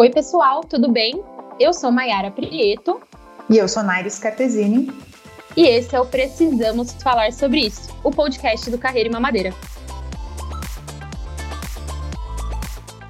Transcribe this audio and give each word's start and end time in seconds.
Oi, 0.00 0.10
pessoal, 0.10 0.60
tudo 0.60 0.92
bem? 0.92 1.20
Eu 1.58 1.74
sou 1.74 1.90
Maiara 1.90 2.30
Prieto. 2.30 3.00
E 3.50 3.58
eu 3.58 3.66
sou 3.66 3.82
Naires 3.82 4.16
Cartesini. 4.16 4.92
E 5.56 5.66
esse 5.66 5.92
é 5.92 6.00
o 6.00 6.06
Precisamos 6.06 6.92
Falar 7.02 7.32
Sobre 7.32 7.66
Isso, 7.66 7.90
o 8.04 8.12
podcast 8.12 8.70
do 8.70 8.78
Carreira 8.78 9.08
e 9.08 9.12
Mamadeira. 9.12 9.52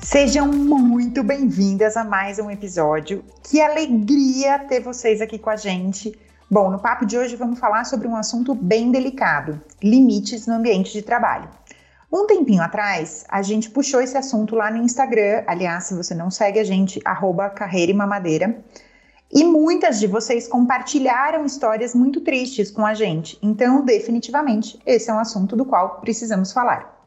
Sejam 0.01 0.48
muito 0.48 1.22
bem-vindas 1.22 1.94
a 1.94 2.04
mais 2.04 2.38
um 2.38 2.51
episódio. 2.51 3.22
Que 3.44 3.60
alegria 3.60 4.58
ter 4.60 4.80
vocês 4.80 5.20
aqui 5.20 5.38
com 5.38 5.50
a 5.50 5.56
gente. 5.56 6.18
Bom, 6.50 6.70
no 6.70 6.78
papo 6.78 7.04
de 7.04 7.18
hoje 7.18 7.36
vamos 7.36 7.58
falar 7.58 7.84
sobre 7.84 8.08
um 8.08 8.16
assunto 8.16 8.54
bem 8.54 8.90
delicado: 8.90 9.60
limites 9.82 10.46
no 10.46 10.54
ambiente 10.54 10.90
de 10.90 11.02
trabalho. 11.02 11.50
Um 12.11 12.27
tempinho 12.27 12.63
atrás, 12.63 13.27
a 13.29 13.43
gente 13.43 13.69
puxou 13.69 14.01
esse 14.01 14.17
assunto 14.17 14.57
lá 14.57 14.71
no 14.71 14.83
Instagram. 14.83 15.45
Aliás, 15.47 15.85
se 15.85 15.95
você 15.95 16.15
não 16.15 16.30
segue 16.30 16.59
a 16.59 16.65
gente, 16.65 16.99
arroba 17.05 17.51
carreira 17.51 17.93
e 17.93 17.95
mamadeira. 17.95 18.65
E 19.30 19.45
muitas 19.45 20.01
de 20.01 20.07
vocês 20.07 20.49
compartilharam 20.49 21.45
histórias 21.45 21.95
muito 21.95 22.23
tristes 22.23 22.71
com 22.71 22.87
a 22.87 22.95
gente. 22.95 23.39
Então, 23.43 23.85
definitivamente, 23.85 24.79
esse 24.87 25.11
é 25.11 25.13
um 25.13 25.19
assunto 25.19 25.55
do 25.55 25.66
qual 25.66 26.01
precisamos 26.01 26.51
falar. 26.51 26.99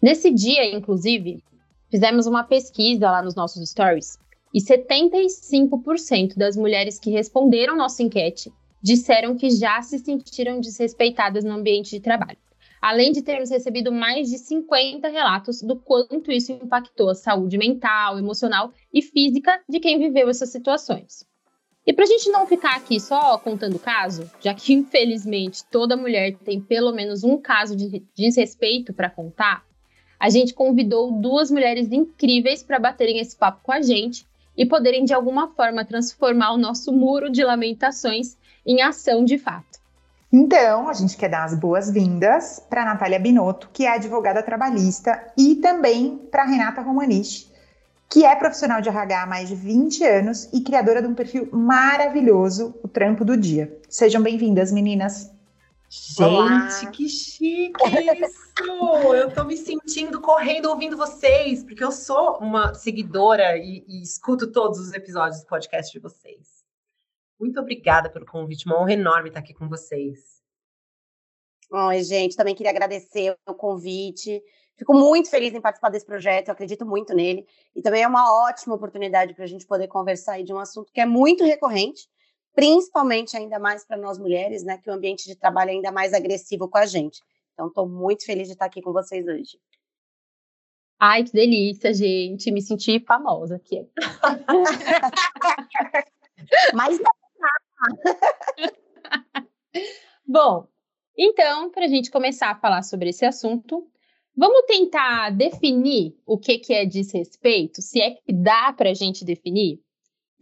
Nesse 0.00 0.30
dia, 0.30 0.64
inclusive, 0.74 1.44
fizemos 1.90 2.26
uma 2.26 2.44
pesquisa 2.44 3.10
lá 3.10 3.20
nos 3.20 3.34
nossos 3.34 3.68
stories 3.68 4.18
e 4.54 4.58
75% 4.58 6.34
das 6.34 6.56
mulheres 6.56 6.98
que 6.98 7.10
responderam 7.10 7.76
nossa 7.76 8.02
enquete 8.02 8.50
disseram 8.82 9.36
que 9.36 9.50
já 9.50 9.82
se 9.82 9.98
sentiram 9.98 10.60
desrespeitadas 10.60 11.44
no 11.44 11.52
ambiente 11.52 11.90
de 11.90 12.00
trabalho 12.00 12.38
além 12.86 13.10
de 13.10 13.20
termos 13.20 13.50
recebido 13.50 13.90
mais 13.90 14.30
de 14.30 14.38
50 14.38 15.08
relatos 15.08 15.60
do 15.60 15.74
quanto 15.74 16.30
isso 16.30 16.52
impactou 16.52 17.10
a 17.10 17.16
saúde 17.16 17.58
mental, 17.58 18.16
emocional 18.16 18.72
e 18.94 19.02
física 19.02 19.60
de 19.68 19.80
quem 19.80 19.98
viveu 19.98 20.28
essas 20.28 20.50
situações. 20.50 21.26
E 21.84 21.92
para 21.92 22.04
a 22.04 22.06
gente 22.06 22.30
não 22.30 22.46
ficar 22.46 22.76
aqui 22.76 23.00
só 23.00 23.38
contando 23.38 23.76
caso, 23.76 24.30
já 24.40 24.54
que 24.54 24.70
infelizmente 24.72 25.64
toda 25.64 25.96
mulher 25.96 26.36
tem 26.44 26.60
pelo 26.60 26.92
menos 26.92 27.24
um 27.24 27.36
caso 27.36 27.74
de 27.74 28.04
desrespeito 28.14 28.92
para 28.92 29.10
contar, 29.10 29.64
a 30.16 30.30
gente 30.30 30.54
convidou 30.54 31.10
duas 31.10 31.50
mulheres 31.50 31.90
incríveis 31.90 32.62
para 32.62 32.78
baterem 32.78 33.18
esse 33.18 33.36
papo 33.36 33.64
com 33.64 33.72
a 33.72 33.82
gente 33.82 34.24
e 34.56 34.64
poderem 34.64 35.04
de 35.04 35.12
alguma 35.12 35.48
forma 35.48 35.84
transformar 35.84 36.52
o 36.52 36.56
nosso 36.56 36.92
muro 36.92 37.32
de 37.32 37.42
lamentações 37.42 38.38
em 38.64 38.80
ação 38.80 39.24
de 39.24 39.38
fato. 39.38 39.75
Então, 40.38 40.86
a 40.86 40.92
gente 40.92 41.16
quer 41.16 41.30
dar 41.30 41.44
as 41.44 41.54
boas-vindas 41.54 42.62
para 42.68 42.84
Natália 42.84 43.18
Binotto, 43.18 43.70
que 43.72 43.86
é 43.86 43.94
advogada 43.94 44.42
trabalhista, 44.42 45.32
e 45.34 45.54
também 45.54 46.18
para 46.30 46.44
Renata 46.44 46.82
Romanich, 46.82 47.50
que 48.06 48.22
é 48.22 48.36
profissional 48.36 48.82
de 48.82 48.90
RH 48.90 49.22
há 49.22 49.26
mais 49.26 49.48
de 49.48 49.54
20 49.54 50.04
anos 50.04 50.50
e 50.52 50.60
criadora 50.60 51.00
de 51.00 51.08
um 51.08 51.14
perfil 51.14 51.48
maravilhoso, 51.50 52.74
o 52.82 52.86
Trampo 52.86 53.24
do 53.24 53.34
Dia. 53.34 53.80
Sejam 53.88 54.22
bem-vindas, 54.22 54.70
meninas. 54.70 55.32
Gente, 55.88 56.22
Olá. 56.22 56.68
que 56.92 57.08
chique 57.08 57.82
isso! 57.86 59.14
eu 59.14 59.30
tô 59.30 59.42
me 59.42 59.56
sentindo 59.56 60.20
correndo 60.20 60.66
ouvindo 60.66 60.98
vocês, 60.98 61.64
porque 61.64 61.82
eu 61.82 61.90
sou 61.90 62.36
uma 62.42 62.74
seguidora 62.74 63.56
e, 63.56 63.82
e 63.88 64.02
escuto 64.02 64.52
todos 64.52 64.78
os 64.80 64.92
episódios 64.92 65.40
do 65.40 65.46
podcast 65.46 65.90
de 65.90 65.98
vocês. 65.98 66.65
Muito 67.38 67.60
obrigada 67.60 68.10
pelo 68.10 68.24
convite, 68.24 68.66
uma 68.66 68.80
honra 68.80 68.94
enorme 68.94 69.28
estar 69.28 69.40
aqui 69.40 69.52
com 69.52 69.68
vocês. 69.68 70.36
Oi, 71.70 72.02
gente, 72.02 72.36
também 72.36 72.54
queria 72.54 72.70
agradecer 72.70 73.36
o 73.46 73.54
convite. 73.54 74.42
Fico 74.76 74.94
muito 74.94 75.28
feliz 75.28 75.54
em 75.54 75.60
participar 75.60 75.90
desse 75.90 76.06
projeto, 76.06 76.48
eu 76.48 76.52
acredito 76.52 76.86
muito 76.86 77.14
nele. 77.14 77.46
E 77.74 77.82
também 77.82 78.02
é 78.02 78.08
uma 78.08 78.46
ótima 78.46 78.74
oportunidade 78.74 79.34
para 79.34 79.44
a 79.44 79.48
gente 79.48 79.66
poder 79.66 79.88
conversar 79.88 80.34
aí 80.34 80.44
de 80.44 80.52
um 80.52 80.58
assunto 80.58 80.92
que 80.92 81.00
é 81.00 81.06
muito 81.06 81.44
recorrente, 81.44 82.08
principalmente 82.54 83.36
ainda 83.36 83.58
mais 83.58 83.86
para 83.86 83.96
nós 83.96 84.18
mulheres, 84.18 84.62
né? 84.62 84.78
Que 84.78 84.90
o 84.90 84.92
ambiente 84.92 85.24
de 85.24 85.34
trabalho 85.34 85.70
é 85.70 85.74
ainda 85.74 85.90
mais 85.90 86.14
agressivo 86.14 86.68
com 86.68 86.78
a 86.78 86.86
gente. 86.86 87.20
Então, 87.52 87.68
estou 87.68 87.88
muito 87.88 88.24
feliz 88.24 88.48
de 88.48 88.52
estar 88.52 88.66
aqui 88.66 88.82
com 88.82 88.92
vocês 88.92 89.26
hoje. 89.26 89.58
Ai, 90.98 91.24
que 91.24 91.32
delícia, 91.32 91.92
gente. 91.92 92.50
Me 92.50 92.62
senti 92.62 93.00
famosa 93.00 93.56
aqui. 93.56 93.86
Mas 96.74 96.98
Bom, 100.26 100.66
então, 101.16 101.70
para 101.70 101.84
a 101.84 101.88
gente 101.88 102.10
começar 102.10 102.50
a 102.50 102.58
falar 102.58 102.82
sobre 102.82 103.10
esse 103.10 103.24
assunto, 103.24 103.86
vamos 104.36 104.62
tentar 104.66 105.30
definir 105.30 106.14
o 106.26 106.38
que, 106.38 106.58
que 106.58 106.74
é 106.74 106.84
desrespeito, 106.84 107.80
se 107.80 108.00
é 108.00 108.10
que 108.10 108.32
dá 108.32 108.72
para 108.72 108.90
a 108.90 108.94
gente 108.94 109.24
definir? 109.24 109.80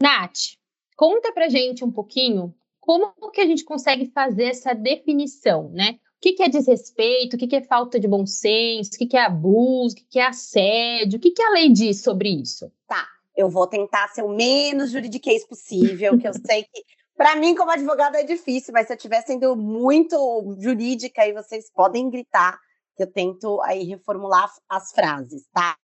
Nath, 0.01 0.57
conta 0.97 1.33
para 1.33 1.47
a 1.47 1.49
gente 1.49 1.85
um 1.85 1.93
pouquinho 1.93 2.55
como 2.81 3.15
que 3.33 3.41
a 3.41 3.47
gente 3.47 3.65
consegue 3.65 4.07
fazer 4.07 4.45
essa 4.45 4.75
definição, 4.75 5.71
né? 5.71 5.99
O 6.17 6.21
que, 6.21 6.33
que 6.33 6.43
é 6.43 6.49
desrespeito, 6.49 7.37
o 7.37 7.39
que, 7.39 7.47
que 7.47 7.57
é 7.57 7.63
falta 7.63 8.01
de 8.01 8.09
bom 8.09 8.27
senso, 8.27 8.91
o 8.95 8.99
que, 8.99 9.07
que 9.07 9.17
é 9.17 9.23
abuso, 9.23 9.95
o 9.95 9.99
que, 9.99 10.07
que 10.11 10.19
é 10.19 10.27
assédio, 10.27 11.19
o 11.19 11.21
que, 11.21 11.31
que 11.31 11.43
a 11.43 11.51
lei 11.51 11.71
diz 11.71 12.03
sobre 12.03 12.31
isso? 12.31 12.73
Tá, 12.87 13.07
eu 13.37 13.49
vou 13.49 13.67
tentar 13.67 14.09
ser 14.09 14.23
o 14.23 14.35
menos 14.35 14.91
juridiquês 14.91 15.47
possível, 15.47 16.19
que 16.19 16.27
eu 16.27 16.33
sei 16.33 16.65
que 16.65 16.85
para 17.17 17.37
mim, 17.37 17.55
como 17.55 17.71
advogada, 17.71 18.21
é 18.21 18.25
difícil, 18.25 18.73
mas 18.73 18.87
se 18.87 18.93
eu 18.93 18.97
estiver 18.97 19.23
sendo 19.23 19.57
muito 19.57 20.57
jurídica, 20.59 21.23
aí 21.23 21.33
vocês 21.33 21.71
podem 21.73 22.11
gritar, 22.11 22.59
que 22.97 23.03
eu 23.03 23.13
tento 23.13 23.61
aí 23.63 23.85
reformular 23.85 24.53
as 24.69 24.93
frases, 24.93 25.47
tá? 25.53 25.77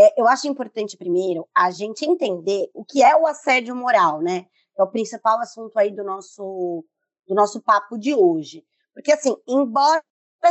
É, 0.00 0.20
eu 0.20 0.28
acho 0.28 0.46
importante, 0.46 0.96
primeiro, 0.96 1.48
a 1.52 1.72
gente 1.72 2.04
entender 2.04 2.70
o 2.72 2.84
que 2.84 3.02
é 3.02 3.16
o 3.16 3.26
assédio 3.26 3.74
moral, 3.74 4.20
né? 4.22 4.46
É 4.78 4.82
o 4.82 4.86
principal 4.86 5.40
assunto 5.40 5.76
aí 5.76 5.90
do 5.90 6.04
nosso, 6.04 6.84
do 7.26 7.34
nosso 7.34 7.60
papo 7.60 7.98
de 7.98 8.14
hoje. 8.14 8.64
Porque, 8.94 9.10
assim, 9.12 9.36
embora 9.48 10.00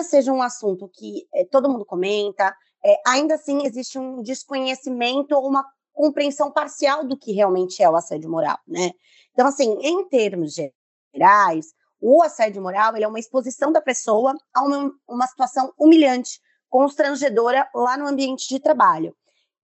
seja 0.04 0.34
um 0.34 0.42
assunto 0.42 0.90
que 0.94 1.26
é, 1.34 1.46
todo 1.46 1.70
mundo 1.70 1.86
comenta, 1.86 2.54
é, 2.84 3.02
ainda 3.08 3.36
assim 3.36 3.66
existe 3.66 3.98
um 3.98 4.22
desconhecimento 4.22 5.34
ou 5.34 5.48
uma 5.48 5.66
compreensão 5.97 6.52
parcial 6.52 7.03
do 7.03 7.18
que 7.18 7.31
realmente 7.31 7.81
é 7.81 7.90
o 7.90 7.96
assédio 7.96 8.30
moral, 8.30 8.59
né? 8.68 8.91
Então, 9.34 9.47
assim, 9.47 9.80
em 9.81 10.08
termos 10.08 10.53
gerais, 10.53 11.74
o 12.00 12.22
assédio 12.22 12.62
moral 12.62 12.96
é 12.96 13.08
uma 13.08 13.19
exposição 13.19 13.72
da 13.72 13.81
pessoa 13.81 14.36
a 14.53 14.63
uma, 14.63 14.91
uma 15.07 15.25
situação 15.25 15.74
humilhante, 15.78 16.40
constrangedora 16.69 17.68
lá 17.74 17.97
no 17.97 18.07
ambiente 18.07 18.47
de 18.47 18.59
trabalho. 18.59 19.16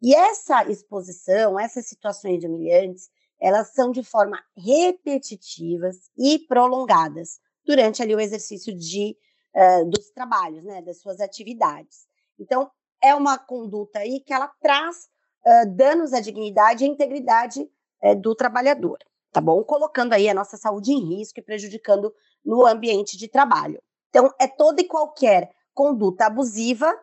E 0.01 0.15
essa 0.15 0.63
exposição, 0.65 1.59
essas 1.59 1.87
situações 1.87 2.43
humilhantes, 2.43 3.09
elas 3.39 3.71
são 3.73 3.91
de 3.91 4.03
forma 4.03 4.41
repetitivas 4.57 5.97
e 6.17 6.39
prolongadas 6.47 7.39
durante 7.63 8.01
ali 8.01 8.15
o 8.15 8.19
exercício 8.19 8.75
de, 8.75 9.15
uh, 9.55 9.87
dos 9.87 10.09
trabalhos, 10.09 10.63
né, 10.63 10.81
das 10.81 10.99
suas 10.99 11.19
atividades. 11.19 12.07
Então, 12.39 12.71
é 13.01 13.13
uma 13.13 13.37
conduta 13.37 13.99
aí 13.99 14.19
que 14.19 14.33
ela 14.33 14.47
traz 14.59 15.12
danos 15.75 16.13
à 16.13 16.19
dignidade 16.19 16.83
e 16.83 16.87
à 16.87 16.89
integridade 16.89 17.69
do 18.21 18.35
trabalhador, 18.35 18.97
tá 19.31 19.39
bom? 19.39 19.63
Colocando 19.63 20.13
aí 20.13 20.27
a 20.29 20.33
nossa 20.33 20.57
saúde 20.57 20.91
em 20.91 21.17
risco 21.17 21.39
e 21.39 21.43
prejudicando 21.43 22.13
no 22.43 22.65
ambiente 22.65 23.17
de 23.17 23.27
trabalho. 23.27 23.81
Então, 24.09 24.29
é 24.39 24.47
toda 24.47 24.81
e 24.81 24.87
qualquer 24.87 25.51
conduta 25.73 26.25
abusiva, 26.25 26.93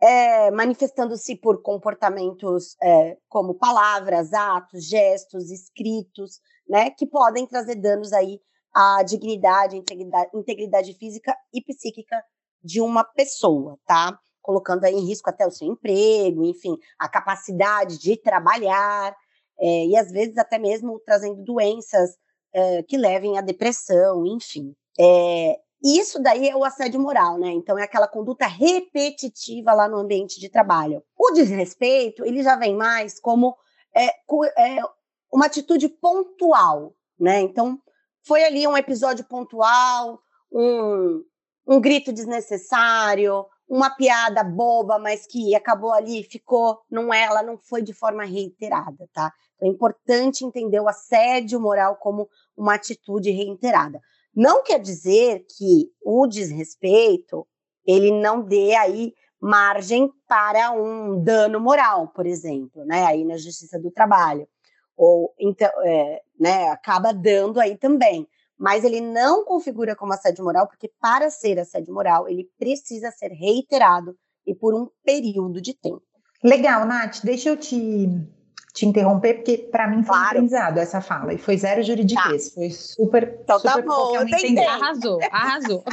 é, 0.00 0.50
manifestando-se 0.50 1.36
por 1.36 1.62
comportamentos 1.62 2.76
é, 2.82 3.16
como 3.28 3.54
palavras, 3.54 4.32
atos, 4.32 4.84
gestos, 4.84 5.50
escritos, 5.50 6.40
né, 6.68 6.90
que 6.90 7.06
podem 7.06 7.46
trazer 7.46 7.76
danos 7.76 8.12
aí 8.12 8.40
à 8.74 9.02
dignidade, 9.02 9.76
integridade, 9.76 10.30
integridade 10.34 10.94
física 10.94 11.36
e 11.52 11.62
psíquica 11.62 12.22
de 12.62 12.80
uma 12.80 13.04
pessoa, 13.04 13.78
tá? 13.86 14.18
Colocando 14.42 14.84
em 14.84 15.06
risco 15.06 15.30
até 15.30 15.46
o 15.46 15.50
seu 15.50 15.68
emprego, 15.68 16.44
enfim, 16.44 16.76
a 16.98 17.08
capacidade 17.08 17.98
de 17.98 18.16
trabalhar, 18.16 19.16
é, 19.58 19.86
e 19.86 19.96
às 19.96 20.10
vezes 20.10 20.36
até 20.36 20.58
mesmo 20.58 21.00
trazendo 21.06 21.42
doenças 21.44 22.10
é, 22.52 22.82
que 22.82 22.96
levem 22.96 23.38
à 23.38 23.40
depressão, 23.40 24.26
enfim. 24.26 24.74
É, 24.98 25.58
isso 25.82 26.22
daí 26.22 26.48
é 26.48 26.56
o 26.56 26.64
assédio 26.64 27.00
moral, 27.00 27.38
né? 27.38 27.50
Então 27.50 27.78
é 27.78 27.82
aquela 27.82 28.06
conduta 28.06 28.46
repetitiva 28.46 29.72
lá 29.72 29.88
no 29.88 29.96
ambiente 29.96 30.38
de 30.38 30.48
trabalho. 30.48 31.02
O 31.18 31.32
desrespeito, 31.32 32.24
ele 32.24 32.42
já 32.42 32.56
vem 32.56 32.76
mais 32.76 33.18
como 33.18 33.56
é, 33.94 34.06
é, 34.06 34.78
uma 35.32 35.46
atitude 35.46 35.88
pontual, 35.88 36.94
né? 37.18 37.40
Então 37.40 37.80
foi 38.24 38.44
ali 38.44 38.66
um 38.66 38.76
episódio 38.76 39.24
pontual, 39.24 40.20
um, 40.52 41.24
um 41.66 41.80
grito 41.80 42.12
desnecessário, 42.12 43.44
uma 43.72 43.88
piada 43.88 44.44
boba, 44.44 44.98
mas 44.98 45.26
que 45.26 45.54
acabou 45.54 45.94
ali, 45.94 46.22
ficou, 46.24 46.82
não 46.90 47.12
é, 47.12 47.22
ela 47.22 47.42
não 47.42 47.56
foi 47.56 47.80
de 47.80 47.94
forma 47.94 48.22
reiterada, 48.22 49.08
tá? 49.14 49.32
Então, 49.56 49.66
é 49.66 49.72
importante 49.72 50.44
entender 50.44 50.78
o 50.78 50.88
assédio 50.88 51.58
moral 51.58 51.96
como 51.96 52.28
uma 52.54 52.74
atitude 52.74 53.30
reiterada. 53.30 53.98
Não 54.36 54.62
quer 54.62 54.78
dizer 54.78 55.46
que 55.56 55.90
o 56.04 56.26
desrespeito 56.26 57.48
ele 57.86 58.10
não 58.10 58.42
dê 58.42 58.74
aí 58.74 59.14
margem 59.40 60.12
para 60.28 60.70
um 60.72 61.24
dano 61.24 61.58
moral, 61.58 62.08
por 62.08 62.26
exemplo, 62.26 62.84
né? 62.84 63.06
Aí 63.06 63.24
na 63.24 63.38
Justiça 63.38 63.80
do 63.80 63.90
Trabalho. 63.90 64.46
Ou 64.98 65.32
então, 65.40 65.70
é, 65.82 66.20
né, 66.38 66.68
acaba 66.68 67.10
dando 67.10 67.58
aí 67.58 67.78
também. 67.78 68.28
Mas 68.62 68.84
ele 68.84 69.00
não 69.00 69.44
configura 69.44 69.96
como 69.96 70.12
assédio 70.12 70.44
moral, 70.44 70.68
porque 70.68 70.88
para 71.00 71.28
ser 71.30 71.58
assédio 71.58 71.92
moral, 71.92 72.28
ele 72.28 72.48
precisa 72.56 73.10
ser 73.10 73.32
reiterado 73.32 74.14
e 74.46 74.54
por 74.54 74.72
um 74.72 74.86
período 75.04 75.60
de 75.60 75.74
tempo. 75.74 76.00
Legal, 76.44 76.86
Nath, 76.86 77.24
deixa 77.24 77.48
eu 77.48 77.56
te, 77.56 78.08
te 78.72 78.86
interromper, 78.86 79.34
porque 79.34 79.58
para 79.58 79.88
mim 79.88 80.04
foi 80.04 80.14
claro. 80.14 80.22
um 80.22 80.26
aprendizado 80.26 80.78
essa 80.78 81.00
fala, 81.00 81.34
e 81.34 81.38
foi 81.38 81.58
zero 81.58 81.82
juridiquês, 81.82 82.50
tá. 82.50 82.54
foi 82.54 82.70
super, 82.70 83.40
então, 83.42 83.60
tá 83.60 83.72
super 83.72 83.84
tá 83.84 83.94
bom, 83.94 84.14
eu 84.14 84.28
entendi. 84.28 84.60
Arrasou, 84.60 85.18
arrasou. 85.32 85.84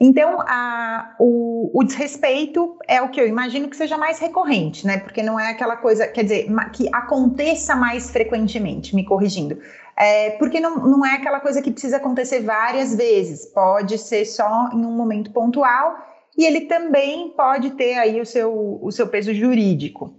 Então, 0.00 0.40
a, 0.42 1.16
o, 1.18 1.72
o, 1.74 1.82
desrespeito 1.82 2.78
é 2.86 3.02
o 3.02 3.08
que 3.08 3.20
eu 3.20 3.26
imagino 3.26 3.68
que 3.68 3.76
seja 3.76 3.98
mais 3.98 4.20
recorrente, 4.20 4.86
né? 4.86 4.98
Porque 4.98 5.24
não 5.24 5.40
é 5.40 5.50
aquela 5.50 5.76
coisa, 5.76 6.06
quer 6.06 6.22
dizer, 6.22 6.46
que 6.72 6.88
aconteça 6.94 7.74
mais 7.74 8.08
frequentemente, 8.08 8.94
me 8.94 9.04
corrigindo. 9.04 9.60
É, 10.00 10.30
porque 10.38 10.60
não, 10.60 10.76
não 10.76 11.04
é 11.04 11.14
aquela 11.14 11.40
coisa 11.40 11.60
que 11.60 11.72
precisa 11.72 11.96
acontecer 11.96 12.40
várias 12.40 12.94
vezes, 12.94 13.46
pode 13.46 13.98
ser 13.98 14.24
só 14.24 14.70
em 14.72 14.86
um 14.86 14.92
momento 14.92 15.32
pontual 15.32 15.96
e 16.36 16.46
ele 16.46 16.62
também 16.62 17.30
pode 17.30 17.70
ter 17.70 17.94
aí 17.94 18.20
o 18.20 18.24
seu, 18.24 18.78
o 18.80 18.92
seu 18.92 19.08
peso 19.08 19.34
jurídico. 19.34 20.14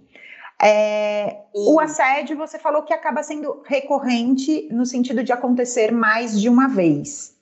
É, 0.62 1.44
o 1.54 1.80
assédio, 1.80 2.36
você 2.36 2.58
falou 2.58 2.82
que 2.82 2.92
acaba 2.92 3.22
sendo 3.22 3.62
recorrente 3.64 4.68
no 4.70 4.84
sentido 4.84 5.24
de 5.24 5.32
acontecer 5.32 5.90
mais 5.90 6.38
de 6.38 6.50
uma 6.50 6.68
vez. 6.68 7.34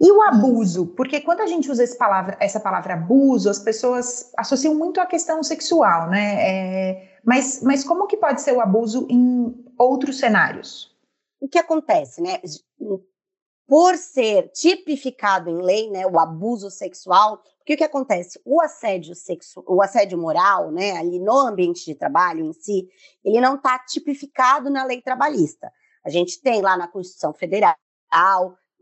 E 0.00 0.10
o 0.10 0.22
abuso? 0.22 0.86
Porque 0.96 1.20
quando 1.20 1.42
a 1.42 1.46
gente 1.46 1.70
usa 1.70 1.84
essa 1.84 1.96
palavra, 1.96 2.36
essa 2.40 2.58
palavra 2.58 2.94
abuso, 2.94 3.48
as 3.48 3.60
pessoas 3.60 4.32
associam 4.36 4.74
muito 4.74 5.00
à 5.00 5.06
questão 5.06 5.40
sexual, 5.44 6.10
né? 6.10 6.34
É, 6.40 7.10
mas, 7.24 7.62
mas 7.62 7.84
como 7.84 8.08
que 8.08 8.16
pode 8.16 8.40
ser 8.40 8.52
o 8.52 8.60
abuso 8.60 9.06
em 9.08 9.54
outros 9.78 10.18
cenários? 10.18 10.89
O 11.40 11.48
que 11.48 11.58
acontece, 11.58 12.20
né? 12.20 12.38
Por 13.66 13.96
ser 13.96 14.50
tipificado 14.50 15.48
em 15.48 15.62
lei, 15.62 15.90
né, 15.90 16.06
o 16.06 16.18
abuso 16.18 16.70
sexual, 16.70 17.40
o 17.60 17.64
que 17.64 17.82
acontece? 17.84 18.40
O 18.44 18.60
assédio 18.60 19.14
sexual, 19.14 19.64
o 19.68 19.80
assédio 19.80 20.18
moral, 20.18 20.70
né, 20.72 20.98
ali 20.98 21.20
no 21.20 21.38
ambiente 21.38 21.84
de 21.84 21.94
trabalho 21.94 22.44
em 22.44 22.52
si, 22.52 22.88
ele 23.24 23.40
não 23.40 23.54
está 23.54 23.78
tipificado 23.78 24.68
na 24.68 24.84
lei 24.84 25.00
trabalhista. 25.00 25.72
A 26.04 26.10
gente 26.10 26.42
tem 26.42 26.60
lá 26.60 26.76
na 26.76 26.88
Constituição 26.88 27.32
Federal, 27.32 27.76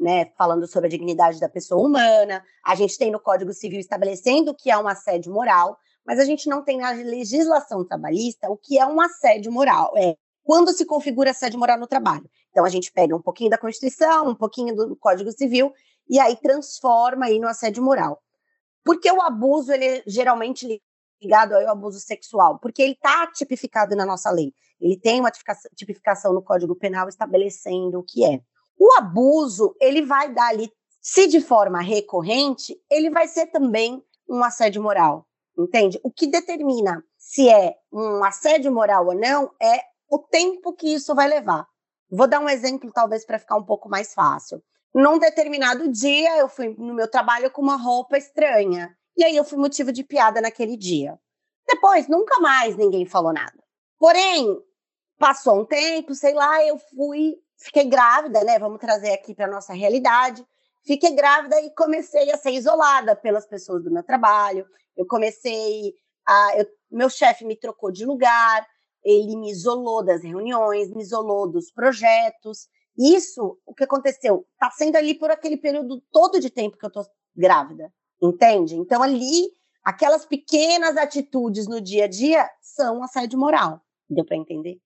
né, 0.00 0.32
falando 0.38 0.66
sobre 0.66 0.86
a 0.86 0.90
dignidade 0.90 1.38
da 1.38 1.48
pessoa 1.48 1.86
humana, 1.86 2.42
a 2.64 2.74
gente 2.74 2.96
tem 2.96 3.10
no 3.10 3.20
Código 3.20 3.52
Civil 3.52 3.80
estabelecendo 3.80 4.52
o 4.52 4.54
que 4.54 4.70
é 4.70 4.78
um 4.78 4.88
assédio 4.88 5.32
moral, 5.32 5.76
mas 6.06 6.18
a 6.18 6.24
gente 6.24 6.48
não 6.48 6.64
tem 6.64 6.78
na 6.78 6.92
legislação 6.92 7.84
trabalhista 7.84 8.48
o 8.48 8.56
que 8.56 8.78
é 8.78 8.86
um 8.86 9.00
assédio 9.00 9.52
moral. 9.52 9.92
É 9.96 10.16
quando 10.48 10.72
se 10.72 10.86
configura 10.86 11.32
assédio 11.32 11.58
moral 11.58 11.78
no 11.78 11.86
trabalho. 11.86 12.24
Então 12.50 12.64
a 12.64 12.68
gente 12.68 12.90
pega 12.92 13.14
um 13.14 13.22
pouquinho 13.22 13.50
da 13.50 13.58
Constituição, 13.58 14.28
um 14.28 14.34
pouquinho 14.34 14.74
do 14.74 14.96
Código 14.96 15.30
Civil 15.32 15.72
e 16.08 16.18
aí 16.18 16.36
transforma 16.36 17.26
aí 17.26 17.38
no 17.38 17.48
assédio 17.48 17.82
moral. 17.82 18.22
Porque 18.84 19.10
o 19.10 19.20
abuso 19.20 19.72
ele 19.72 19.84
é 19.84 20.02
geralmente 20.06 20.80
ligado 21.20 21.54
ao 21.54 21.68
abuso 21.68 22.00
sexual, 22.00 22.58
porque 22.58 22.80
ele 22.80 22.92
está 22.92 23.26
tipificado 23.32 23.94
na 23.94 24.06
nossa 24.06 24.30
lei. 24.30 24.52
Ele 24.80 24.98
tem 24.98 25.20
uma 25.20 25.30
tipificação 25.74 26.32
no 26.32 26.42
Código 26.42 26.76
Penal 26.76 27.08
estabelecendo 27.08 27.98
o 27.98 28.04
que 28.04 28.24
é. 28.24 28.40
O 28.78 28.92
abuso, 28.96 29.74
ele 29.80 30.02
vai 30.02 30.32
dar 30.32 30.48
ali, 30.48 30.72
se 31.00 31.26
de 31.26 31.40
forma 31.40 31.80
recorrente, 31.80 32.80
ele 32.88 33.10
vai 33.10 33.26
ser 33.26 33.46
também 33.46 34.02
um 34.28 34.42
assédio 34.44 34.82
moral, 34.82 35.26
entende? 35.58 35.98
O 36.04 36.10
que 36.10 36.26
determina 36.26 37.02
se 37.16 37.48
é 37.48 37.74
um 37.92 38.22
assédio 38.22 38.72
moral 38.72 39.06
ou 39.06 39.14
não 39.14 39.50
é 39.60 39.80
o 40.08 40.18
tempo 40.18 40.72
que 40.72 40.94
isso 40.94 41.14
vai 41.14 41.28
levar. 41.28 41.66
Vou 42.10 42.26
dar 42.26 42.40
um 42.40 42.48
exemplo, 42.48 42.90
talvez, 42.92 43.24
para 43.24 43.38
ficar 43.38 43.56
um 43.56 43.64
pouco 43.64 43.88
mais 43.88 44.14
fácil. 44.14 44.62
Num 44.94 45.18
determinado 45.18 45.90
dia, 45.90 46.38
eu 46.38 46.48
fui 46.48 46.74
no 46.78 46.94
meu 46.94 47.08
trabalho 47.10 47.50
com 47.50 47.60
uma 47.60 47.76
roupa 47.76 48.16
estranha. 48.16 48.96
E 49.16 49.24
aí 49.24 49.36
eu 49.36 49.44
fui 49.44 49.58
motivo 49.58 49.92
de 49.92 50.02
piada 50.02 50.40
naquele 50.40 50.76
dia. 50.76 51.18
Depois, 51.66 52.08
nunca 52.08 52.40
mais 52.40 52.76
ninguém 52.76 53.04
falou 53.04 53.32
nada. 53.32 53.62
Porém, 53.98 54.58
passou 55.18 55.60
um 55.60 55.64
tempo, 55.64 56.14
sei 56.14 56.32
lá, 56.32 56.64
eu 56.64 56.78
fui, 56.78 57.34
fiquei 57.58 57.84
grávida, 57.84 58.42
né? 58.42 58.58
Vamos 58.58 58.80
trazer 58.80 59.12
aqui 59.12 59.34
para 59.34 59.46
nossa 59.46 59.74
realidade. 59.74 60.46
Fiquei 60.86 61.14
grávida 61.14 61.60
e 61.60 61.70
comecei 61.74 62.30
a 62.30 62.38
ser 62.38 62.52
isolada 62.52 63.14
pelas 63.14 63.46
pessoas 63.46 63.82
do 63.82 63.90
meu 63.90 64.02
trabalho. 64.02 64.66
Eu 64.96 65.06
comecei 65.06 65.92
a. 66.26 66.56
Eu, 66.56 66.66
meu 66.90 67.10
chefe 67.10 67.44
me 67.44 67.56
trocou 67.56 67.90
de 67.90 68.06
lugar, 68.06 68.66
ele 69.08 69.36
me 69.36 69.50
isolou 69.50 70.04
das 70.04 70.22
reuniões, 70.22 70.90
me 70.90 71.00
isolou 71.00 71.50
dos 71.50 71.70
projetos. 71.70 72.68
Isso, 72.96 73.58
o 73.64 73.74
que 73.74 73.84
aconteceu, 73.84 74.46
está 74.52 74.70
sendo 74.70 74.96
ali 74.96 75.14
por 75.14 75.30
aquele 75.30 75.56
período 75.56 76.02
todo 76.12 76.38
de 76.38 76.50
tempo 76.50 76.76
que 76.76 76.84
eu 76.84 76.88
estou 76.88 77.06
grávida, 77.34 77.90
entende? 78.20 78.76
Então, 78.76 79.02
ali, 79.02 79.48
aquelas 79.82 80.26
pequenas 80.26 80.98
atitudes 80.98 81.66
no 81.66 81.80
dia 81.80 82.04
a 82.04 82.08
dia 82.08 82.46
são 82.60 83.02
assédio 83.02 83.38
moral. 83.38 83.80
Deu 84.10 84.26
para 84.26 84.36
entender? 84.36 84.78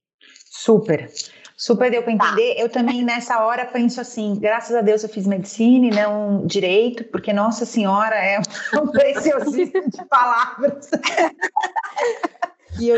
Super. 0.45 1.11
Super 1.57 1.91
deu 1.91 2.05
para 2.05 2.17
tá. 2.17 2.27
entender. 2.27 2.55
Tá. 2.55 2.61
Eu 2.61 2.69
também, 2.69 3.03
nessa 3.03 3.45
hora, 3.45 3.67
penso 3.67 4.01
assim: 4.01 4.39
graças 4.39 4.77
a 4.77 4.83
Deus 4.83 5.03
eu 5.03 5.09
fiz 5.09 5.27
medicina 5.27 5.87
e 5.87 5.91
não 5.91 6.47
direito, 6.47 7.05
porque, 7.05 7.33
Nossa 7.33 7.67
Senhora, 7.67 8.15
é 8.15 8.39
um 8.81 8.87
preciosismo 8.93 9.91
de 9.91 10.05
palavras. 10.05 10.91
E 12.81 12.89
eu, 12.89 12.97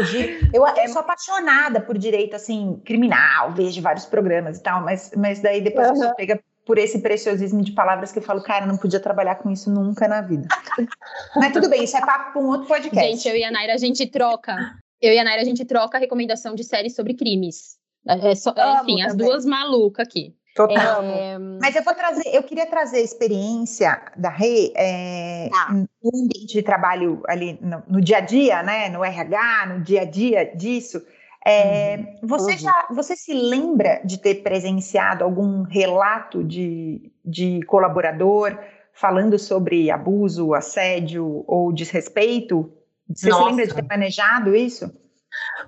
eu, 0.53 0.67
eu 0.67 0.89
sou 0.89 1.01
apaixonada 1.01 1.81
por 1.81 1.99
direito, 1.99 2.37
assim, 2.37 2.81
criminal, 2.85 3.53
vejo 3.53 3.81
vários 3.83 4.07
programas 4.07 4.59
e 4.59 4.63
tal, 4.63 4.83
mas, 4.83 5.11
mas 5.17 5.41
daí 5.41 5.61
depois 5.61 5.89
uhum. 5.91 5.97
você 5.97 6.15
pega 6.15 6.41
por 6.65 6.79
esse 6.79 7.01
preciosismo 7.01 7.63
de 7.63 7.73
palavras 7.73 8.11
que 8.11 8.19
eu 8.19 8.23
falo, 8.23 8.43
cara, 8.43 8.67
não 8.67 8.77
podia 8.77 9.01
trabalhar 9.01 9.37
com 9.37 9.51
isso 9.51 9.71
nunca 9.71 10.09
na 10.09 10.21
vida. 10.21 10.49
mas 11.37 11.53
tudo 11.53 11.69
bem, 11.69 11.85
isso 11.85 11.97
é 11.97 12.01
papo 12.01 12.33
para 12.33 12.43
um 12.43 12.49
outro 12.49 12.67
podcast. 12.67 13.11
Gente, 13.11 13.29
eu 13.29 13.37
e 13.37 13.45
a 13.45 13.51
Naira, 13.51 13.75
a 13.75 13.79
gente 13.79 14.07
troca. 14.07 14.57
Eu 15.01 15.13
e 15.13 15.19
a 15.19 15.25
Naira, 15.25 15.43
a 15.43 15.45
gente 15.45 15.65
troca 15.65 15.99
a 15.99 16.01
recomendação 16.01 16.55
de 16.55 16.65
séries 16.65 16.95
sobre 16.95 17.15
crimes. 17.15 17.77
É 18.07 18.35
só, 18.35 18.55
enfim, 18.83 19.03
as 19.03 19.15
duas 19.15 19.45
malucas 19.45 20.07
aqui. 20.07 20.35
Total. 20.55 21.03
É... 21.03 21.39
Mas 21.61 21.75
eu 21.75 21.83
vou 21.83 21.95
trazer, 21.95 22.23
eu 22.33 22.43
queria 22.45 22.67
trazer 22.67 22.99
a 22.99 23.03
experiência 23.03 24.01
da 24.17 24.29
Rê 24.29 24.73
é, 24.77 25.51
ah. 25.53 25.73
no 25.73 26.11
ambiente 26.15 26.55
de 26.55 26.63
trabalho 26.63 27.23
ali 27.27 27.59
no, 27.61 27.83
no, 27.89 28.01
dia 28.01 28.19
a 28.19 28.21
dia, 28.21 28.63
né? 28.63 28.89
No 28.89 29.05
RH, 29.05 29.67
no 29.67 29.83
dia 29.83 30.03
a 30.03 30.05
dia 30.05 30.45
disso. 30.55 31.03
É, 31.45 31.97
uhum. 31.97 32.29
Você 32.29 32.53
uhum. 32.53 32.59
já, 32.59 32.87
você 32.91 33.17
se 33.17 33.35
lembra 33.35 34.01
de 34.05 34.17
ter 34.17 34.37
presenciado 34.37 35.25
algum 35.25 35.63
relato 35.65 36.43
de, 36.45 37.13
de 37.25 37.61
colaborador 37.65 38.57
falando 38.93 39.39
sobre 39.39 39.91
abuso, 39.91 40.55
assédio 40.55 41.45
ou 41.49 41.73
desrespeito? 41.73 42.73
Você 43.13 43.29
Nossa. 43.29 43.43
se 43.43 43.49
lembra 43.49 43.67
de 43.67 43.75
ter 43.75 43.83
manejado 43.83 44.55
isso? 44.55 44.91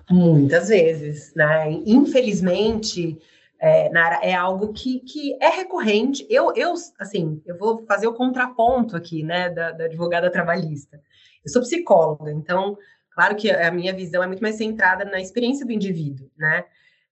Muitas 0.09 0.69
vezes, 0.69 1.35
né? 1.35 1.73
Infelizmente 1.85 3.19
é, 3.59 3.89
Nara, 3.91 4.21
é 4.23 4.35
algo 4.35 4.73
que, 4.73 5.01
que 5.01 5.37
é 5.41 5.49
recorrente. 5.49 6.27
Eu, 6.29 6.53
eu, 6.55 6.75
assim, 6.99 7.41
eu 7.47 7.57
vou 7.57 7.85
fazer 7.87 8.07
o 8.07 8.15
contraponto 8.15 8.97
aqui, 8.97 9.23
né, 9.23 9.49
da, 9.51 9.73
da 9.73 9.85
advogada 9.85 10.31
trabalhista. 10.31 11.01
Eu 11.45 11.51
sou 11.51 11.63
psicóloga, 11.63 12.31
então, 12.33 12.77
claro 13.11 13.37
que 13.37 13.51
a 13.51 13.71
minha 13.71 13.95
visão 13.95 14.23
é 14.23 14.27
muito 14.27 14.43
mais 14.43 14.57
centrada 14.57 15.05
na 15.05 15.21
experiência 15.21 15.65
do 15.65 15.73
indivíduo, 15.73 16.31
né? 16.37 16.65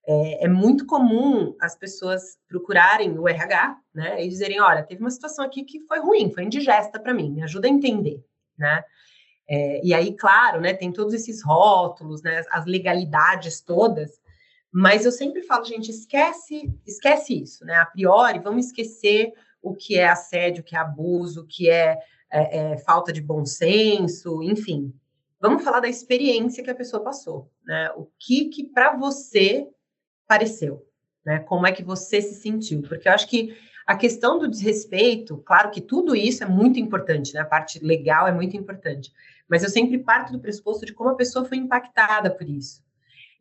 É, 0.07 0.45
é, 0.45 0.49
muito 0.49 0.85
comum 0.85 1.57
as 1.59 1.75
pessoas 1.75 2.37
procurarem 2.47 3.19
o 3.19 3.27
RH, 3.27 3.79
né, 3.95 4.23
e 4.23 4.29
dizerem, 4.29 4.61
olha, 4.61 4.83
teve 4.83 5.01
uma 5.01 5.11
situação 5.11 5.43
aqui 5.43 5.65
que 5.65 5.81
foi 5.87 5.99
ruim, 5.99 6.31
foi 6.31 6.45
indigesta 6.45 7.01
para 7.01 7.15
mim, 7.15 7.31
me 7.31 7.43
ajuda 7.43 7.69
a 7.69 7.71
entender, 7.71 8.23
né? 8.59 8.85
É, 9.49 9.81
e 9.85 9.95
aí, 9.95 10.15
claro, 10.15 10.61
né, 10.61 10.75
tem 10.75 10.93
todos 10.93 11.15
esses 11.15 11.43
rótulos, 11.43 12.23
né, 12.23 12.43
as 12.51 12.67
legalidades 12.67 13.63
todas, 13.63 14.21
mas 14.77 15.05
eu 15.05 15.13
sempre 15.13 15.41
falo, 15.43 15.65
gente, 15.65 15.89
esquece, 15.89 16.69
esquece 16.85 17.41
isso, 17.41 17.65
né? 17.65 17.77
A 17.77 17.87
priori, 17.87 18.41
vamos 18.41 18.67
esquecer 18.67 19.33
o 19.63 19.73
que 19.73 19.97
é 19.97 20.09
assédio, 20.09 20.63
o 20.63 20.65
que 20.65 20.75
é 20.75 20.79
abuso, 20.81 21.43
o 21.43 21.47
que 21.47 21.71
é, 21.71 21.97
é, 22.29 22.73
é 22.73 22.77
falta 22.79 23.13
de 23.13 23.23
bom 23.23 23.47
senso, 23.47 24.43
enfim. 24.43 24.93
Vamos 25.41 25.63
falar 25.63 25.79
da 25.79 25.87
experiência 25.87 26.65
que 26.65 26.71
a 26.71 26.75
pessoa 26.75 27.05
passou, 27.05 27.49
né? 27.65 27.89
O 27.97 28.09
que 28.19 28.47
que 28.47 28.65
para 28.65 28.97
você 28.97 29.69
pareceu, 30.27 30.85
né? 31.25 31.39
Como 31.39 31.69
é 31.69 31.71
que 31.71 31.85
você 31.85 32.21
se 32.21 32.35
sentiu? 32.35 32.83
Porque 32.83 33.07
eu 33.07 33.13
acho 33.13 33.29
que 33.29 33.57
a 33.87 33.95
questão 33.97 34.41
do 34.41 34.49
desrespeito, 34.49 35.37
claro 35.47 35.71
que 35.71 35.81
tudo 35.81 36.17
isso 36.17 36.43
é 36.43 36.49
muito 36.49 36.81
importante, 36.81 37.33
né? 37.33 37.43
A 37.43 37.47
parte 37.47 37.79
legal 37.79 38.27
é 38.27 38.33
muito 38.33 38.57
importante, 38.57 39.13
mas 39.49 39.63
eu 39.63 39.71
sempre 39.71 39.99
parto 39.99 40.33
do 40.33 40.41
pressuposto 40.41 40.85
de 40.85 40.93
como 40.93 41.11
a 41.11 41.15
pessoa 41.15 41.45
foi 41.45 41.59
impactada 41.59 42.29
por 42.29 42.49
isso. 42.49 42.83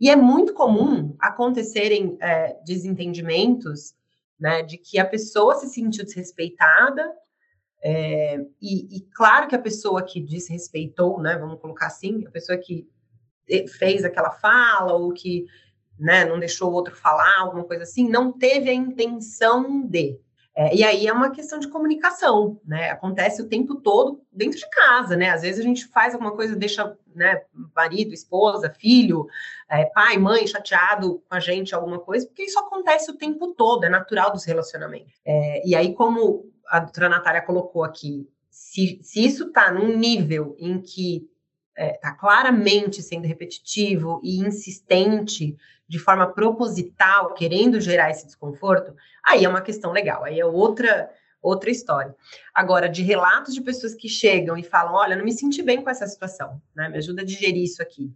E 0.04 0.10
é 0.10 0.18
muito 0.18 0.54
comum 0.54 1.16
acontecerem 1.18 2.18
é, 2.20 2.58
desentendimentos, 2.66 3.94
né, 4.38 4.62
de 4.62 4.78
que 4.78 5.00
a 5.00 5.06
pessoa 5.06 5.56
se 5.56 5.70
sentiu 5.70 6.04
desrespeitada 6.04 7.10
É, 7.86 8.38
e, 8.62 8.98
e, 8.98 9.02
claro 9.14 9.48
que 9.48 9.56
a 9.56 9.62
pessoa 9.62 10.02
que 10.04 10.20
desrespeitou, 10.22 11.22
né, 11.22 11.38
vamos 11.38 11.60
colocar 11.60 11.88
assim, 11.88 12.24
a 12.26 12.32
pessoa 12.32 12.58
que 12.58 12.88
fez 13.80 14.04
aquela 14.06 14.32
fala 14.32 14.94
ou 14.94 15.14
que 15.14 15.46
né, 16.00 16.26
não 16.26 16.40
deixou 16.40 16.70
o 16.70 16.74
outro 16.74 16.96
falar, 16.96 17.40
alguma 17.40 17.66
coisa 17.66 17.84
assim, 17.84 18.10
não 18.10 18.32
teve 18.32 18.70
a 18.70 18.74
intenção 18.74 19.88
de. 19.88 20.20
É, 20.56 20.76
e 20.76 20.84
aí 20.84 21.08
é 21.08 21.14
uma 21.14 21.32
questão 21.32 21.58
de 21.58 21.68
comunicação, 21.68 22.60
né? 22.64 22.92
Acontece 22.92 23.42
o 23.42 23.48
tempo 23.48 23.76
todo 23.76 24.22
dentro 24.32 24.60
de 24.60 24.70
casa, 24.70 25.16
né? 25.16 25.32
Às 25.32 25.42
vezes 25.42 25.60
a 25.60 25.64
gente 25.64 25.88
faz 25.88 26.14
alguma 26.14 26.36
coisa, 26.36 26.56
deixa 26.56 26.96
né, 27.16 27.42
marido, 27.76 28.14
esposa, 28.14 28.70
filho, 28.70 29.28
é, 29.70 29.86
pai, 29.86 30.18
mãe 30.18 30.46
chateado 30.46 31.24
com 31.28 31.36
a 31.36 31.40
gente, 31.40 31.74
alguma 31.74 32.00
coisa, 32.00 32.28
porque 32.28 32.44
isso 32.44 32.60
acontece 32.60 33.10
o 33.10 33.18
tempo 33.18 33.54
todo, 33.56 33.84
é 33.84 33.90
natural 33.90 34.32
dos 34.32 34.46
relacionamentos. 34.46 35.14
É, 35.26 35.68
e 35.68 35.76
aí, 35.76 35.94
como 35.94 36.46
a 36.68 36.80
doutora 36.80 37.10
Natália 37.10 37.42
colocou 37.42 37.84
aqui, 37.84 38.28
se, 38.50 39.00
se 39.02 39.26
isso 39.26 39.48
está 39.48 39.72
num 39.72 39.98
nível 39.98 40.56
em 40.60 40.80
que 40.80 41.28
está 41.76 41.84
é, 41.84 41.94
tá 41.94 42.12
claramente 42.14 43.02
sendo 43.02 43.28
repetitivo 43.28 44.22
e 44.24 44.38
insistente 44.40 45.58
de 45.88 46.00
forma 46.00 46.32
proposital, 46.32 47.34
querendo 47.34 47.80
gerar 47.82 48.10
esse 48.10 48.26
desconforto, 48.26 48.96
aí 49.24 49.46
é 49.46 49.50
uma 49.50 49.62
questão 49.62 49.92
legal, 49.92 50.24
aí 50.24 50.40
é 50.40 50.46
outra 50.46 51.10
outra 51.42 51.70
história. 51.70 52.16
Agora, 52.56 52.88
de 52.88 53.04
relatos 53.04 53.54
de 53.54 53.60
pessoas 53.60 53.94
que 53.94 54.08
chegam 54.08 54.56
e 54.56 54.64
falam, 54.64 54.94
olha, 54.94 55.14
não 55.14 55.26
me 55.26 55.34
senti 55.34 55.62
bem 55.62 55.84
com 55.84 55.90
essa 55.90 56.08
situação, 56.08 56.62
né? 56.74 56.88
Me 56.88 56.98
ajuda 57.00 57.22
a 57.22 57.26
digerir 57.26 57.64
isso 57.64 57.82
aqui. 57.82 58.10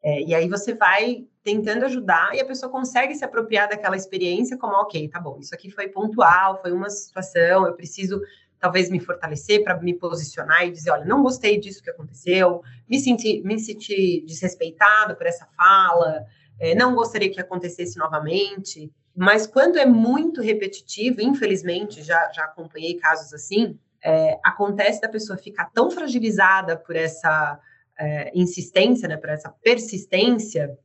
É, 0.00 0.22
e 0.22 0.32
aí 0.32 0.48
você 0.48 0.72
vai 0.72 1.26
tentando 1.42 1.84
ajudar 1.84 2.34
e 2.34 2.40
a 2.40 2.44
pessoa 2.44 2.70
consegue 2.70 3.14
se 3.14 3.24
apropriar 3.24 3.68
daquela 3.68 3.96
experiência 3.96 4.56
como, 4.56 4.74
ok, 4.74 5.08
tá 5.08 5.20
bom, 5.20 5.38
isso 5.40 5.54
aqui 5.54 5.70
foi 5.70 5.88
pontual, 5.88 6.60
foi 6.60 6.72
uma 6.72 6.88
situação, 6.88 7.66
eu 7.66 7.74
preciso 7.74 8.20
talvez 8.62 8.88
me 8.88 9.00
fortalecer 9.00 9.64
para 9.64 9.76
me 9.80 9.92
posicionar 9.92 10.64
e 10.64 10.70
dizer, 10.70 10.92
olha, 10.92 11.04
não 11.04 11.20
gostei 11.20 11.58
disso 11.58 11.82
que 11.82 11.90
aconteceu, 11.90 12.62
me 12.88 13.00
senti, 13.00 13.42
me 13.42 13.58
senti 13.58 14.24
desrespeitado 14.24 15.16
por 15.16 15.26
essa 15.26 15.48
fala, 15.56 16.24
é, 16.60 16.72
não 16.72 16.94
gostaria 16.94 17.28
que 17.28 17.40
acontecesse 17.40 17.98
novamente. 17.98 18.88
Mas 19.16 19.48
quando 19.48 19.80
é 19.80 19.84
muito 19.84 20.40
repetitivo, 20.40 21.20
infelizmente, 21.20 22.04
já, 22.04 22.30
já 22.30 22.44
acompanhei 22.44 22.94
casos 22.98 23.34
assim, 23.34 23.76
é, 24.00 24.38
acontece 24.44 25.00
da 25.00 25.08
pessoa 25.08 25.36
ficar 25.36 25.68
tão 25.72 25.90
fragilizada 25.90 26.76
por 26.76 26.94
essa 26.94 27.58
é, 27.98 28.30
insistência, 28.32 29.08
né, 29.08 29.16
por 29.16 29.28
essa 29.28 29.50
persistência 29.50 30.78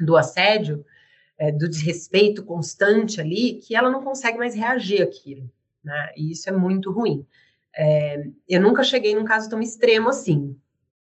do 0.00 0.16
assédio, 0.16 0.84
é, 1.38 1.52
do 1.52 1.68
desrespeito 1.68 2.44
constante 2.44 3.20
ali, 3.20 3.60
que 3.60 3.76
ela 3.76 3.90
não 3.90 4.02
consegue 4.02 4.38
mais 4.38 4.56
reagir 4.56 5.02
àquilo 5.02 5.48
né? 5.84 6.12
E 6.16 6.32
isso 6.32 6.48
é 6.48 6.52
muito 6.52 6.90
ruim. 6.90 7.26
É, 7.74 8.24
eu 8.48 8.60
nunca 8.60 8.84
cheguei 8.84 9.14
num 9.14 9.24
caso 9.24 9.48
tão 9.48 9.60
extremo 9.60 10.08
assim. 10.08 10.56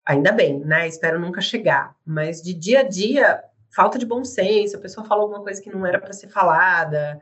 Ainda 0.07 0.33
bem, 0.33 0.61
né? 0.61 0.87
Espero 0.87 1.19
nunca 1.19 1.41
chegar. 1.41 1.95
Mas 2.05 2.43
de 2.43 2.53
dia 2.55 2.81
a 2.81 2.83
dia, 2.83 3.43
falta 3.75 3.99
de 3.99 4.07
bom 4.07 4.25
senso, 4.25 4.77
a 4.77 4.81
pessoa 4.81 5.07
fala 5.07 5.23
alguma 5.23 5.43
coisa 5.43 5.61
que 5.61 5.71
não 5.71 5.85
era 5.87 5.99
para 5.99 6.13
ser 6.13 6.29
falada. 6.29 7.21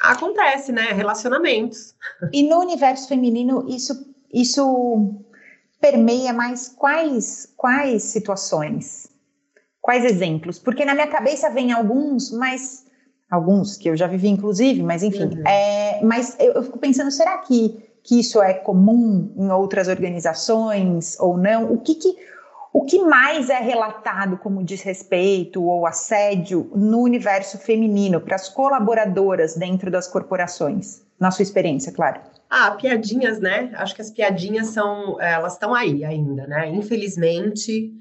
Acontece, 0.00 0.72
né? 0.72 0.92
Relacionamentos. 0.92 1.94
E 2.32 2.42
no 2.42 2.58
universo 2.60 3.08
feminino, 3.08 3.66
isso, 3.68 4.12
isso 4.32 5.14
permeia 5.80 6.32
mais 6.32 6.68
quais, 6.68 7.52
quais 7.56 8.02
situações? 8.04 9.10
Quais 9.80 10.04
exemplos? 10.04 10.58
Porque 10.58 10.84
na 10.84 10.94
minha 10.94 11.08
cabeça 11.08 11.50
vem 11.50 11.72
alguns, 11.72 12.30
mas 12.30 12.81
alguns 13.32 13.78
que 13.78 13.88
eu 13.88 13.96
já 13.96 14.06
vivi, 14.06 14.28
inclusive, 14.28 14.82
mas 14.82 15.02
enfim. 15.02 15.24
Uhum. 15.24 15.48
É, 15.48 16.00
mas 16.04 16.36
eu, 16.38 16.52
eu, 16.52 16.62
fico 16.62 16.78
pensando, 16.78 17.10
será 17.10 17.38
que, 17.38 17.82
que 18.04 18.20
isso 18.20 18.42
é 18.42 18.52
comum 18.52 19.32
em 19.34 19.50
outras 19.50 19.88
organizações 19.88 21.18
ou 21.18 21.38
não? 21.38 21.72
O 21.72 21.78
que, 21.78 21.94
que, 21.94 22.14
o 22.74 22.84
que 22.84 22.98
mais 22.98 23.48
é 23.48 23.58
relatado 23.58 24.36
como 24.36 24.62
desrespeito 24.62 25.64
ou 25.64 25.86
assédio 25.86 26.70
no 26.74 27.00
universo 27.00 27.56
feminino 27.56 28.20
para 28.20 28.36
as 28.36 28.50
colaboradoras 28.50 29.54
dentro 29.54 29.90
das 29.90 30.06
corporações? 30.06 31.02
Na 31.18 31.30
sua 31.30 31.42
experiência, 31.42 31.90
claro. 31.90 32.20
Ah, 32.50 32.72
piadinhas, 32.72 33.40
né? 33.40 33.70
Acho 33.76 33.94
que 33.94 34.02
as 34.02 34.10
piadinhas 34.10 34.66
são, 34.66 35.18
elas 35.18 35.54
estão 35.54 35.74
aí 35.74 36.04
ainda, 36.04 36.46
né? 36.46 36.68
Infelizmente, 36.68 37.94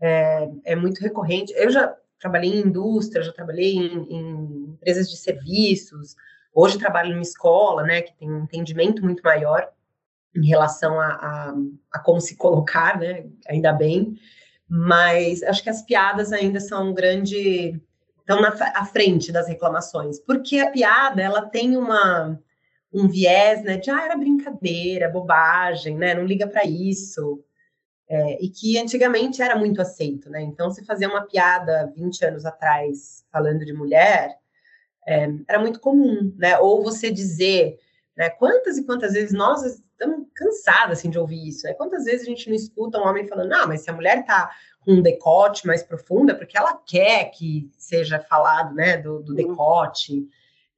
é, 0.00 0.48
é 0.64 0.74
muito 0.74 1.02
recorrente. 1.02 1.52
Eu 1.54 1.68
já 1.70 1.94
trabalhei 2.18 2.50
em 2.50 2.66
indústria, 2.66 3.22
já 3.22 3.32
trabalhei 3.32 3.76
em, 3.76 4.06
em 4.08 4.67
empresas 4.88 5.10
de 5.10 5.16
serviços, 5.18 6.16
hoje 6.54 6.78
trabalho 6.78 7.10
numa 7.10 7.22
escola, 7.22 7.82
né, 7.82 8.00
que 8.00 8.14
tem 8.14 8.30
um 8.30 8.44
entendimento 8.44 9.04
muito 9.04 9.22
maior 9.22 9.68
em 10.34 10.46
relação 10.46 10.98
a, 10.98 11.06
a, 11.06 11.54
a, 11.92 11.98
como 11.98 12.20
se 12.20 12.36
colocar, 12.36 12.98
né, 12.98 13.26
ainda 13.46 13.72
bem, 13.72 14.18
mas 14.68 15.42
acho 15.42 15.62
que 15.62 15.70
as 15.70 15.82
piadas 15.82 16.32
ainda 16.32 16.58
são 16.58 16.90
um 16.90 16.94
grande, 16.94 17.80
estão 18.20 18.40
na 18.40 18.48
à 18.74 18.84
frente 18.86 19.30
das 19.30 19.46
reclamações, 19.46 20.18
porque 20.20 20.58
a 20.58 20.70
piada, 20.70 21.20
ela 21.20 21.42
tem 21.42 21.76
uma, 21.76 22.40
um 22.92 23.06
viés, 23.08 23.62
né, 23.62 23.76
de, 23.76 23.90
ah, 23.90 24.04
era 24.04 24.16
brincadeira, 24.16 25.10
bobagem, 25.10 25.98
né, 25.98 26.14
não 26.14 26.24
liga 26.24 26.46
para 26.46 26.64
isso, 26.64 27.44
é, 28.08 28.42
e 28.42 28.48
que 28.48 28.78
antigamente 28.78 29.42
era 29.42 29.54
muito 29.54 29.82
aceito, 29.82 30.30
né? 30.30 30.40
Então, 30.40 30.70
se 30.70 30.82
fazer 30.82 31.06
uma 31.06 31.26
piada 31.26 31.92
20 31.94 32.24
anos 32.24 32.46
atrás 32.46 33.22
falando 33.30 33.66
de 33.66 33.72
mulher, 33.74 34.37
é, 35.08 35.26
era 35.48 35.58
muito 35.58 35.80
comum, 35.80 36.34
né? 36.36 36.58
Ou 36.58 36.84
você 36.84 37.10
dizer, 37.10 37.78
né? 38.14 38.28
Quantas 38.28 38.76
e 38.76 38.84
quantas 38.84 39.14
vezes 39.14 39.32
nós 39.32 39.64
estamos 39.64 40.28
cansadas 40.34 40.98
assim, 40.98 41.08
de 41.08 41.18
ouvir 41.18 41.48
isso, 41.48 41.66
né? 41.66 41.72
Quantas 41.72 42.04
vezes 42.04 42.22
a 42.22 42.30
gente 42.30 42.46
não 42.48 42.54
escuta 42.54 42.98
um 42.98 43.08
homem 43.08 43.26
falando, 43.26 43.52
ah, 43.54 43.66
mas 43.66 43.80
se 43.80 43.90
a 43.90 43.94
mulher 43.94 44.26
tá 44.26 44.50
com 44.84 44.92
um 44.92 45.02
decote 45.02 45.66
mais 45.66 45.82
profundo, 45.82 46.32
é 46.32 46.34
porque 46.34 46.58
ela 46.58 46.78
quer 46.86 47.30
que 47.30 47.70
seja 47.78 48.20
falado, 48.20 48.74
né, 48.74 48.98
do, 48.98 49.22
do 49.22 49.30
uhum. 49.30 49.36
decote. 49.36 50.28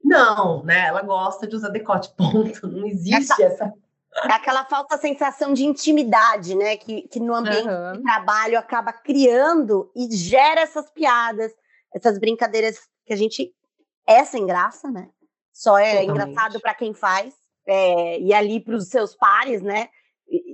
Não, 0.03 0.63
né? 0.63 0.87
Ela 0.87 1.03
gosta 1.03 1.47
de 1.47 1.57
usar 1.57 1.71
decote, 1.71 2.11
ponto. 2.17 2.69
Não 2.69 2.87
existe 2.87 3.43
essa... 3.43 3.65
essa 3.65 3.75
é 4.25 4.33
aquela 4.33 4.65
falsa 4.65 4.99
sensação 4.99 5.53
de 5.53 5.65
intimidade, 5.65 6.55
né? 6.57 6.77
Que, 6.77 7.03
que 7.03 7.21
no 7.21 7.35
ambiente 7.35 7.69
uhum. 7.69 7.93
de 7.93 8.03
trabalho 8.03 8.59
acaba 8.59 8.93
criando 8.93 9.91
e 9.95 10.11
gera 10.15 10.61
essas 10.61 10.91
piadas, 10.91 11.53
essas 11.95 12.19
brincadeiras 12.19 12.79
que 13.07 13.13
a 13.13 13.17
gente 13.17 13.53
é 14.11 14.25
sem 14.25 14.47
graça, 14.47 14.91
né? 14.91 15.09
Só 15.53 15.79
é 15.79 16.01
Totalmente. 16.01 16.11
engraçado 16.11 16.61
para 16.61 16.75
quem 16.75 16.95
faz, 16.95 17.35
é, 17.67 18.19
e 18.19 18.33
ali 18.33 18.61
para 18.61 18.75
os 18.75 18.89
seus 18.89 19.15
pares, 19.15 19.63
né? 19.63 19.89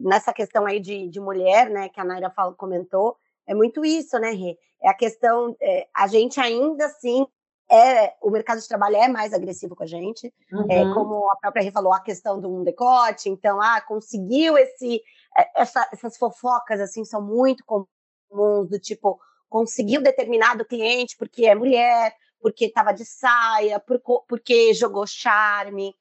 nessa 0.01 0.33
questão 0.33 0.67
aí 0.67 0.81
de, 0.81 1.09
de 1.09 1.21
mulher, 1.21 1.69
né? 1.69 1.89
Que 1.89 2.01
a 2.01 2.05
Naira 2.05 2.31
fala, 2.31 2.55
comentou, 2.55 3.17
é 3.47 3.55
muito 3.55 3.85
isso, 3.85 4.19
né, 4.19 4.31
Rê? 4.31 4.57
É 4.83 4.89
a 4.89 4.95
questão, 4.95 5.55
é, 5.61 5.87
a 5.95 6.07
gente 6.07 6.41
ainda 6.41 6.87
assim 6.87 7.27
é, 7.69 8.15
o 8.23 8.31
mercado 8.31 8.61
de 8.61 8.69
trabalho 8.69 8.97
é 8.97 9.09
mais 9.09 9.33
agressivo 9.33 9.75
com 9.75 9.83
a 9.83 9.87
gente. 9.87 10.33
É, 10.51 10.55
uhum. 10.55 10.71
É, 10.71 10.95
como 10.95 11.31
a 11.31 11.37
própria 11.37 11.63
Rê 11.63 11.71
falou, 11.71 11.93
a 11.93 12.01
questão 12.01 12.41
do 12.41 12.49
um 12.49 12.63
decote. 12.63 13.29
Então, 13.29 13.61
ah, 13.61 13.81
conseguiu 13.81 14.57
esse. 14.57 15.03
É, 15.37 15.63
essa, 15.63 15.89
essas 15.93 16.17
fofocas, 16.17 16.81
assim, 16.81 17.05
são 17.05 17.21
muito 17.21 17.65
comuns, 17.65 18.69
do 18.69 18.79
tipo, 18.79 19.19
conseguiu 19.49 20.01
determinado 20.01 20.65
cliente 20.65 21.17
porque 21.19 21.47
é 21.47 21.55
mulher, 21.55 22.15
porque 22.41 22.67
estava 22.67 22.93
de 22.93 23.05
saia, 23.05 23.81
por, 23.81 24.01
porque 24.29 24.75
jogou 24.75 25.07
charme. 25.07 25.95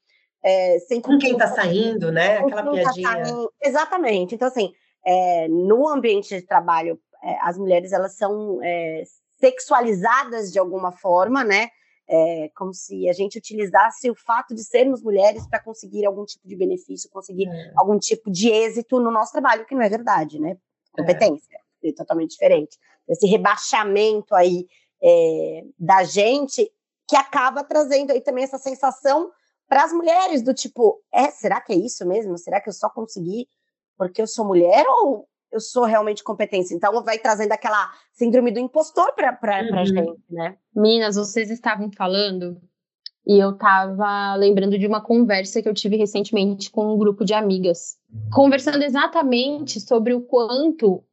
É, 0.44 0.78
sem 0.80 1.02
com 1.02 1.18
quem 1.18 1.32
está 1.32 1.48
saindo, 1.48 2.12
né? 2.12 2.38
Aquela 2.38 2.64
tá 2.64 2.72
piadinha. 2.72 3.24
Tá 3.24 3.48
Exatamente. 3.64 4.36
Então, 4.36 4.48
assim, 4.48 4.72
é, 5.04 5.48
no 5.48 5.88
ambiente 5.88 6.36
de 6.36 6.46
trabalho, 6.46 7.00
é, 7.24 7.38
as 7.42 7.58
mulheres 7.58 7.92
elas 7.92 8.16
são 8.16 8.60
é, 8.64 9.04
sexualizadas 9.40 10.52
de 10.52 10.60
alguma 10.60 10.92
forma, 10.92 11.44
né? 11.44 11.70
É, 12.08 12.52
como 12.56 12.72
se 12.72 13.10
a 13.10 13.14
gente 13.14 13.40
utilizasse 13.40 14.10
o 14.12 14.16
fato 14.16 14.54
de 14.54 14.64
sermos 14.64 15.02
mulheres 15.02 15.48
para 15.48 15.60
conseguir 15.60 16.06
algum 16.06 16.24
tipo 16.24 16.48
de 16.48 16.56
benefício, 16.56 17.10
conseguir 17.10 17.48
é. 17.48 17.74
algum 17.76 17.98
tipo 17.98 18.30
de 18.30 18.50
êxito 18.50 19.00
no 19.00 19.10
nosso 19.10 19.32
trabalho, 19.32 19.66
que 19.66 19.74
não 19.74 19.82
é 19.82 19.90
verdade, 19.90 20.40
né? 20.40 20.58
Competência, 20.92 21.58
é, 21.84 21.90
é 21.90 21.94
totalmente 21.94 22.32
diferente. 22.32 22.78
Esse 23.10 23.26
rebaixamento 23.28 24.36
aí 24.36 24.68
é, 25.06 25.64
da 25.78 26.04
gente 26.04 26.70
que 27.08 27.16
acaba 27.16 27.64
trazendo 27.64 28.12
aí 28.12 28.22
também 28.22 28.44
essa 28.44 28.58
sensação 28.58 29.30
para 29.68 29.84
as 29.84 29.94
mulheres 29.94 30.42
do 30.42 30.54
tipo, 30.54 31.00
é, 31.14 31.30
será 31.30 31.62
que 31.62 31.74
é 31.74 31.76
isso 31.76 32.06
mesmo? 32.08 32.38
Será 32.38 32.60
que 32.60 32.70
eu 32.70 32.74
só 32.74 32.90
consegui 32.90 33.48
porque 33.98 34.22
eu 34.22 34.28
sou 34.28 34.46
mulher 34.46 34.86
ou 34.88 35.28
eu 35.52 35.60
sou 35.60 35.86
realmente 35.86 36.24
competente. 36.24 36.74
Então, 36.74 37.02
vai 37.04 37.18
trazendo 37.18 37.52
aquela 37.54 37.90
síndrome 38.12 38.52
do 38.52 38.60
impostor 38.60 39.14
para 39.14 39.38
uhum. 39.42 39.80
a 39.80 39.86
gente, 39.86 40.22
né? 40.30 40.58
Minas, 40.76 41.16
vocês 41.16 41.50
estavam 41.50 41.90
falando 41.92 42.62
e 43.26 43.40
eu 43.40 43.52
estava 43.52 44.36
lembrando 44.36 44.78
de 44.78 44.86
uma 44.86 45.02
conversa 45.02 45.62
que 45.62 45.70
eu 45.70 45.74
tive 45.74 45.96
recentemente 45.96 46.70
com 46.70 46.94
um 46.94 46.98
grupo 46.98 47.24
de 47.24 47.34
amigas, 47.34 47.98
conversando 48.34 48.84
exatamente 48.84 49.80
sobre 49.80 50.14
o 50.14 50.22
quanto 50.22 51.04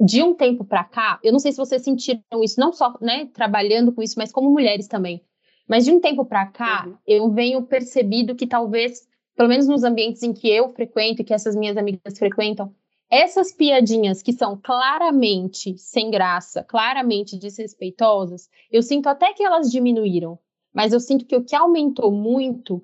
de 0.00 0.22
um 0.22 0.34
tempo 0.34 0.64
para 0.64 0.84
cá, 0.84 1.18
eu 1.22 1.32
não 1.32 1.38
sei 1.38 1.52
se 1.52 1.58
vocês 1.58 1.82
sentiram 1.82 2.22
isso, 2.42 2.60
não 2.60 2.72
só, 2.72 2.94
né, 3.00 3.26
trabalhando 3.32 3.92
com 3.92 4.02
isso, 4.02 4.14
mas 4.16 4.32
como 4.32 4.50
mulheres 4.50 4.86
também. 4.86 5.22
Mas 5.68 5.84
de 5.84 5.92
um 5.92 6.00
tempo 6.00 6.24
para 6.24 6.46
cá, 6.46 6.86
uhum. 6.86 6.96
eu 7.06 7.30
venho 7.30 7.62
percebido 7.62 8.34
que 8.34 8.46
talvez 8.46 9.06
pelo 9.38 9.48
menos 9.48 9.68
nos 9.68 9.84
ambientes 9.84 10.24
em 10.24 10.32
que 10.32 10.48
eu 10.48 10.68
frequento 10.70 11.22
e 11.22 11.24
que 11.24 11.32
essas 11.32 11.54
minhas 11.54 11.76
amigas 11.76 12.18
frequentam, 12.18 12.74
essas 13.08 13.52
piadinhas 13.52 14.20
que 14.20 14.32
são 14.32 14.60
claramente 14.60 15.78
sem 15.78 16.10
graça, 16.10 16.64
claramente 16.64 17.38
desrespeitosas, 17.38 18.50
eu 18.68 18.82
sinto 18.82 19.08
até 19.08 19.32
que 19.32 19.44
elas 19.44 19.70
diminuíram, 19.70 20.38
mas 20.74 20.92
eu 20.92 20.98
sinto 20.98 21.24
que 21.24 21.36
o 21.36 21.44
que 21.44 21.54
aumentou 21.54 22.10
muito 22.10 22.82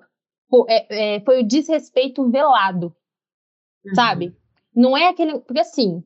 é, 0.69 1.15
é, 1.15 1.19
foi 1.19 1.41
o 1.41 1.45
desrespeito 1.45 2.29
velado, 2.29 2.95
uhum. 3.85 3.93
sabe? 3.93 4.33
Não 4.73 4.95
é 4.95 5.09
aquele. 5.09 5.39
Porque 5.39 5.59
assim, 5.59 6.01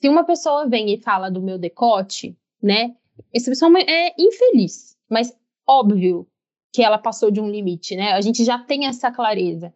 se 0.00 0.08
uma 0.08 0.24
pessoa 0.24 0.68
vem 0.68 0.92
e 0.92 1.00
fala 1.00 1.30
do 1.30 1.42
meu 1.42 1.58
decote, 1.58 2.36
né? 2.62 2.94
Essa 3.34 3.50
pessoa 3.50 3.70
é 3.80 4.14
infeliz, 4.18 4.96
mas 5.08 5.36
óbvio 5.66 6.26
que 6.72 6.82
ela 6.82 6.98
passou 6.98 7.30
de 7.30 7.40
um 7.40 7.50
limite, 7.50 7.94
né? 7.94 8.12
A 8.12 8.20
gente 8.20 8.44
já 8.44 8.58
tem 8.58 8.86
essa 8.86 9.10
clareza. 9.10 9.74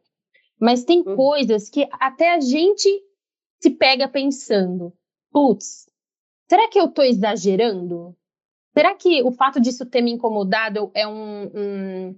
Mas 0.58 0.84
tem 0.84 1.02
uhum. 1.06 1.14
coisas 1.14 1.68
que 1.68 1.86
até 1.92 2.34
a 2.34 2.40
gente 2.40 2.88
se 3.60 3.70
pega 3.70 4.08
pensando: 4.08 4.92
putz, 5.30 5.86
será 6.48 6.68
que 6.68 6.80
eu 6.80 6.88
tô 6.88 7.02
exagerando? 7.02 8.16
Será 8.72 8.94
que 8.94 9.22
o 9.22 9.32
fato 9.32 9.60
disso 9.60 9.84
ter 9.84 10.00
me 10.00 10.12
incomodado 10.12 10.90
é 10.94 11.06
um, 11.06 11.50
um 11.54 12.16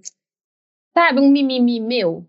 sabe, 0.93 1.19
um 1.19 1.29
mimimi 1.29 1.79
meu? 1.79 2.25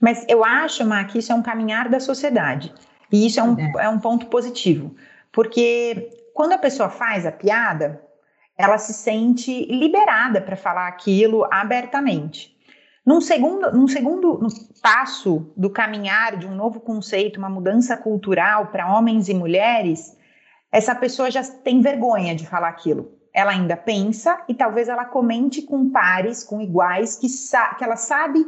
Mas 0.00 0.24
eu 0.28 0.42
acho, 0.42 0.84
Ma, 0.86 1.04
que 1.04 1.18
isso 1.18 1.32
é 1.32 1.34
um 1.34 1.42
caminhar 1.42 1.90
da 1.90 2.00
sociedade. 2.00 2.72
E 3.10 3.26
isso 3.26 3.40
é 3.40 3.42
um, 3.42 3.58
é. 3.58 3.72
é 3.84 3.88
um 3.88 3.98
ponto 3.98 4.26
positivo. 4.26 4.94
Porque 5.32 6.10
quando 6.34 6.52
a 6.52 6.58
pessoa 6.58 6.88
faz 6.88 7.26
a 7.26 7.32
piada, 7.32 8.02
ela 8.56 8.78
se 8.78 8.92
sente 8.92 9.64
liberada 9.66 10.40
para 10.40 10.56
falar 10.56 10.86
aquilo 10.86 11.46
abertamente. 11.50 12.56
Num 13.04 13.20
segundo, 13.20 13.72
num 13.72 13.88
segundo 13.88 14.46
passo 14.82 15.50
do 15.56 15.70
caminhar 15.70 16.36
de 16.36 16.46
um 16.46 16.54
novo 16.54 16.80
conceito, 16.80 17.38
uma 17.38 17.48
mudança 17.48 17.96
cultural 17.96 18.66
para 18.66 18.92
homens 18.92 19.28
e 19.28 19.34
mulheres, 19.34 20.16
essa 20.70 20.94
pessoa 20.94 21.30
já 21.30 21.42
tem 21.42 21.80
vergonha 21.80 22.34
de 22.34 22.46
falar 22.46 22.68
aquilo. 22.68 23.18
Ela 23.32 23.52
ainda 23.52 23.76
pensa 23.76 24.42
e 24.48 24.54
talvez 24.54 24.88
ela 24.88 25.04
comente 25.04 25.62
com 25.62 25.90
pares, 25.90 26.44
com 26.44 26.60
iguais, 26.60 27.16
que, 27.16 27.26
que 27.78 27.84
ela 27.84 27.96
sabe 27.96 28.44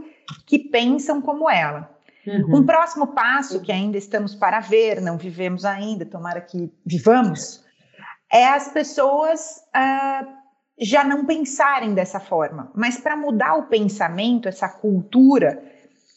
que 0.46 0.58
pensam 0.58 1.20
como 1.22 1.48
ela. 1.48 1.91
Uhum. 2.26 2.58
Um 2.58 2.66
próximo 2.66 3.08
passo 3.08 3.60
que 3.60 3.72
ainda 3.72 3.98
estamos 3.98 4.34
para 4.34 4.60
ver, 4.60 5.00
não 5.00 5.16
vivemos 5.16 5.64
ainda, 5.64 6.06
tomara 6.06 6.40
que 6.40 6.72
vivamos, 6.86 7.64
é 8.32 8.48
as 8.48 8.68
pessoas 8.68 9.62
uh, 9.74 10.26
já 10.78 11.04
não 11.04 11.26
pensarem 11.26 11.94
dessa 11.94 12.20
forma. 12.20 12.70
Mas 12.74 12.98
para 12.98 13.16
mudar 13.16 13.54
o 13.56 13.66
pensamento, 13.66 14.48
essa 14.48 14.68
cultura, 14.68 15.62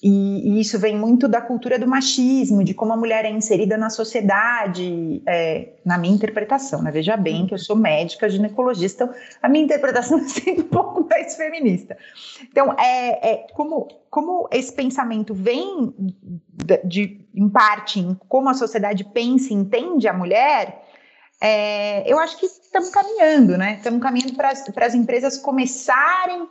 e, 0.03 0.57
e, 0.57 0.59
isso 0.59 0.77
vem 0.77 0.97
muito 0.97 1.27
da 1.27 1.41
cultura 1.41 1.79
do 1.79 1.87
machismo, 1.87 2.63
de 2.63 2.73
como 2.73 2.93
a 2.93 2.97
mulher 2.97 3.25
é 3.25 3.29
inserida 3.29 3.77
na 3.77 3.89
sociedade, 3.89 5.21
é, 5.25 5.69
na 5.85 5.97
minha 5.97 6.13
interpretação, 6.13 6.81
né? 6.81 6.91
Veja 6.91 7.15
bem 7.15 7.47
que 7.47 7.53
eu 7.53 7.57
sou 7.57 7.75
médica, 7.75 8.29
ginecologista, 8.29 9.05
então 9.05 9.15
a 9.41 9.47
minha 9.49 9.63
interpretação 9.63 10.19
é 10.19 10.23
sempre 10.23 10.61
um 10.61 10.67
pouco 10.67 11.07
mais 11.09 11.35
feminista. 11.35 11.97
Então, 12.43 12.73
é, 12.73 13.31
é 13.31 13.47
como, 13.53 13.87
como 14.09 14.49
esse 14.51 14.73
pensamento 14.73 15.33
vem, 15.33 15.93
de, 15.97 16.77
de, 16.83 17.27
em 17.33 17.49
parte, 17.49 17.99
em 17.99 18.15
como 18.27 18.49
a 18.49 18.53
sociedade 18.53 19.05
pensa 19.05 19.53
e 19.53 19.55
entende 19.55 20.07
a 20.07 20.13
mulher, 20.13 20.83
é, 21.41 22.11
eu 22.11 22.19
acho 22.19 22.37
que 22.37 22.45
estamos 22.45 22.89
caminhando, 22.89 23.57
né? 23.57 23.75
Estamos 23.75 24.01
caminhando 24.01 24.35
para 24.35 24.51
as 24.85 24.93
empresas 24.93 25.37
começarem 25.37 26.47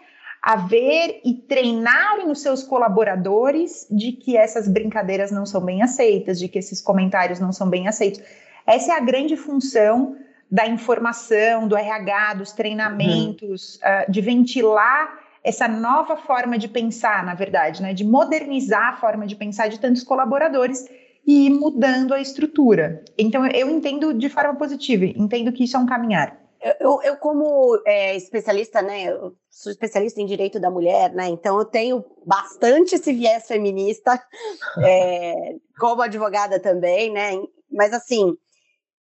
a 0.46 0.56
ver 0.56 1.22
e 1.24 1.32
treinarem 1.32 2.30
os 2.30 2.42
seus 2.42 2.62
colaboradores 2.62 3.86
de 3.90 4.12
que 4.12 4.36
essas 4.36 4.68
brincadeiras 4.68 5.30
não 5.30 5.46
são 5.46 5.62
bem 5.62 5.82
aceitas, 5.82 6.38
de 6.38 6.48
que 6.48 6.58
esses 6.58 6.82
comentários 6.82 7.40
não 7.40 7.50
são 7.50 7.66
bem 7.66 7.88
aceitos. 7.88 8.20
Essa 8.66 8.92
é 8.92 8.96
a 8.96 9.00
grande 9.00 9.38
função 9.38 10.16
da 10.50 10.66
informação, 10.66 11.66
do 11.66 11.74
RH, 11.74 12.34
dos 12.34 12.52
treinamentos, 12.52 13.76
uhum. 13.76 13.88
uh, 14.06 14.12
de 14.12 14.20
ventilar 14.20 15.18
essa 15.42 15.66
nova 15.66 16.14
forma 16.14 16.58
de 16.58 16.68
pensar, 16.68 17.24
na 17.24 17.34
verdade, 17.34 17.80
né, 17.80 17.94
de 17.94 18.04
modernizar 18.04 18.92
a 18.92 18.96
forma 18.98 19.26
de 19.26 19.36
pensar 19.36 19.68
de 19.68 19.80
tantos 19.80 20.04
colaboradores 20.04 20.86
e 21.26 21.46
ir 21.46 21.50
mudando 21.50 22.12
a 22.12 22.20
estrutura. 22.20 23.02
Então, 23.16 23.46
eu 23.46 23.70
entendo 23.70 24.12
de 24.12 24.28
forma 24.28 24.54
positiva, 24.56 25.06
entendo 25.06 25.50
que 25.52 25.64
isso 25.64 25.74
é 25.74 25.80
um 25.80 25.86
caminhar. 25.86 26.43
Eu, 26.80 27.02
eu 27.02 27.16
como 27.18 27.78
é, 27.86 28.16
especialista, 28.16 28.80
né, 28.80 29.04
eu 29.04 29.36
sou 29.50 29.70
especialista 29.70 30.20
em 30.20 30.26
direito 30.26 30.58
da 30.58 30.70
mulher, 30.70 31.12
né, 31.12 31.28
então 31.28 31.58
eu 31.58 31.64
tenho 31.66 32.02
bastante 32.24 32.94
esse 32.94 33.12
viés 33.12 33.46
feminista, 33.46 34.18
é, 34.82 35.56
como 35.78 36.00
advogada 36.00 36.58
também, 36.58 37.12
né, 37.12 37.32
mas 37.70 37.92
assim, 37.92 38.34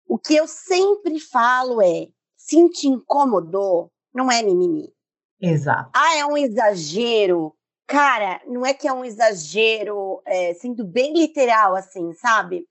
o 0.08 0.17
que 0.17 0.36
eu 0.36 0.47
sempre 0.47 1.19
falo 1.19 1.82
é, 1.84 2.08
se 2.36 2.67
te 2.69 2.88
incomodou, 2.88 3.91
não 4.13 4.32
é 4.32 4.41
mimimi. 4.41 4.91
Exato. 5.39 5.91
Ah, 5.93 6.17
é 6.17 6.26
um 6.26 6.38
exagero. 6.38 7.56
Cara, 7.88 8.41
não 8.47 8.65
é 8.65 8.74
que 8.74 8.88
é 8.88 8.93
um 8.93 9.06
exagero, 9.06 10.21
é, 10.26 10.54
sendo 10.56 10.84
bem 10.84 11.13
literal, 11.13 11.76
assim, 11.76 12.13
sabe? 12.13 12.67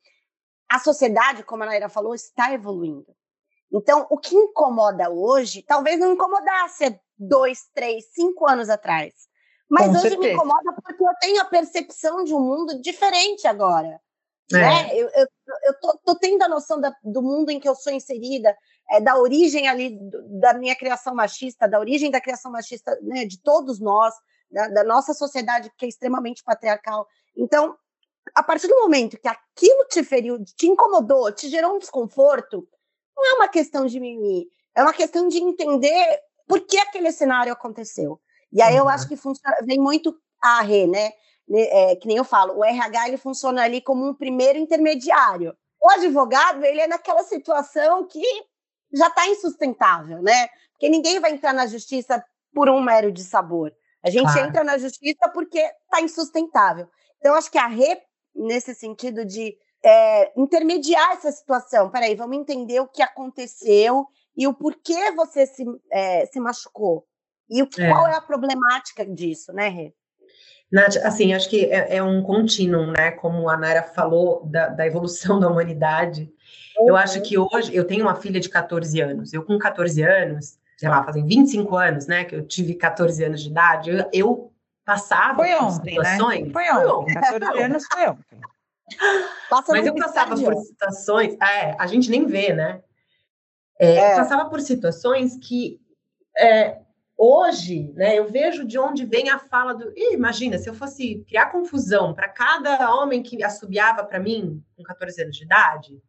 A 0.69 0.79
sociedade, 0.79 1.43
como 1.43 1.63
a 1.63 1.67
Naira 1.67 1.89
falou, 1.89 2.15
está 2.15 2.53
evoluindo. 2.53 3.07
Então, 3.73 4.07
o 4.11 4.19
que 4.19 4.35
incomoda 4.35 5.11
hoje, 5.11 5.63
talvez 5.63 5.99
não 5.99 6.13
incomodasse 6.13 7.01
dois, 7.17 7.69
três, 7.73 8.07
cinco 8.13 8.49
anos 8.49 8.69
atrás. 8.69 9.15
Mas 9.69 9.87
Com 9.87 9.93
hoje 9.93 10.01
certeza. 10.03 10.23
me 10.23 10.33
incomoda 10.33 10.73
porque 10.85 11.05
eu 11.05 11.15
tenho 11.21 11.41
a 11.41 11.45
percepção 11.45 12.25
de 12.25 12.35
um 12.35 12.41
mundo 12.41 12.81
diferente 12.81 13.47
agora. 13.47 14.01
É. 14.53 14.57
Né? 14.57 14.97
Eu, 14.97 15.09
eu, 15.15 15.27
eu 15.65 15.81
tô, 15.81 15.99
tô, 16.05 16.15
tendo 16.17 16.43
a 16.43 16.49
noção 16.49 16.81
da, 16.81 16.93
do 17.05 17.23
mundo 17.23 17.51
em 17.51 17.61
que 17.61 17.69
eu 17.69 17.77
sou 17.77 17.93
inserida, 17.93 18.57
é, 18.91 19.01
da 19.01 19.17
origem 19.17 19.69
ali 19.69 19.91
do, 19.91 20.41
da 20.41 20.55
minha 20.55 20.75
criação 20.75 21.15
machista, 21.15 21.69
da 21.69 21.79
origem 21.79 22.11
da 22.11 22.21
criação 22.21 22.51
machista 22.51 22.99
né, 23.03 23.25
de 23.25 23.41
todos 23.41 23.79
nós, 23.79 24.13
da, 24.51 24.67
da 24.69 24.85
nossa 24.85 25.15
sociedade 25.15 25.71
que 25.79 25.87
é 25.87 25.89
extremamente 25.89 26.43
patriarcal. 26.43 27.07
Então, 27.37 27.77
a 28.35 28.43
partir 28.43 28.67
do 28.67 28.81
momento 28.81 29.19
que 29.19 29.29
aquilo 29.29 29.85
te 29.89 30.03
feriu, 30.03 30.43
te 30.45 30.67
incomodou, 30.67 31.31
te 31.31 31.49
gerou 31.49 31.77
um 31.77 31.79
desconforto, 31.79 32.67
não 33.21 33.33
é 33.33 33.35
uma 33.35 33.49
questão 33.49 33.87
de 33.87 34.01
mimimi, 34.01 34.49
é 34.75 34.83
uma 34.83 34.93
questão 34.93 35.29
de 35.29 35.39
entender 35.39 36.21
por 36.49 36.61
que 36.61 36.79
aquele 36.79 37.13
cenário 37.13 37.53
aconteceu. 37.53 38.21
E 38.53 38.61
aí 38.63 38.75
uhum. 38.75 38.81
eu 38.81 38.89
acho 38.89 39.07
que 39.07 39.17
funciona, 39.17 39.57
vem 39.63 39.79
muito 39.79 40.17
a 40.43 40.63
Rê, 40.63 40.87
né? 40.87 41.13
É, 41.53 41.97
que 41.97 42.07
nem 42.07 42.17
eu 42.17 42.25
falo, 42.25 42.59
o 42.59 42.65
RH 42.65 43.09
ele 43.09 43.17
funciona 43.17 43.63
ali 43.63 43.81
como 43.81 44.09
um 44.09 44.15
primeiro 44.15 44.59
intermediário. 44.59 45.57
O 45.83 45.91
advogado, 45.91 46.65
ele 46.65 46.81
é 46.81 46.87
naquela 46.87 47.25
situação 47.25 48.07
que 48.07 48.23
já 48.93 49.09
está 49.09 49.27
insustentável, 49.27 50.23
né? 50.23 50.49
Porque 50.73 50.89
ninguém 50.89 51.19
vai 51.19 51.33
entrar 51.33 51.53
na 51.53 51.67
justiça 51.67 52.25
por 52.55 52.69
um 52.69 52.81
mero 52.81 53.11
de 53.11 53.23
sabor. 53.25 53.73
A 54.03 54.11
gente 54.11 54.33
claro. 54.33 54.49
entra 54.49 54.65
na 54.65 54.79
justiça 54.79 55.29
porque 55.33 55.59
está 55.59 56.01
insustentável. 56.01 56.89
Então, 57.19 57.35
acho 57.35 57.51
que 57.51 57.59
a 57.59 57.67
Rê, 57.67 58.01
nesse 58.35 58.75
sentido 58.75 59.25
de 59.25 59.57
é, 59.85 60.33
intermediar 60.37 61.13
essa 61.13 61.31
situação. 61.33 61.91
Peraí, 61.91 62.15
vamos 62.15 62.37
entender 62.37 62.81
o 62.81 62.89
que 62.89 63.03
aconteceu 63.03 64.07
e 64.37 64.47
o 64.47 64.55
porquê 64.55 65.13
você 65.13 65.47
se, 65.47 65.65
é, 65.91 66.27
se 66.27 66.41
machucou. 66.41 67.05
E 67.49 67.63
o 67.63 67.67
que, 67.67 67.83
é. 67.83 67.91
qual 67.91 68.07
é 68.07 68.15
a 68.15 68.21
problemática 68.21 69.05
disso, 69.05 69.53
né, 69.53 69.69
Rê? 69.69 69.93
Nath, 70.71 70.97
assim, 70.99 71.35
acho 71.35 71.51
que 71.51 71.65
é, 71.67 71.97
é, 71.97 72.03
um 72.03 72.23
contínuo, 72.23 72.87
né? 72.93 73.11
Como 73.11 73.49
a 73.49 73.57
Naira 73.57 73.83
falou, 73.83 74.47
da, 74.47 74.69
da 74.69 74.87
evolução 74.87 75.41
da 75.41 75.49
humanidade. 75.49 76.33
Uhum. 76.79 76.89
Eu 76.89 76.97
acho 76.97 77.21
que 77.23 77.37
hoje, 77.37 77.75
eu 77.75 77.85
tenho 77.85 78.05
uma 78.05 78.15
filha 78.15 78.39
de 78.39 78.49
14 78.49 79.01
anos. 79.01 79.33
Eu, 79.33 79.45
com 79.45 79.59
14 79.59 80.01
anos, 80.03 80.59
sei 80.77 80.89
lá, 80.89 81.03
fazem 81.03 81.27
25 81.27 81.77
anos, 81.77 82.07
né? 82.07 82.25
Que 82.25 82.37
eu 82.37 82.47
tive 82.47 82.75
14 82.75 83.25
anos 83.25 83.43
de 83.43 83.51
idade, 83.51 83.91
eu, 83.91 84.09
eu 84.13 84.53
passava 84.85 85.37
foi 85.37 85.55
ontem, 85.55 85.99
né? 85.99 86.05
situações. 86.05 86.47
Né? 86.47 86.53
Foi 86.53 86.71
ontem, 86.71 87.15
14 87.15 87.63
anos 87.63 87.85
foi 87.93 88.09
ontem. 88.09 88.41
Passa 89.49 89.73
Mas 89.73 89.87
eu 89.87 89.95
passava 89.95 90.35
por 90.35 90.55
situações, 90.57 91.35
é, 91.41 91.77
a 91.79 91.87
gente 91.87 92.11
nem 92.11 92.27
vê, 92.27 92.53
né? 92.53 92.83
É, 93.79 93.95
é. 93.95 94.17
Passava 94.17 94.49
por 94.49 94.61
situações 94.61 95.37
que 95.37 95.81
é, 96.39 96.81
hoje, 97.17 97.93
né, 97.95 98.19
eu 98.19 98.31
vejo 98.31 98.65
de 98.65 98.79
onde 98.79 99.05
vem 99.05 99.29
a 99.29 99.39
fala 99.39 99.75
do. 99.75 99.93
Ih, 99.97 100.15
imagina, 100.15 100.59
se 100.59 100.69
eu 100.69 100.75
fosse 100.75 101.25
criar 101.29 101.47
confusão 101.47 102.15
para 102.15 102.29
cada 102.29 102.95
homem 102.95 103.23
que 103.23 103.43
assobiava 103.43 104.05
para 104.05 104.19
mim 104.19 104.65
com 104.77 104.83
14 104.83 105.23
anos 105.23 105.37
de 105.37 105.45
idade, 105.45 106.03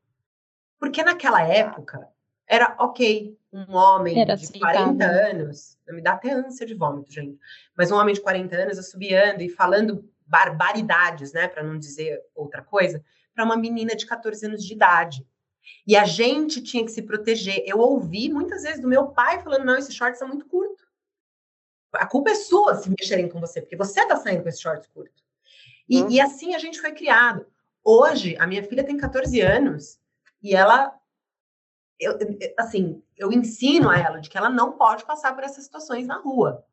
porque 0.79 1.03
naquela 1.03 1.41
época 1.41 2.07
era 2.47 2.75
ok, 2.79 3.37
um 3.51 3.75
homem 3.75 4.19
era 4.19 4.35
de 4.35 4.59
40 4.59 5.05
anos, 5.05 5.77
me 5.89 6.01
dá 6.01 6.13
até 6.13 6.31
ânsia 6.31 6.65
de 6.65 6.73
vômito, 6.73 7.11
gente, 7.11 7.37
mas 7.77 7.91
um 7.91 7.95
homem 7.95 8.13
de 8.13 8.21
40 8.21 8.55
anos 8.55 8.79
assobiando 8.79 9.41
e 9.41 9.49
falando 9.49 10.09
barbaridades, 10.31 11.33
né, 11.33 11.49
para 11.49 11.61
não 11.61 11.77
dizer 11.77 12.23
outra 12.33 12.63
coisa, 12.63 13.03
para 13.35 13.43
uma 13.43 13.57
menina 13.57 13.93
de 13.93 14.05
14 14.05 14.45
anos 14.45 14.65
de 14.65 14.73
idade. 14.73 15.27
E 15.85 15.95
a 15.95 16.05
gente 16.05 16.63
tinha 16.63 16.85
que 16.85 16.91
se 16.91 17.01
proteger. 17.01 17.63
Eu 17.67 17.79
ouvi 17.79 18.31
muitas 18.31 18.63
vezes 18.63 18.79
do 18.79 18.87
meu 18.87 19.09
pai 19.09 19.43
falando: 19.43 19.65
não, 19.65 19.77
esses 19.77 19.93
shorts 19.93 20.17
são 20.17 20.27
muito 20.27 20.45
curtos. 20.45 20.87
A 21.93 22.07
culpa 22.07 22.31
é 22.31 22.35
sua 22.35 22.75
se 22.75 22.89
mexerem 22.89 23.27
com 23.27 23.39
você, 23.41 23.59
porque 23.61 23.75
você 23.75 23.99
está 23.99 24.15
saindo 24.15 24.41
com 24.41 24.49
esses 24.49 24.61
shorts 24.61 24.87
curtos. 24.87 25.21
E, 25.87 26.01
uhum. 26.01 26.09
e 26.09 26.21
assim 26.21 26.55
a 26.55 26.59
gente 26.59 26.79
foi 26.79 26.93
criado. 26.93 27.45
Hoje, 27.83 28.37
a 28.39 28.47
minha 28.47 28.63
filha 28.63 28.83
tem 28.83 28.95
14 28.95 29.41
anos 29.41 29.99
e 30.41 30.55
ela 30.55 30.97
eu, 31.99 32.17
assim, 32.57 33.03
eu 33.15 33.31
ensino 33.31 33.89
a 33.89 33.97
ela 33.97 34.19
de 34.19 34.29
que 34.29 34.37
ela 34.37 34.49
não 34.49 34.71
pode 34.71 35.05
passar 35.05 35.35
por 35.35 35.43
essas 35.43 35.65
situações 35.65 36.07
na 36.07 36.17
rua, 36.17 36.65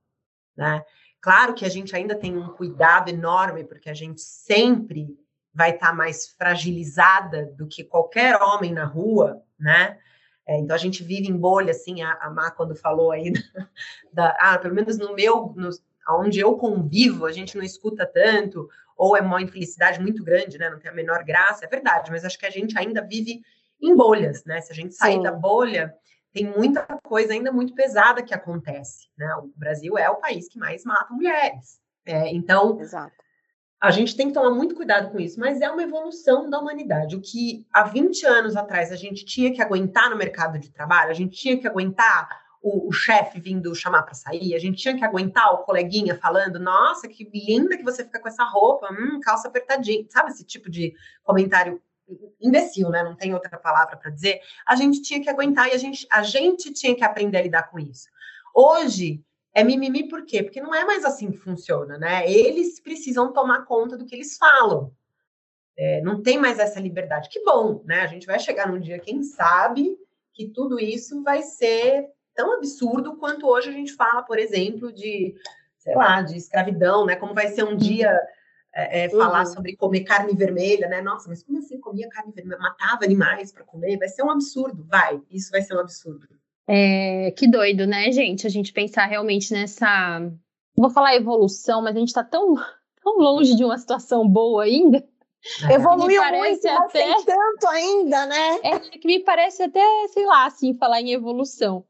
né? 0.56 0.82
Claro 1.20 1.54
que 1.54 1.64
a 1.64 1.68
gente 1.68 1.94
ainda 1.94 2.14
tem 2.14 2.36
um 2.36 2.48
cuidado 2.48 3.10
enorme, 3.10 3.64
porque 3.64 3.90
a 3.90 3.94
gente 3.94 4.20
sempre 4.20 5.08
vai 5.52 5.70
estar 5.70 5.88
tá 5.88 5.92
mais 5.92 6.28
fragilizada 6.28 7.46
do 7.56 7.66
que 7.66 7.82
qualquer 7.82 8.40
homem 8.40 8.72
na 8.72 8.84
rua, 8.84 9.42
né? 9.58 9.98
É, 10.46 10.56
então 10.58 10.74
a 10.74 10.78
gente 10.78 11.02
vive 11.02 11.28
em 11.28 11.36
bolha, 11.36 11.72
assim, 11.72 12.00
a, 12.00 12.12
a 12.22 12.30
Má 12.30 12.50
quando 12.50 12.74
falou 12.74 13.10
aí, 13.10 13.32
da, 14.12 14.28
da, 14.28 14.36
ah, 14.40 14.58
pelo 14.58 14.74
menos 14.74 14.96
no 14.96 15.14
meu, 15.14 15.52
no, 15.56 15.68
onde 16.10 16.40
eu 16.40 16.56
convivo, 16.56 17.26
a 17.26 17.32
gente 17.32 17.56
não 17.56 17.64
escuta 17.64 18.06
tanto, 18.06 18.68
ou 18.96 19.16
é 19.16 19.20
uma 19.20 19.42
infelicidade 19.42 20.00
muito 20.00 20.24
grande, 20.24 20.56
né? 20.56 20.70
Não 20.70 20.78
tem 20.78 20.90
a 20.90 20.94
menor 20.94 21.22
graça, 21.22 21.64
é 21.64 21.68
verdade, 21.68 22.10
mas 22.10 22.24
acho 22.24 22.38
que 22.38 22.46
a 22.46 22.50
gente 22.50 22.78
ainda 22.78 23.02
vive 23.02 23.42
em 23.80 23.94
bolhas, 23.94 24.44
né? 24.44 24.60
Se 24.60 24.72
a 24.72 24.74
gente 24.74 24.94
sair 24.94 25.14
Sim. 25.14 25.22
da 25.22 25.32
bolha, 25.32 25.94
tem 26.32 26.46
muita 26.46 26.82
coisa 27.02 27.32
ainda 27.32 27.50
muito 27.50 27.74
pesada 27.74 28.22
que 28.22 28.34
acontece, 28.34 29.08
né? 29.16 29.34
O 29.36 29.50
Brasil 29.56 29.96
é 29.96 30.08
o 30.10 30.16
país 30.16 30.48
que 30.48 30.58
mais 30.58 30.84
mata 30.84 31.12
mulheres. 31.12 31.80
É, 32.04 32.32
então, 32.34 32.80
Exato. 32.80 33.12
a 33.80 33.90
gente 33.90 34.16
tem 34.16 34.28
que 34.28 34.34
tomar 34.34 34.50
muito 34.50 34.74
cuidado 34.74 35.10
com 35.10 35.18
isso, 35.18 35.38
mas 35.38 35.60
é 35.60 35.70
uma 35.70 35.82
evolução 35.82 36.48
da 36.48 36.58
humanidade. 36.58 37.16
O 37.16 37.20
que 37.20 37.66
há 37.72 37.82
20 37.84 38.26
anos 38.26 38.56
atrás 38.56 38.92
a 38.92 38.96
gente 38.96 39.24
tinha 39.24 39.52
que 39.52 39.62
aguentar 39.62 40.10
no 40.10 40.16
mercado 40.16 40.58
de 40.58 40.70
trabalho, 40.70 41.10
a 41.10 41.14
gente 41.14 41.36
tinha 41.36 41.58
que 41.58 41.66
aguentar 41.66 42.28
o, 42.62 42.88
o 42.88 42.92
chefe 42.92 43.40
vindo 43.40 43.74
chamar 43.74 44.02
para 44.02 44.14
sair, 44.14 44.54
a 44.54 44.58
gente 44.58 44.78
tinha 44.78 44.96
que 44.96 45.04
aguentar 45.04 45.52
o 45.54 45.58
coleguinha 45.58 46.16
falando: 46.16 46.58
Nossa, 46.58 47.08
que 47.08 47.28
linda 47.32 47.76
que 47.76 47.84
você 47.84 48.04
fica 48.04 48.20
com 48.20 48.28
essa 48.28 48.44
roupa, 48.44 48.88
hum, 48.92 49.20
calça 49.20 49.48
apertadinha, 49.48 50.04
sabe? 50.10 50.30
Esse 50.30 50.44
tipo 50.44 50.70
de 50.70 50.92
comentário 51.22 51.80
imbecil, 52.40 52.90
né? 52.90 53.02
Não 53.02 53.16
tem 53.16 53.34
outra 53.34 53.58
palavra 53.58 53.96
para 53.96 54.10
dizer. 54.10 54.40
A 54.66 54.76
gente 54.76 55.02
tinha 55.02 55.20
que 55.20 55.28
aguentar 55.28 55.68
e 55.68 55.72
a 55.72 55.78
gente, 55.78 56.06
a 56.10 56.22
gente 56.22 56.72
tinha 56.72 56.94
que 56.94 57.04
aprender 57.04 57.38
a 57.38 57.42
lidar 57.42 57.70
com 57.70 57.78
isso. 57.78 58.08
Hoje 58.54 59.22
é 59.54 59.64
mimimi 59.64 60.08
por 60.08 60.24
quê? 60.24 60.42
Porque 60.42 60.60
não 60.60 60.74
é 60.74 60.84
mais 60.84 61.04
assim 61.04 61.30
que 61.30 61.38
funciona, 61.38 61.98
né? 61.98 62.30
Eles 62.30 62.80
precisam 62.80 63.32
tomar 63.32 63.64
conta 63.64 63.96
do 63.96 64.04
que 64.04 64.14
eles 64.14 64.36
falam. 64.36 64.92
É, 65.76 66.00
não 66.00 66.22
tem 66.22 66.38
mais 66.38 66.58
essa 66.58 66.80
liberdade. 66.80 67.28
Que 67.28 67.42
bom, 67.44 67.82
né? 67.84 68.00
A 68.00 68.06
gente 68.06 68.26
vai 68.26 68.38
chegar 68.38 68.68
num 68.68 68.80
dia, 68.80 68.98
quem 68.98 69.22
sabe, 69.22 69.96
que 70.32 70.48
tudo 70.48 70.78
isso 70.80 71.22
vai 71.22 71.42
ser 71.42 72.08
tão 72.34 72.54
absurdo 72.54 73.16
quanto 73.16 73.48
hoje 73.48 73.68
a 73.68 73.72
gente 73.72 73.94
fala, 73.94 74.22
por 74.22 74.38
exemplo, 74.38 74.92
de, 74.92 75.34
sei 75.76 75.94
lá, 75.94 76.22
de 76.22 76.36
escravidão, 76.36 77.04
né? 77.04 77.16
Como 77.16 77.34
vai 77.34 77.48
ser 77.48 77.64
um 77.64 77.76
dia 77.76 78.16
é, 78.78 79.06
é, 79.06 79.08
falar 79.10 79.40
uhum. 79.40 79.52
sobre 79.52 79.74
comer 79.74 80.04
carne 80.04 80.32
vermelha, 80.34 80.86
né? 80.86 81.02
Nossa, 81.02 81.28
mas 81.28 81.42
como 81.42 81.58
assim 81.58 81.80
comia 81.80 82.08
carne 82.08 82.32
vermelha? 82.32 82.60
Matava 82.60 83.04
animais 83.04 83.50
para 83.50 83.64
comer? 83.64 83.98
Vai 83.98 84.08
ser 84.08 84.22
um 84.22 84.30
absurdo, 84.30 84.84
vai. 84.88 85.20
Isso 85.28 85.50
vai 85.50 85.62
ser 85.62 85.74
um 85.74 85.80
absurdo. 85.80 86.28
É, 86.64 87.32
que 87.32 87.50
doido, 87.50 87.88
né, 87.88 88.12
gente? 88.12 88.46
A 88.46 88.50
gente 88.50 88.72
pensar 88.72 89.06
realmente 89.06 89.52
nessa. 89.52 90.20
Vou 90.76 90.90
falar 90.90 91.16
evolução, 91.16 91.82
mas 91.82 91.96
a 91.96 91.98
gente 91.98 92.08
está 92.08 92.22
tão, 92.22 92.54
tão 93.02 93.18
longe 93.18 93.56
de 93.56 93.64
uma 93.64 93.76
situação 93.76 94.28
boa 94.28 94.62
ainda. 94.62 95.04
É. 95.68 95.74
Evoluiu 95.74 96.22
muito, 96.22 96.68
até... 96.68 97.08
mas 97.08 97.24
tanto 97.24 97.66
ainda, 97.68 98.26
né? 98.26 98.60
É 98.62 98.78
que 98.78 99.06
me 99.06 99.20
parece 99.20 99.64
até, 99.64 99.80
sei 100.08 100.24
lá, 100.24 100.46
assim, 100.46 100.74
falar 100.74 101.00
em 101.00 101.12
evolução. 101.12 101.84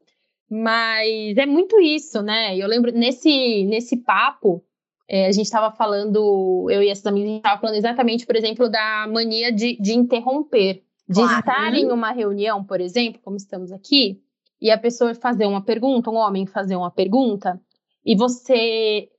Mas 0.49 1.37
é 1.37 1.45
muito 1.45 1.79
isso, 1.79 2.23
né? 2.23 2.57
Eu 2.57 2.67
lembro 2.67 2.91
nesse, 2.91 3.65
nesse 3.65 3.97
papo, 3.97 4.63
é, 5.09 5.25
a 5.25 5.31
gente 5.31 5.45
estava 5.45 5.75
falando, 5.75 6.67
eu 6.69 6.83
e 6.83 6.87
essas 6.87 7.07
amigas, 7.07 7.27
a 7.27 7.31
gente 7.31 7.39
estava 7.39 7.59
falando 7.59 7.75
exatamente, 7.77 8.27
por 8.27 8.35
exemplo, 8.35 8.69
da 8.69 9.07
mania 9.11 9.51
de, 9.51 9.75
de 9.81 9.93
interromper. 9.93 10.83
De 11.07 11.15
claro. 11.15 11.39
estar 11.39 11.73
em 11.73 11.91
uma 11.91 12.11
reunião, 12.11 12.63
por 12.63 12.79
exemplo, 12.79 13.19
como 13.23 13.35
estamos 13.35 13.71
aqui, 13.71 14.21
e 14.61 14.69
a 14.69 14.77
pessoa 14.77 15.15
fazer 15.15 15.47
uma 15.47 15.63
pergunta, 15.63 16.11
um 16.11 16.15
homem 16.15 16.45
fazer 16.45 16.75
uma 16.75 16.91
pergunta, 16.91 17.59
e 18.05 18.15
você 18.15 19.09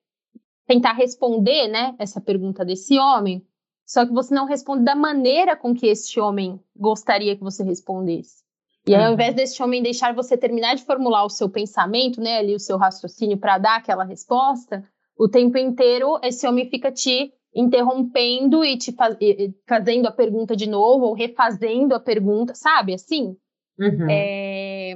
tentar 0.64 0.92
responder, 0.92 1.66
né, 1.66 1.96
essa 1.98 2.20
pergunta 2.20 2.64
desse 2.64 2.96
homem, 2.96 3.44
só 3.84 4.06
que 4.06 4.12
você 4.12 4.32
não 4.32 4.46
responde 4.46 4.84
da 4.84 4.94
maneira 4.94 5.56
com 5.56 5.74
que 5.74 5.88
esse 5.88 6.20
homem 6.20 6.60
gostaria 6.76 7.34
que 7.34 7.42
você 7.42 7.64
respondesse. 7.64 8.44
E 8.86 8.94
aí, 8.94 9.04
ao 9.04 9.12
invés 9.12 9.34
desse 9.34 9.60
homem 9.60 9.82
deixar 9.82 10.14
você 10.14 10.38
terminar 10.38 10.76
de 10.76 10.84
formular 10.84 11.24
o 11.24 11.28
seu 11.28 11.50
pensamento, 11.50 12.20
né, 12.20 12.38
ali 12.38 12.54
o 12.54 12.60
seu 12.60 12.78
raciocínio 12.78 13.36
para 13.36 13.58
dar 13.58 13.76
aquela 13.78 14.04
resposta, 14.04 14.84
o 15.20 15.28
tempo 15.28 15.58
inteiro 15.58 16.18
esse 16.22 16.46
homem 16.48 16.70
fica 16.70 16.90
te 16.90 17.30
interrompendo 17.54 18.64
e 18.64 18.78
te 18.78 18.90
faz, 18.90 19.18
e, 19.20 19.52
fazendo 19.68 20.06
a 20.06 20.12
pergunta 20.12 20.56
de 20.56 20.66
novo, 20.66 21.06
ou 21.06 21.12
refazendo 21.12 21.94
a 21.94 22.00
pergunta, 22.00 22.54
sabe? 22.54 22.94
Assim. 22.94 23.36
Uhum. 23.78 24.06
É... 24.08 24.94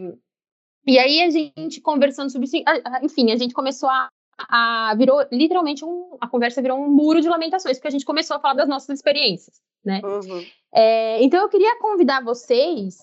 E 0.86 0.98
aí 0.98 1.20
a 1.20 1.28
gente 1.28 1.80
conversando 1.80 2.30
sobre 2.30 2.46
isso, 2.46 2.56
enfim, 3.02 3.32
a 3.32 3.36
gente 3.36 3.52
começou 3.52 3.88
a, 3.88 4.08
a 4.38 4.94
virou 4.96 5.26
literalmente 5.30 5.84
um, 5.84 6.16
a 6.18 6.26
conversa 6.26 6.62
virou 6.62 6.78
um 6.78 6.88
muro 6.88 7.20
de 7.20 7.28
lamentações, 7.28 7.76
porque 7.76 7.88
a 7.88 7.90
gente 7.90 8.04
começou 8.04 8.36
a 8.36 8.40
falar 8.40 8.54
das 8.54 8.68
nossas 8.68 8.96
experiências, 8.96 9.60
né? 9.84 10.00
Uhum. 10.02 10.42
É, 10.74 11.22
então 11.22 11.42
eu 11.42 11.48
queria 11.50 11.78
convidar 11.78 12.24
vocês 12.24 12.96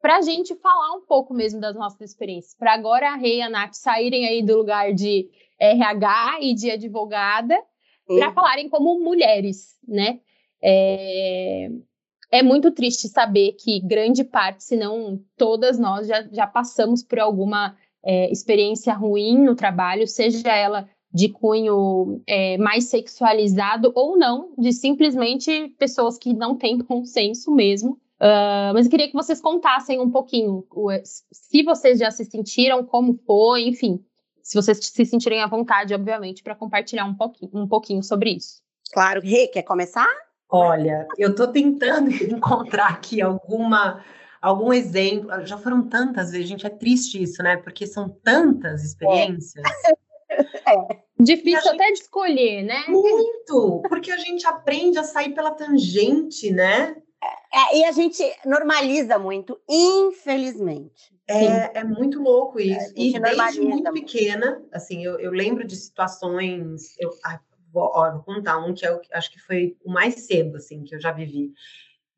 para 0.00 0.16
a 0.16 0.22
gente 0.22 0.54
falar 0.56 0.96
um 0.96 1.04
pouco 1.06 1.34
mesmo 1.34 1.60
das 1.60 1.74
nossas 1.74 2.00
experiências, 2.00 2.54
para 2.54 2.72
agora 2.72 3.10
a 3.10 3.16
Rei 3.16 3.38
e 3.38 3.42
a 3.42 3.50
Nath 3.50 3.74
saírem 3.74 4.26
aí 4.26 4.42
do 4.42 4.56
lugar 4.56 4.92
de 4.94 5.28
RH 5.60 6.38
e 6.40 6.54
de 6.54 6.70
advogada 6.70 7.56
uhum. 8.08 8.18
para 8.18 8.32
falarem 8.32 8.68
como 8.68 9.00
mulheres, 9.00 9.76
né? 9.86 10.20
É, 10.62 11.68
é 12.30 12.42
muito 12.42 12.70
triste 12.70 13.08
saber 13.08 13.52
que 13.52 13.80
grande 13.80 14.22
parte, 14.24 14.64
se 14.64 14.76
não 14.76 15.20
todas 15.36 15.78
nós, 15.78 16.06
já, 16.06 16.28
já 16.30 16.46
passamos 16.46 17.02
por 17.02 17.18
alguma 17.18 17.76
é, 18.04 18.30
experiência 18.30 18.92
ruim 18.92 19.38
no 19.38 19.54
trabalho, 19.54 20.06
seja 20.06 20.54
ela 20.54 20.88
de 21.12 21.30
cunho 21.30 22.22
é, 22.26 22.58
mais 22.58 22.84
sexualizado 22.84 23.90
ou 23.94 24.16
não, 24.16 24.52
de 24.58 24.72
simplesmente 24.72 25.68
pessoas 25.78 26.18
que 26.18 26.34
não 26.34 26.56
têm 26.56 26.78
consenso 26.84 27.50
mesmo. 27.54 27.98
Uh, 28.20 28.74
mas 28.74 28.86
eu 28.86 28.90
queria 28.90 29.06
que 29.06 29.14
vocês 29.14 29.40
contassem 29.40 30.00
um 30.00 30.10
pouquinho 30.10 30.66
se 31.30 31.62
vocês 31.62 32.00
já 32.00 32.10
se 32.10 32.24
sentiram, 32.24 32.84
como 32.84 33.14
foi, 33.24 33.62
enfim, 33.62 34.04
se 34.42 34.54
vocês 34.54 34.78
se 34.78 35.04
sentirem 35.04 35.42
à 35.42 35.46
vontade, 35.46 35.94
obviamente, 35.94 36.42
para 36.42 36.54
compartilhar 36.54 37.04
um 37.04 37.14
pouquinho, 37.14 37.50
um 37.54 37.68
pouquinho 37.68 38.02
sobre 38.02 38.30
isso. 38.30 38.62
Claro. 38.92 39.20
Rê, 39.20 39.46
quer 39.48 39.62
começar? 39.62 40.08
Olha, 40.50 41.06
eu 41.18 41.30
estou 41.30 41.48
tentando 41.48 42.10
encontrar 42.24 42.88
aqui 42.88 43.20
alguma 43.20 44.02
algum 44.40 44.72
exemplo. 44.72 45.30
Já 45.44 45.58
foram 45.58 45.82
tantas 45.88 46.30
vezes, 46.30 46.48
gente, 46.48 46.66
é 46.66 46.70
triste 46.70 47.22
isso, 47.22 47.42
né? 47.42 47.56
Porque 47.58 47.86
são 47.86 48.08
tantas 48.08 48.82
experiências. 48.82 49.62
É. 50.66 50.72
é. 50.72 51.02
Difícil 51.20 51.60
gente... 51.60 51.74
até 51.74 51.92
de 51.92 51.98
escolher, 51.98 52.62
né? 52.62 52.84
Muito, 52.88 53.82
porque 53.88 54.10
a 54.10 54.16
gente 54.16 54.46
aprende 54.46 54.98
a 54.98 55.02
sair 55.02 55.34
pela 55.34 55.50
tangente, 55.50 56.50
né? 56.50 56.96
É, 57.52 57.78
e 57.78 57.84
a 57.84 57.92
gente 57.92 58.22
normaliza 58.44 59.18
muito, 59.18 59.58
infelizmente. 59.68 61.12
É, 61.28 61.80
é 61.80 61.84
muito 61.84 62.22
louco 62.22 62.60
é, 62.60 62.64
isso. 62.64 62.92
É, 62.96 63.00
e 63.00 63.20
desde 63.20 63.60
muito 63.60 63.92
pequena, 63.92 64.62
assim, 64.72 65.04
eu, 65.04 65.18
eu 65.18 65.30
lembro 65.30 65.66
de 65.66 65.76
situações. 65.76 66.96
Eu, 66.98 67.10
ah, 67.24 67.40
vou, 67.72 67.90
ó, 67.92 68.12
vou 68.12 68.22
contar 68.22 68.58
um 68.58 68.74
que 68.74 68.86
eu 68.86 69.00
acho 69.12 69.30
que 69.30 69.40
foi 69.40 69.76
o 69.84 69.90
mais 69.90 70.26
cedo, 70.26 70.56
assim, 70.56 70.84
que 70.84 70.94
eu 70.94 71.00
já 71.00 71.12
vivi. 71.12 71.52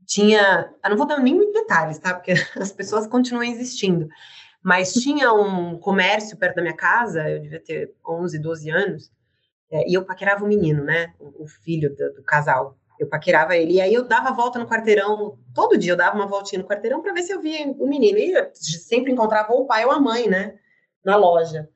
Tinha. 0.06 0.72
Eu 0.84 0.90
não 0.90 0.96
vou 0.96 1.06
dar 1.06 1.18
nem 1.20 1.34
muitos 1.34 1.54
detalhes, 1.54 1.98
tá? 1.98 2.14
Porque 2.14 2.32
as 2.56 2.72
pessoas 2.72 3.06
continuam 3.06 3.44
existindo. 3.44 4.08
Mas 4.62 4.92
tinha 4.92 5.32
um 5.32 5.78
comércio 5.78 6.36
perto 6.36 6.56
da 6.56 6.62
minha 6.62 6.76
casa, 6.76 7.28
eu 7.30 7.40
devia 7.40 7.60
ter 7.60 7.94
11, 8.06 8.38
12 8.38 8.70
anos, 8.70 9.10
é, 9.72 9.88
e 9.88 9.94
eu 9.94 10.04
paquerava 10.04 10.44
o 10.44 10.48
menino, 10.48 10.84
né? 10.84 11.14
O, 11.18 11.44
o 11.44 11.46
filho 11.48 11.94
do, 11.96 12.12
do 12.14 12.22
casal 12.22 12.76
eu 13.00 13.08
paquerava 13.08 13.56
ele. 13.56 13.74
E 13.74 13.80
aí 13.80 13.94
eu 13.94 14.04
dava 14.04 14.30
volta 14.30 14.58
no 14.58 14.68
quarteirão, 14.68 15.38
todo 15.54 15.78
dia 15.78 15.92
eu 15.92 15.96
dava 15.96 16.16
uma 16.16 16.26
voltinha 16.26 16.60
no 16.60 16.68
quarteirão 16.68 17.00
para 17.00 17.14
ver 17.14 17.22
se 17.22 17.32
eu 17.32 17.40
via 17.40 17.66
o 17.66 17.88
menino. 17.88 18.18
E 18.18 18.32
eu 18.32 18.50
sempre 18.52 19.10
encontrava 19.10 19.52
ou 19.52 19.62
o 19.62 19.66
pai 19.66 19.86
ou 19.86 19.90
a 19.90 19.98
mãe, 19.98 20.28
né? 20.28 20.58
Na 21.02 21.16
loja. 21.16 21.68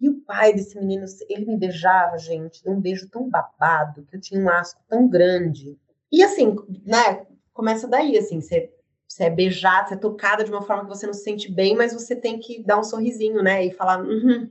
E 0.00 0.08
o 0.08 0.20
pai 0.22 0.54
desse 0.54 0.78
menino, 0.78 1.04
ele 1.28 1.44
me 1.44 1.58
beijava, 1.58 2.16
gente, 2.16 2.66
um 2.66 2.80
beijo 2.80 3.10
tão 3.10 3.28
babado, 3.28 4.06
que 4.06 4.16
eu 4.16 4.20
tinha 4.20 4.40
um 4.40 4.48
asco 4.48 4.80
tão 4.88 5.06
grande. 5.06 5.78
E 6.10 6.22
assim, 6.22 6.56
né? 6.86 7.26
Começa 7.52 7.86
daí, 7.86 8.16
assim, 8.16 8.40
você, 8.40 8.72
você 9.06 9.24
é 9.24 9.30
beijada, 9.30 9.88
você 9.88 9.94
é 9.94 9.98
tocada 9.98 10.42
de 10.42 10.50
uma 10.50 10.62
forma 10.62 10.84
que 10.84 10.88
você 10.88 11.06
não 11.06 11.12
se 11.12 11.24
sente 11.24 11.52
bem, 11.52 11.76
mas 11.76 11.92
você 11.92 12.16
tem 12.16 12.38
que 12.38 12.62
dar 12.62 12.78
um 12.78 12.82
sorrisinho, 12.82 13.42
né? 13.42 13.66
E 13.66 13.70
falar, 13.70 14.02
uhum, 14.02 14.48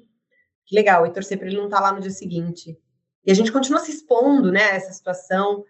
que 0.64 0.76
legal, 0.76 1.08
e 1.08 1.12
torcer 1.12 1.40
para 1.40 1.48
ele 1.48 1.58
não 1.58 1.66
estar 1.66 1.78
tá 1.78 1.84
lá 1.84 1.92
no 1.92 2.02
dia 2.02 2.12
seguinte. 2.12 2.78
E 3.26 3.32
a 3.32 3.34
gente 3.34 3.52
continua 3.52 3.80
se 3.80 3.90
expondo, 3.90 4.52
né, 4.52 4.66
a 4.66 4.76
essa 4.76 4.94
situação 4.94 5.66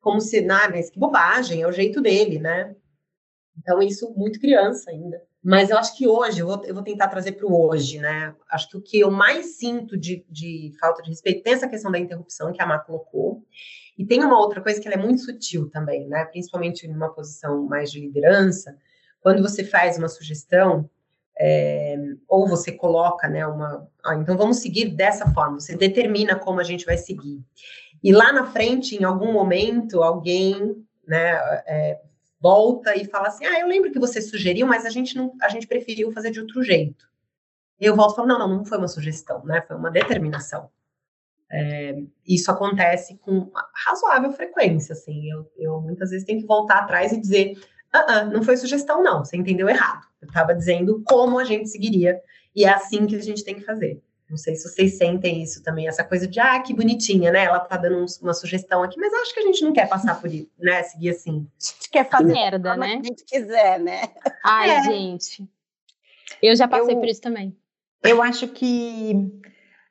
como 0.00 0.20
se, 0.20 0.38
ah, 0.50 0.68
mas 0.70 0.90
que 0.90 0.98
bobagem, 0.98 1.62
é 1.62 1.66
o 1.66 1.72
jeito 1.72 2.00
dele, 2.00 2.38
né? 2.38 2.74
Então, 3.58 3.82
isso 3.82 4.12
muito 4.16 4.40
criança 4.40 4.90
ainda. 4.90 5.22
Mas 5.42 5.70
eu 5.70 5.78
acho 5.78 5.96
que 5.96 6.06
hoje, 6.06 6.40
eu 6.40 6.46
vou, 6.46 6.64
eu 6.64 6.74
vou 6.74 6.82
tentar 6.82 7.08
trazer 7.08 7.32
para 7.32 7.46
o 7.46 7.68
hoje, 7.68 7.98
né? 7.98 8.34
Acho 8.50 8.68
que 8.68 8.76
o 8.76 8.82
que 8.82 9.00
eu 9.00 9.10
mais 9.10 9.56
sinto 9.56 9.96
de, 9.96 10.24
de 10.28 10.72
falta 10.78 11.02
de 11.02 11.08
respeito 11.10 11.42
tem 11.42 11.54
essa 11.54 11.68
questão 11.68 11.90
da 11.90 11.98
interrupção 11.98 12.52
que 12.52 12.60
a 12.60 12.66
Má 12.66 12.78
colocou. 12.78 13.42
E 13.96 14.04
tem 14.04 14.22
uma 14.22 14.38
outra 14.38 14.60
coisa 14.60 14.80
que 14.80 14.88
ela 14.88 14.96
é 14.96 15.02
muito 15.02 15.22
sutil 15.22 15.70
também, 15.70 16.06
né? 16.08 16.24
Principalmente 16.26 16.86
numa 16.88 17.12
posição 17.12 17.66
mais 17.66 17.90
de 17.90 18.00
liderança, 18.00 18.76
quando 19.20 19.42
você 19.42 19.64
faz 19.64 19.98
uma 19.98 20.08
sugestão, 20.08 20.88
é, 21.38 21.96
ou 22.28 22.46
você 22.46 22.70
coloca, 22.70 23.26
né, 23.26 23.46
uma. 23.46 23.88
Ah, 24.04 24.14
então 24.14 24.36
vamos 24.36 24.58
seguir 24.58 24.90
dessa 24.90 25.26
forma, 25.32 25.58
você 25.58 25.74
determina 25.74 26.38
como 26.38 26.60
a 26.60 26.64
gente 26.64 26.84
vai 26.84 26.98
seguir. 26.98 27.42
E 28.02 28.12
lá 28.12 28.32
na 28.32 28.46
frente, 28.46 28.96
em 28.96 29.04
algum 29.04 29.32
momento, 29.32 30.02
alguém 30.02 30.84
né, 31.06 31.32
é, 31.66 32.00
volta 32.40 32.96
e 32.96 33.04
fala 33.04 33.28
assim: 33.28 33.44
Ah, 33.44 33.60
eu 33.60 33.66
lembro 33.66 33.92
que 33.92 33.98
você 33.98 34.22
sugeriu, 34.22 34.66
mas 34.66 34.86
a 34.86 34.90
gente 34.90 35.16
não, 35.16 35.34
a 35.42 35.48
gente 35.48 35.66
preferiu 35.66 36.10
fazer 36.12 36.30
de 36.30 36.40
outro 36.40 36.62
jeito. 36.62 37.08
Eu 37.78 37.94
volto 37.94 38.12
e 38.12 38.16
falo: 38.16 38.28
Não, 38.28 38.38
não, 38.38 38.48
não 38.48 38.64
foi 38.64 38.78
uma 38.78 38.88
sugestão, 38.88 39.44
né? 39.44 39.62
Foi 39.62 39.76
uma 39.76 39.90
determinação. 39.90 40.70
É, 41.52 42.02
isso 42.26 42.50
acontece 42.50 43.18
com 43.18 43.50
razoável 43.74 44.30
frequência, 44.32 44.92
assim. 44.92 45.30
Eu, 45.30 45.50
eu, 45.56 45.80
muitas 45.80 46.10
vezes 46.10 46.24
tenho 46.24 46.40
que 46.40 46.46
voltar 46.46 46.78
atrás 46.78 47.12
e 47.12 47.20
dizer: 47.20 47.58
ah, 47.92 48.06
ah, 48.08 48.24
não 48.24 48.42
foi 48.42 48.56
sugestão, 48.56 49.02
não, 49.02 49.24
você 49.24 49.36
entendeu 49.36 49.68
errado. 49.68 50.06
Eu 50.22 50.28
estava 50.28 50.54
dizendo 50.54 51.02
como 51.04 51.38
a 51.38 51.44
gente 51.44 51.68
seguiria, 51.68 52.20
e 52.54 52.64
é 52.64 52.72
assim 52.72 53.06
que 53.06 53.16
a 53.16 53.22
gente 53.22 53.44
tem 53.44 53.56
que 53.56 53.64
fazer. 53.64 54.00
Não 54.30 54.36
sei 54.36 54.54
se 54.54 54.68
vocês 54.68 54.96
sentem 54.96 55.42
isso 55.42 55.60
também, 55.60 55.88
essa 55.88 56.04
coisa 56.04 56.26
de, 56.28 56.38
ah, 56.38 56.60
que 56.60 56.72
bonitinha, 56.72 57.32
né? 57.32 57.44
Ela 57.44 57.58
tá 57.58 57.76
dando 57.76 58.06
uma 58.22 58.32
sugestão 58.32 58.80
aqui, 58.80 58.98
mas 58.98 59.12
acho 59.12 59.34
que 59.34 59.40
a 59.40 59.42
gente 59.42 59.64
não 59.64 59.72
quer 59.72 59.88
passar 59.88 60.20
por 60.20 60.32
isso, 60.32 60.48
né? 60.56 60.84
Seguir 60.84 61.10
assim. 61.10 61.48
A 61.60 61.64
gente 61.64 61.90
quer 61.90 62.08
fazer 62.08 62.32
merda, 62.32 62.76
né? 62.76 63.00
a 63.00 63.04
gente 63.04 63.24
quiser, 63.24 63.80
né? 63.80 64.02
Ai, 64.44 64.70
é. 64.70 64.82
gente. 64.84 65.44
Eu 66.40 66.54
já 66.54 66.68
passei 66.68 66.94
eu, 66.94 67.00
por 67.00 67.08
isso 67.08 67.20
também. 67.20 67.56
Eu 68.04 68.22
acho 68.22 68.46
que 68.46 69.14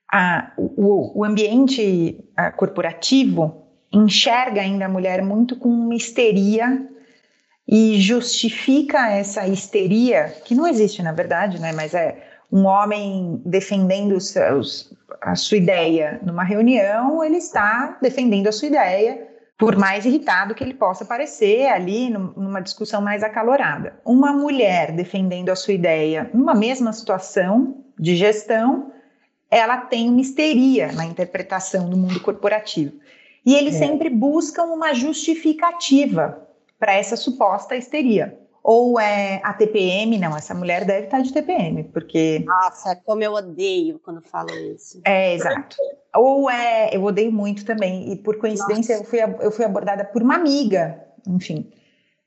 a, 0.09 0.53
o, 0.57 1.19
o 1.19 1.25
ambiente 1.25 2.23
a, 2.37 2.49
corporativo 2.49 3.67
enxerga 3.91 4.61
ainda 4.61 4.85
a 4.85 4.89
mulher 4.89 5.21
muito 5.21 5.57
com 5.57 5.67
uma 5.67 5.95
histeria 5.95 6.87
e 7.67 7.99
justifica 7.99 9.11
essa 9.11 9.45
histeria, 9.47 10.29
que 10.45 10.55
não 10.55 10.65
existe 10.65 11.03
na 11.03 11.11
verdade, 11.11 11.59
né? 11.59 11.73
Mas 11.73 11.93
é 11.93 12.28
um 12.51 12.65
homem 12.65 13.41
defendendo 13.45 14.13
os 14.13 14.29
seus, 14.29 14.93
a 15.21 15.35
sua 15.35 15.57
ideia 15.57 16.19
numa 16.23 16.43
reunião, 16.43 17.23
ele 17.23 17.37
está 17.37 17.97
defendendo 18.01 18.47
a 18.47 18.51
sua 18.51 18.67
ideia, 18.67 19.27
por 19.57 19.75
mais 19.75 20.05
irritado 20.05 20.55
que 20.55 20.63
ele 20.63 20.73
possa 20.73 21.03
parecer 21.03 21.67
ali 21.67 22.09
numa 22.09 22.61
discussão 22.61 23.01
mais 23.01 23.23
acalorada. 23.23 23.99
Uma 24.05 24.31
mulher 24.31 24.93
defendendo 24.93 25.49
a 25.49 25.55
sua 25.55 25.73
ideia 25.73 26.29
numa 26.33 26.55
mesma 26.55 26.93
situação 26.93 27.83
de 27.99 28.15
gestão, 28.15 28.91
ela 29.51 29.77
tem 29.77 30.09
uma 30.09 30.21
histeria 30.21 30.91
na 30.93 31.05
interpretação 31.05 31.89
do 31.89 31.97
mundo 31.97 32.21
corporativo. 32.21 32.93
E 33.45 33.53
eles 33.53 33.75
é. 33.75 33.79
sempre 33.79 34.09
buscam 34.09 34.63
uma 34.65 34.93
justificativa 34.93 36.47
para 36.79 36.93
essa 36.93 37.17
suposta 37.17 37.75
histeria. 37.75 38.38
Ou 38.63 38.99
é 38.99 39.39
a 39.43 39.53
TPM, 39.53 40.17
não, 40.17 40.35
essa 40.35 40.53
mulher 40.53 40.85
deve 40.85 41.05
estar 41.05 41.21
de 41.21 41.31
TPM, 41.31 41.85
porque. 41.85 42.43
Nossa, 42.45 42.95
como 43.05 43.23
eu 43.23 43.33
odeio 43.33 43.99
quando 43.99 44.21
falam 44.21 44.55
isso. 44.73 45.01
É, 45.05 45.33
exato. 45.33 45.77
Ou 46.15 46.49
é, 46.49 46.89
eu 46.93 47.03
odeio 47.03 47.31
muito 47.31 47.63
também, 47.65 48.11
e 48.11 48.15
por 48.17 48.37
coincidência 48.37 48.93
eu 48.93 49.03
fui, 49.03 49.19
eu 49.21 49.51
fui 49.51 49.63
abordada 49.63 50.03
por 50.03 50.21
uma 50.21 50.35
amiga, 50.35 51.03
enfim, 51.27 51.71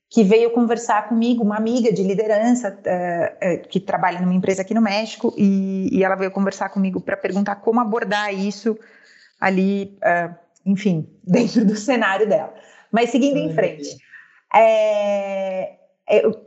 que 0.08 0.22
veio 0.22 0.50
conversar 0.50 1.08
comigo, 1.08 1.42
uma 1.42 1.56
amiga 1.56 1.92
de 1.92 2.02
liderança 2.02 2.68
uh, 2.70 3.54
uh, 3.64 3.68
que 3.68 3.80
trabalha 3.80 4.20
numa 4.20 4.34
empresa 4.34 4.62
aqui 4.62 4.74
no 4.74 4.80
México, 4.80 5.34
e, 5.36 5.88
e 5.90 6.04
ela 6.04 6.14
veio 6.14 6.30
conversar 6.30 6.68
comigo 6.68 7.00
para 7.00 7.16
perguntar 7.16 7.56
como 7.56 7.80
abordar 7.80 8.32
isso 8.32 8.78
ali, 9.40 9.98
uh, 9.98 10.34
enfim, 10.64 11.08
dentro 11.24 11.64
do 11.64 11.76
cenário 11.76 12.28
dela. 12.28 12.54
Mas 12.90 13.10
seguindo 13.10 13.38
em 13.38 13.52
frente. 13.54 13.96
É, 14.54 15.78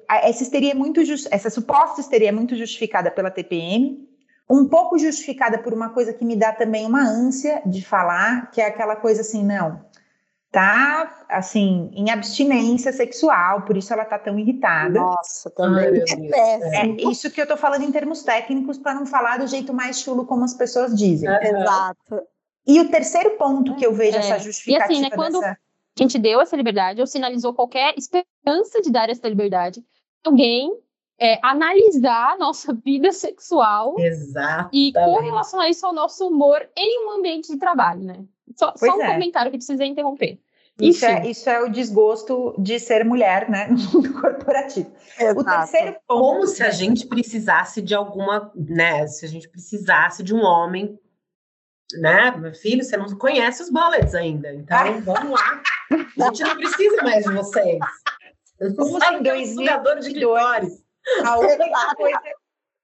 essa 0.09 0.43
histeria 0.43 0.71
é 0.71 0.75
muito 0.75 1.03
just, 1.03 1.27
essa 1.31 1.49
suposta 1.49 2.01
histeria 2.01 2.29
é 2.29 2.31
muito 2.31 2.55
justificada 2.55 3.09
pela 3.09 3.31
TPM, 3.31 4.07
um 4.49 4.67
pouco 4.67 4.97
justificada 4.97 5.57
por 5.57 5.73
uma 5.73 5.89
coisa 5.89 6.13
que 6.13 6.23
me 6.23 6.35
dá 6.35 6.51
também 6.51 6.85
uma 6.85 7.01
ânsia 7.01 7.61
de 7.65 7.83
falar, 7.83 8.51
que 8.51 8.61
é 8.61 8.67
aquela 8.67 8.95
coisa 8.95 9.21
assim, 9.21 9.43
não, 9.43 9.81
tá 10.51 11.25
assim, 11.27 11.89
em 11.93 12.11
abstinência 12.11 12.93
sexual, 12.93 13.63
por 13.63 13.75
isso 13.75 13.91
ela 13.91 14.05
tá 14.05 14.19
tão 14.19 14.37
irritada. 14.37 14.99
Nossa, 14.99 15.49
também. 15.49 16.01
é, 16.33 16.85
é, 16.85 16.87
isso 17.09 17.31
que 17.31 17.41
eu 17.41 17.47
tô 17.47 17.57
falando 17.57 17.83
em 17.83 17.91
termos 17.91 18.23
técnicos 18.23 18.77
para 18.77 18.93
não 18.93 19.05
falar 19.05 19.39
do 19.39 19.47
jeito 19.47 19.73
mais 19.73 19.99
chulo 19.99 20.25
como 20.25 20.43
as 20.43 20.53
pessoas 20.53 20.95
dizem. 20.95 21.27
Uhum. 21.27 21.41
Exato. 21.41 22.21
E 22.67 22.79
o 22.79 22.89
terceiro 22.89 23.31
ponto 23.31 23.75
que 23.75 23.85
eu 23.85 23.93
vejo 23.93 24.17
é. 24.17 24.19
essa 24.19 24.39
justificativa 24.39 24.93
e 24.93 24.95
assim, 24.95 25.01
né, 25.01 25.09
quando, 25.09 25.39
dessa 25.39 25.57
a 25.97 26.03
gente 26.03 26.19
deu 26.19 26.41
essa 26.41 26.55
liberdade, 26.55 26.99
ou 26.99 27.07
sinalizou 27.07 27.53
qualquer 27.53 27.95
esperança 27.97 28.81
de 28.81 28.91
dar 28.91 29.09
essa 29.09 29.27
liberdade, 29.27 29.83
alguém 30.25 30.69
é, 31.19 31.39
analisar 31.41 32.33
a 32.33 32.37
nossa 32.37 32.73
vida 32.83 33.11
sexual 33.11 33.95
Exato. 33.97 34.69
e 34.73 34.91
correlacionar 34.93 35.69
isso 35.69 35.85
ao 35.85 35.93
nosso 35.93 36.27
humor 36.27 36.67
em 36.75 37.07
um 37.07 37.11
ambiente 37.11 37.51
de 37.51 37.57
trabalho, 37.57 38.01
né? 38.01 38.25
Só, 38.55 38.73
só 38.75 38.95
um 38.95 39.01
é. 39.01 39.13
comentário 39.13 39.51
que 39.51 39.57
precisa 39.57 39.85
interromper. 39.85 40.39
Isso 40.79 41.05
é, 41.05 41.25
isso 41.25 41.49
é, 41.49 41.61
o 41.61 41.69
desgosto 41.69 42.53
de 42.57 42.77
ser 42.81 43.05
mulher, 43.05 43.49
né, 43.49 43.67
no 43.67 43.77
mundo 43.77 44.11
corporativo. 44.19 44.91
Exato. 45.17 45.39
O 45.39 45.43
terceiro 45.45 45.95
ponto. 46.05 46.19
Como 46.19 46.47
se 46.47 46.61
a 46.63 46.69
gente 46.69 47.07
precisasse 47.07 47.81
de 47.81 47.95
alguma, 47.95 48.51
né, 48.53 49.07
se 49.07 49.25
a 49.25 49.29
gente 49.29 49.47
precisasse 49.47 50.21
de 50.21 50.35
um 50.35 50.41
homem 50.41 50.99
né, 51.93 52.31
meu 52.31 52.53
filho, 52.53 52.83
você 52.83 52.97
não 52.97 53.05
conhece 53.17 53.61
os 53.61 53.69
bullets 53.69 54.15
ainda, 54.15 54.53
então 54.53 55.01
vamos 55.01 55.31
lá. 55.31 55.61
A 55.91 56.25
gente 56.25 56.43
não 56.43 56.55
precisa 56.55 57.03
mais 57.03 57.23
de 57.23 57.33
vocês. 57.33 57.79
Como 58.75 58.99
se 58.99 59.13
em 59.13 59.23
2022 59.23 60.83
a 61.23 61.37
única 61.39 61.95
coisa 61.95 62.19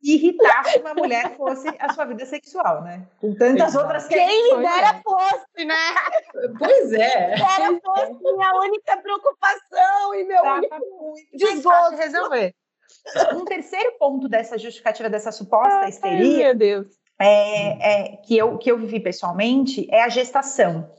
que 0.02 0.16
irritasse 0.16 0.80
uma 0.80 0.94
mulher 0.94 1.36
fosse 1.38 1.68
a 1.80 1.94
sua 1.94 2.06
vida 2.06 2.26
sexual, 2.26 2.84
né? 2.84 3.08
Com 3.20 3.34
tantas 3.36 3.70
Exato. 3.70 3.86
outras 3.86 4.08
questões. 4.08 4.30
Quem 4.30 4.58
me 4.58 4.64
dera 4.64 5.02
fosse, 5.04 5.66
né? 5.66 5.76
Pois 6.58 6.94
é. 6.94 7.34
Era 7.34 7.80
fosse 7.84 8.14
minha 8.22 8.56
única 8.60 8.98
preocupação 8.98 10.16
e 10.16 10.24
meu 10.24 10.44
único 10.44 11.14
desgosto. 11.34 11.96
resolver. 11.96 12.56
Um 13.34 13.46
terceiro 13.46 13.94
ponto 13.98 14.28
dessa 14.28 14.58
justificativa 14.58 15.10
dessa 15.10 15.32
suposta 15.32 15.88
histeria. 15.88 16.20
Ai, 16.20 16.44
meu 16.44 16.56
Deus 16.56 17.02
é, 17.22 17.92
é, 17.92 18.18
que, 18.18 18.36
eu, 18.36 18.58
que 18.58 18.72
eu 18.72 18.78
vivi 18.80 19.00
pessoalmente 19.00 19.88
é 19.92 20.02
a 20.02 20.10
gestação. 20.10 20.92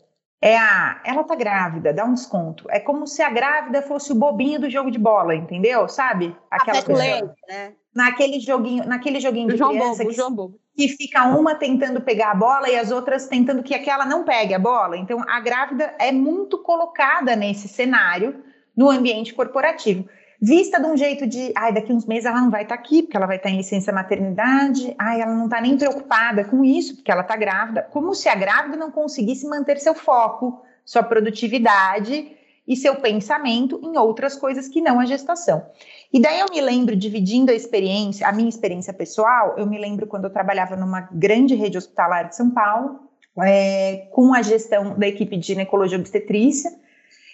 É 0.44 0.58
a, 0.58 1.00
ela 1.04 1.22
tá 1.22 1.36
grávida, 1.36 1.92
dá 1.92 2.04
um 2.04 2.14
desconto. 2.14 2.66
É 2.68 2.80
como 2.80 3.06
se 3.06 3.22
a 3.22 3.30
grávida 3.30 3.80
fosse 3.80 4.10
o 4.10 4.16
bobinho 4.16 4.60
do 4.60 4.68
jogo 4.68 4.90
de 4.90 4.98
bola, 4.98 5.36
entendeu? 5.36 5.88
Sabe? 5.88 6.36
Aquela 6.50 6.82
coisa. 6.82 7.00
Leite, 7.00 7.32
né? 7.48 7.74
Naquele 7.94 8.40
joguinho, 8.40 8.84
naquele 8.84 9.20
joguinho 9.20 9.48
de 9.48 9.56
João 9.56 9.70
criança 9.70 10.02
Bobo, 10.02 10.58
que, 10.74 10.88
que 10.88 10.96
fica 10.96 11.26
uma 11.26 11.54
tentando 11.54 12.00
pegar 12.00 12.32
a 12.32 12.34
bola 12.34 12.68
e 12.68 12.76
as 12.76 12.90
outras 12.90 13.28
tentando 13.28 13.62
que 13.62 13.72
aquela 13.72 14.04
não 14.04 14.24
pegue 14.24 14.52
a 14.52 14.58
bola. 14.58 14.96
Então 14.96 15.22
a 15.28 15.38
grávida 15.38 15.94
é 15.96 16.10
muito 16.10 16.58
colocada 16.58 17.36
nesse 17.36 17.68
cenário 17.68 18.42
no 18.76 18.90
ambiente 18.90 19.32
corporativo 19.32 20.08
vista 20.42 20.80
de 20.80 20.86
um 20.86 20.96
jeito 20.96 21.24
de, 21.24 21.52
ai, 21.54 21.72
daqui 21.72 21.92
uns 21.92 22.04
meses 22.04 22.24
ela 22.24 22.40
não 22.40 22.50
vai 22.50 22.64
estar 22.64 22.76
tá 22.76 22.82
aqui, 22.82 23.02
porque 23.04 23.16
ela 23.16 23.26
vai 23.26 23.36
estar 23.36 23.48
tá 23.48 23.54
em 23.54 23.58
licença 23.58 23.92
maternidade, 23.92 24.92
ai, 24.98 25.20
ela 25.20 25.32
não 25.32 25.44
está 25.44 25.60
nem 25.60 25.78
preocupada 25.78 26.44
com 26.44 26.64
isso, 26.64 26.96
porque 26.96 27.12
ela 27.12 27.22
está 27.22 27.36
grávida, 27.36 27.86
como 27.92 28.12
se 28.12 28.28
a 28.28 28.34
grávida 28.34 28.76
não 28.76 28.90
conseguisse 28.90 29.46
manter 29.46 29.78
seu 29.78 29.94
foco, 29.94 30.60
sua 30.84 31.04
produtividade 31.04 32.32
e 32.66 32.76
seu 32.76 32.96
pensamento 32.96 33.78
em 33.84 33.96
outras 33.96 34.34
coisas 34.34 34.66
que 34.66 34.80
não 34.80 34.98
a 34.98 35.06
gestação. 35.06 35.64
E 36.12 36.20
daí 36.20 36.40
eu 36.40 36.46
me 36.50 36.60
lembro, 36.60 36.96
dividindo 36.96 37.52
a 37.52 37.54
experiência, 37.54 38.26
a 38.26 38.32
minha 38.32 38.48
experiência 38.48 38.92
pessoal, 38.92 39.54
eu 39.56 39.66
me 39.66 39.78
lembro 39.78 40.08
quando 40.08 40.24
eu 40.24 40.30
trabalhava 40.30 40.74
numa 40.74 41.02
grande 41.12 41.54
rede 41.54 41.78
hospitalar 41.78 42.28
de 42.28 42.34
São 42.34 42.50
Paulo, 42.50 42.98
é, 43.44 44.08
com 44.10 44.34
a 44.34 44.42
gestão 44.42 44.98
da 44.98 45.06
equipe 45.06 45.36
de 45.36 45.46
ginecologia 45.46 45.98
obstetrícia, 45.98 46.82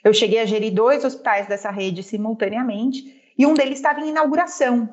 eu 0.04 0.12
cheguei 0.12 0.40
a 0.40 0.46
gerir 0.46 0.72
dois 0.72 1.04
hospitais 1.04 1.46
dessa 1.46 1.70
rede 1.70 2.02
simultaneamente 2.02 3.32
e 3.36 3.46
um 3.46 3.54
deles 3.54 3.78
estava 3.78 4.00
em 4.00 4.08
inauguração. 4.08 4.88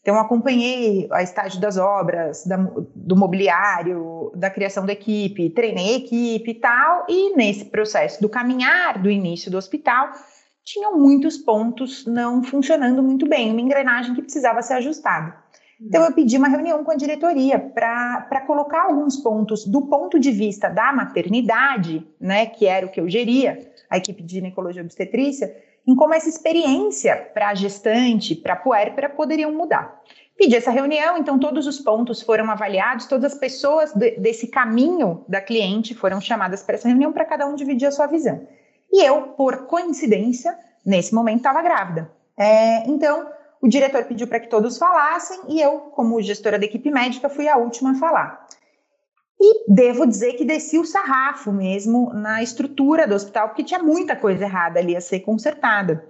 Então, 0.00 0.18
acompanhei 0.18 1.06
a 1.10 1.22
estágio 1.22 1.60
das 1.60 1.76
obras, 1.76 2.46
da, 2.46 2.56
do 2.94 3.16
mobiliário, 3.16 4.32
da 4.34 4.48
criação 4.48 4.86
da 4.86 4.92
equipe, 4.92 5.50
treinei 5.50 5.94
a 5.94 5.98
equipe 5.98 6.50
e 6.50 6.54
tal, 6.54 7.04
e 7.08 7.36
nesse 7.36 7.66
processo 7.66 8.20
do 8.20 8.28
caminhar 8.28 9.02
do 9.02 9.10
início 9.10 9.50
do 9.50 9.58
hospital, 9.58 10.12
tinham 10.64 10.96
muitos 10.96 11.36
pontos 11.36 12.06
não 12.06 12.42
funcionando 12.42 13.02
muito 13.02 13.28
bem, 13.28 13.50
uma 13.50 13.60
engrenagem 13.60 14.14
que 14.14 14.22
precisava 14.22 14.62
ser 14.62 14.74
ajustada. 14.74 15.34
Então, 15.80 16.04
eu 16.04 16.12
pedi 16.12 16.36
uma 16.36 16.48
reunião 16.48 16.82
com 16.82 16.90
a 16.90 16.96
diretoria 16.96 17.58
para 17.58 18.44
colocar 18.46 18.82
alguns 18.82 19.16
pontos 19.16 19.64
do 19.64 19.82
ponto 19.82 20.18
de 20.18 20.30
vista 20.30 20.68
da 20.68 20.92
maternidade, 20.92 22.06
né, 22.20 22.46
que 22.46 22.66
era 22.66 22.86
o 22.86 22.90
que 22.90 23.00
eu 23.00 23.08
geria, 23.08 23.58
a 23.90 23.96
equipe 23.96 24.22
de 24.22 24.36
ginecologia 24.36 24.82
obstetrícia, 24.82 25.54
em 25.86 25.94
como 25.94 26.14
essa 26.14 26.28
experiência 26.28 27.16
para 27.32 27.48
a 27.48 27.54
gestante, 27.54 28.34
para 28.34 28.52
a 28.52 28.56
puérpera, 28.56 29.08
poderiam 29.08 29.52
mudar. 29.52 30.02
Pedi 30.36 30.54
essa 30.54 30.70
reunião, 30.70 31.16
então 31.16 31.38
todos 31.38 31.66
os 31.66 31.80
pontos 31.80 32.22
foram 32.22 32.50
avaliados, 32.50 33.06
todas 33.06 33.32
as 33.32 33.38
pessoas 33.38 33.92
de, 33.92 34.12
desse 34.12 34.46
caminho 34.48 35.24
da 35.26 35.40
cliente 35.40 35.94
foram 35.94 36.20
chamadas 36.20 36.62
para 36.62 36.76
essa 36.76 36.86
reunião 36.86 37.12
para 37.12 37.24
cada 37.24 37.46
um 37.46 37.54
dividir 37.56 37.88
a 37.88 37.90
sua 37.90 38.06
visão. 38.06 38.46
E 38.92 39.04
eu, 39.04 39.22
por 39.28 39.66
coincidência, 39.66 40.56
nesse 40.86 41.14
momento 41.14 41.38
estava 41.38 41.60
grávida. 41.62 42.10
É, 42.36 42.88
então, 42.88 43.28
o 43.60 43.66
diretor 43.66 44.04
pediu 44.04 44.28
para 44.28 44.38
que 44.38 44.48
todos 44.48 44.78
falassem 44.78 45.40
e 45.48 45.60
eu, 45.60 45.90
como 45.92 46.22
gestora 46.22 46.58
da 46.58 46.64
equipe 46.64 46.90
médica, 46.90 47.28
fui 47.28 47.48
a 47.48 47.56
última 47.56 47.90
a 47.90 47.94
falar. 47.94 48.46
E 49.40 49.72
devo 49.72 50.06
dizer 50.06 50.32
que 50.34 50.44
desci 50.44 50.78
o 50.78 50.84
sarrafo 50.84 51.52
mesmo 51.52 52.12
na 52.12 52.42
estrutura 52.42 53.06
do 53.06 53.14
hospital, 53.14 53.48
porque 53.48 53.62
tinha 53.62 53.82
muita 53.82 54.16
coisa 54.16 54.44
errada 54.44 54.80
ali 54.80 54.96
a 54.96 55.00
ser 55.00 55.20
consertada. 55.20 56.04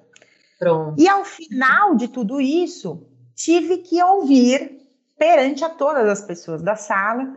Pronto. 0.59 1.01
E 1.01 1.07
ao 1.09 1.25
final 1.25 1.95
de 1.95 2.09
tudo 2.09 2.41
isso, 2.41 3.07
tive 3.35 3.79
que 3.79 4.03
ouvir 4.03 4.79
perante 5.19 5.65
a 5.65 5.69
todas 5.69 6.09
as 6.09 6.23
pessoas 6.23 6.63
da 6.63 6.75
sala 6.75 7.37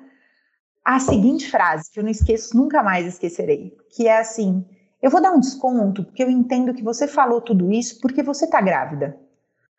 a 0.84 1.00
seguinte 1.00 1.50
frase, 1.50 1.92
que 1.92 2.00
eu 2.00 2.04
não 2.04 2.10
esqueço, 2.10 2.58
nunca 2.58 2.82
mais 2.82 3.06
esquecerei, 3.06 3.78
que 3.92 4.08
é 4.08 4.18
assim: 4.18 4.66
eu 5.02 5.12
vou 5.12 5.22
dar 5.22 5.32
um 5.32 5.40
desconto 5.40 6.04
porque 6.04 6.24
eu 6.24 6.30
entendo 6.30 6.74
que 6.74 6.84
você 6.84 7.08
falou 7.08 7.42
tudo 7.42 7.72
isso 7.72 8.00
porque 8.00 8.24
você 8.24 8.46
está 8.46 8.62
grávida. 8.62 9.18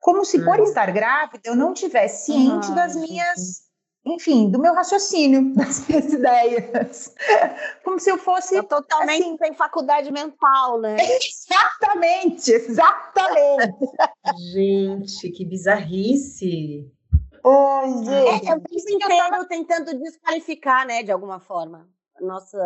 Como 0.00 0.24
se 0.24 0.44
por 0.44 0.60
hum. 0.60 0.64
estar 0.64 0.90
grávida 0.92 1.42
eu 1.44 1.54
não 1.54 1.72
tivesse 1.72 2.26
ciente 2.26 2.70
ah, 2.72 2.74
das 2.74 2.96
minhas 2.96 3.62
enfim, 4.04 4.50
do 4.50 4.58
meu 4.58 4.74
raciocínio, 4.74 5.52
das 5.54 5.86
minhas 5.86 6.12
ideias. 6.12 7.14
Como 7.84 8.00
se 8.00 8.10
eu 8.10 8.18
fosse. 8.18 8.56
É 8.56 8.62
totalmente 8.62 9.22
assim, 9.22 9.36
sem 9.38 9.54
faculdade 9.54 10.10
mental, 10.12 10.80
né? 10.80 10.96
Exatamente, 11.22 12.52
exatamente. 12.52 13.74
gente, 14.52 15.30
que 15.30 15.44
bizarrice. 15.44 16.90
Oi, 17.44 17.88
gente. 18.04 18.48
É, 18.48 18.52
eu 18.52 18.60
penso 18.60 18.90
inteiro 18.90 19.44
tentando 19.48 19.98
desqualificar, 19.98 20.86
né, 20.86 21.02
de 21.02 21.10
alguma 21.10 21.40
forma. 21.40 21.88
Nossa. 22.20 22.58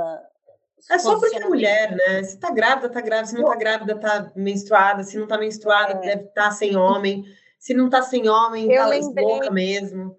É 0.91 0.99
só 0.99 1.19
porque 1.19 1.37
é 1.37 1.49
mulher, 1.49 1.97
né? 1.97 2.23
Se 2.23 2.39
tá 2.39 2.51
grávida, 2.51 2.89
tá 2.91 3.01
grávida. 3.01 3.29
Se 3.29 3.35
não 3.37 3.47
tá 3.47 3.57
grávida, 3.57 3.99
tá 3.99 4.31
menstruada. 4.37 5.03
Se 5.03 5.19
não 5.19 5.27
tá 5.27 5.39
menstruada, 5.39 5.95
é. 5.95 6.01
deve 6.01 6.25
estar 6.25 6.45
tá 6.45 6.51
sem 6.51 6.77
homem. 6.77 7.25
Se 7.59 7.75
não 7.75 7.89
tá 7.91 8.03
sem 8.03 8.29
homem, 8.29 8.71
eu 8.71 8.83
tá 8.83 8.87
lembrei... 8.87 9.25
louca 9.25 9.51
mesmo. 9.51 10.17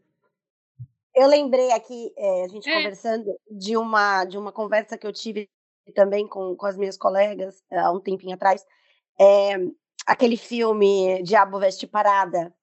Eu 1.17 1.27
lembrei 1.27 1.71
aqui, 1.71 2.13
é, 2.15 2.43
a 2.43 2.47
gente 2.47 2.69
é. 2.69 2.75
conversando, 2.75 3.35
de 3.49 3.75
uma, 3.75 4.23
de 4.23 4.37
uma 4.37 4.51
conversa 4.51 4.95
que 4.99 5.07
eu 5.07 5.11
tive 5.11 5.49
também 5.95 6.27
com, 6.27 6.55
com 6.55 6.65
as 6.67 6.77
minhas 6.77 6.95
colegas 6.95 7.63
é, 7.71 7.79
há 7.79 7.91
um 7.91 7.99
tempinho 7.99 8.35
atrás. 8.35 8.63
É, 9.19 9.55
aquele 10.05 10.37
filme 10.37 11.23
Diabo 11.23 11.57
Veste 11.57 11.87
Parada, 11.87 12.53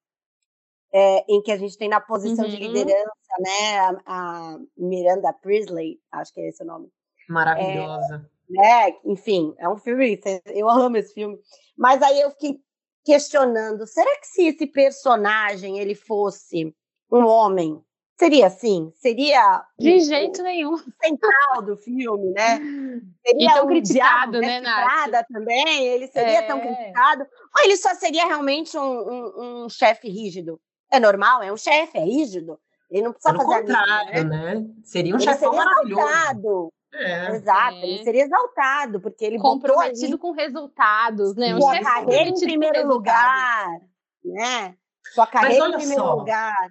é, 0.92 1.24
em 1.28 1.42
que 1.42 1.50
a 1.50 1.56
gente 1.56 1.76
tem 1.76 1.88
na 1.88 2.00
posição 2.00 2.44
uhum. 2.44 2.50
de 2.52 2.56
liderança, 2.56 3.34
né, 3.40 3.78
a, 3.80 4.00
a, 4.06 4.58
Miranda 4.76 5.32
Priestley, 5.32 5.98
acho 6.12 6.32
que 6.32 6.40
é 6.40 6.48
esse 6.48 6.62
o 6.62 6.66
nome. 6.66 6.88
Maravilhosa. 7.28 8.30
É, 8.56 8.96
enfim, 9.04 9.52
é 9.58 9.68
um 9.68 9.76
filme, 9.76 10.20
eu 10.46 10.70
amo 10.70 10.96
esse 10.96 11.12
filme. 11.12 11.36
Mas 11.76 12.00
aí 12.02 12.20
eu 12.20 12.30
fiquei 12.30 12.60
questionando, 13.04 13.84
será 13.84 14.16
que 14.20 14.28
se 14.28 14.46
esse 14.46 14.68
personagem 14.68 15.80
ele 15.80 15.96
fosse 15.96 16.72
um 17.10 17.26
homem, 17.26 17.82
Seria 18.16 18.46
assim? 18.46 18.92
Seria. 18.94 19.64
De 19.78 20.00
jeito 20.00 20.42
nenhum. 20.42 20.76
Central 21.02 21.62
do 21.62 21.76
filme, 21.76 22.30
né? 22.30 22.58
Seria 23.26 23.50
e 23.50 23.54
tão 23.54 23.64
um 23.64 23.68
criticado, 23.68 24.40
né, 24.40 24.60
Nath? 24.60 25.26
também. 25.32 25.86
Ele 25.86 26.06
seria 26.06 26.38
é. 26.38 26.42
tão 26.42 26.60
criticado. 26.60 27.26
Ou 27.56 27.64
ele 27.64 27.76
só 27.76 27.92
seria 27.94 28.26
realmente 28.26 28.78
um, 28.78 28.82
um, 28.82 29.64
um 29.64 29.68
chefe 29.68 30.08
rígido? 30.08 30.60
É 30.92 31.00
normal, 31.00 31.42
é 31.42 31.52
um 31.52 31.56
chefe, 31.56 31.98
é 31.98 32.04
rígido. 32.04 32.58
Ele 32.88 33.02
não 33.02 33.12
precisa 33.12 33.34
Pelo 33.34 33.50
fazer 33.50 33.62
contrário, 33.62 34.28
né? 34.28 34.54
né? 34.54 34.66
Seria 34.84 35.16
um 35.16 35.18
chefe 35.18 35.46
maravilhoso. 35.46 36.72
É. 36.92 37.30
Exato, 37.34 37.76
é. 37.78 37.82
ele 37.82 38.04
seria 38.04 38.22
exaltado, 38.22 39.00
porque 39.00 39.24
ele 39.24 39.36
comprometido 39.36 40.12
ali, 40.12 40.18
com 40.18 40.30
resultados, 40.30 41.34
né? 41.34 41.52
Um 41.56 41.60
sua 41.60 41.80
carreira 41.80 42.30
em 42.30 42.34
primeiro 42.34 42.86
lugar, 42.86 43.66
né? 44.24 44.76
Sua 45.12 45.26
carreira 45.26 45.70
em 45.70 45.72
primeiro 45.72 46.02
só. 46.02 46.14
lugar. 46.14 46.70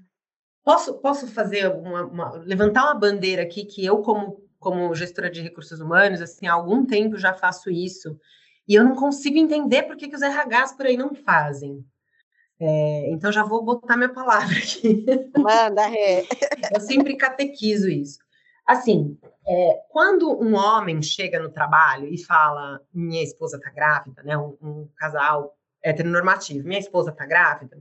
Posso, 0.64 0.94
posso 0.96 1.28
fazer 1.28 1.68
uma, 1.68 2.06
uma, 2.06 2.32
levantar 2.38 2.86
uma 2.86 2.96
bandeira 2.96 3.44
aqui 3.44 3.66
que 3.66 3.86
eu, 3.86 3.98
como, 3.98 4.42
como 4.60 4.96
gestora 4.96 5.30
de 5.30 5.42
recursos 5.42 5.80
humanos, 5.82 6.22
assim, 6.22 6.48
há 6.48 6.54
algum 6.54 6.86
tempo 6.86 7.18
já 7.18 7.34
faço 7.34 7.70
isso, 7.70 8.18
e 8.68 8.76
eu 8.76 8.84
não 8.84 8.96
consigo 8.96 9.38
entender 9.38 9.84
por 9.84 9.98
que, 9.98 10.08
que 10.08 10.16
os 10.16 10.22
RHs 10.22 10.72
por 10.72 10.86
aí 10.86 10.96
não 10.96 11.14
fazem. 11.14 11.86
É, 12.60 13.10
então 13.12 13.30
já 13.30 13.44
vou 13.44 13.62
botar 13.64 13.98
minha 13.98 14.14
palavra 14.14 14.56
aqui. 14.56 15.06
Manda, 15.38 15.86
Rê. 15.86 16.26
eu 16.74 16.80
sempre 16.80 17.18
catequizo 17.18 17.90
isso. 17.90 18.20
Assim, 18.66 19.18
é, 19.46 19.80
quando 19.90 20.32
um 20.42 20.56
homem 20.56 21.02
chega 21.02 21.40
no 21.40 21.50
trabalho 21.50 22.08
e 22.08 22.18
fala, 22.24 22.80
minha 22.94 23.22
esposa 23.22 23.58
está 23.58 23.70
grávida, 23.70 24.24
né, 24.24 24.38
um, 24.38 24.56
um 24.62 24.90
casal 24.96 25.58
heteronormativo, 25.84 26.66
minha 26.66 26.80
esposa 26.80 27.12
está 27.12 27.26
grávida, 27.26 27.78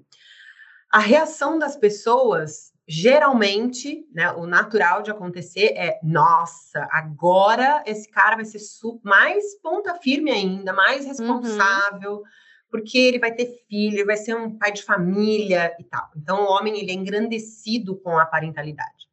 a 0.93 0.99
reação 0.99 1.59
das 1.59 1.75
pessoas 1.75 2.73
geralmente, 2.87 4.07
né, 4.13 4.33
o 4.33 4.47
natural 4.47 5.03
de 5.03 5.11
acontecer 5.11 5.73
é, 5.77 5.99
nossa, 6.03 6.87
agora 6.91 7.83
esse 7.87 8.11
cara 8.11 8.37
vai 8.37 8.45
ser 8.45 8.59
mais 9.03 9.59
ponta 9.63 9.95
firme 9.95 10.31
ainda, 10.31 10.73
mais 10.73 11.03
uhum. 11.03 11.09
responsável, 11.09 12.17
uhum. 12.17 12.23
porque 12.71 12.99
ele 12.99 13.19
vai 13.19 13.33
ter 13.33 13.47
filho, 13.69 13.97
ele 13.97 14.05
vai 14.05 14.17
ser 14.17 14.37
um 14.37 14.59
pai 14.59 14.73
de 14.73 14.83
família 14.83 15.75
e 15.79 15.85
tal. 15.85 16.11
Então, 16.17 16.43
o 16.43 16.51
homem, 16.51 16.79
ele 16.79 16.91
é 16.91 16.95
engrandecido 16.95 17.97
com 17.97 18.19
a 18.19 18.27
parentalidade. 18.27 19.09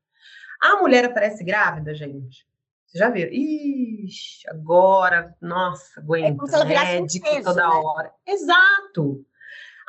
A 0.62 0.78
mulher 0.78 1.06
aparece 1.06 1.44
grávida, 1.44 1.94
gente. 1.94 2.46
Você 2.86 2.98
já 2.98 3.10
viram? 3.10 3.32
Ixi, 3.32 4.50
agora, 4.50 5.36
nossa, 5.40 6.02
aguenta, 6.02 6.44
é 6.58 6.66
médico 6.66 7.28
um 7.28 7.32
peso, 7.32 7.44
toda 7.44 7.62
né? 7.62 7.76
hora. 7.76 8.12
Exato. 8.26 9.26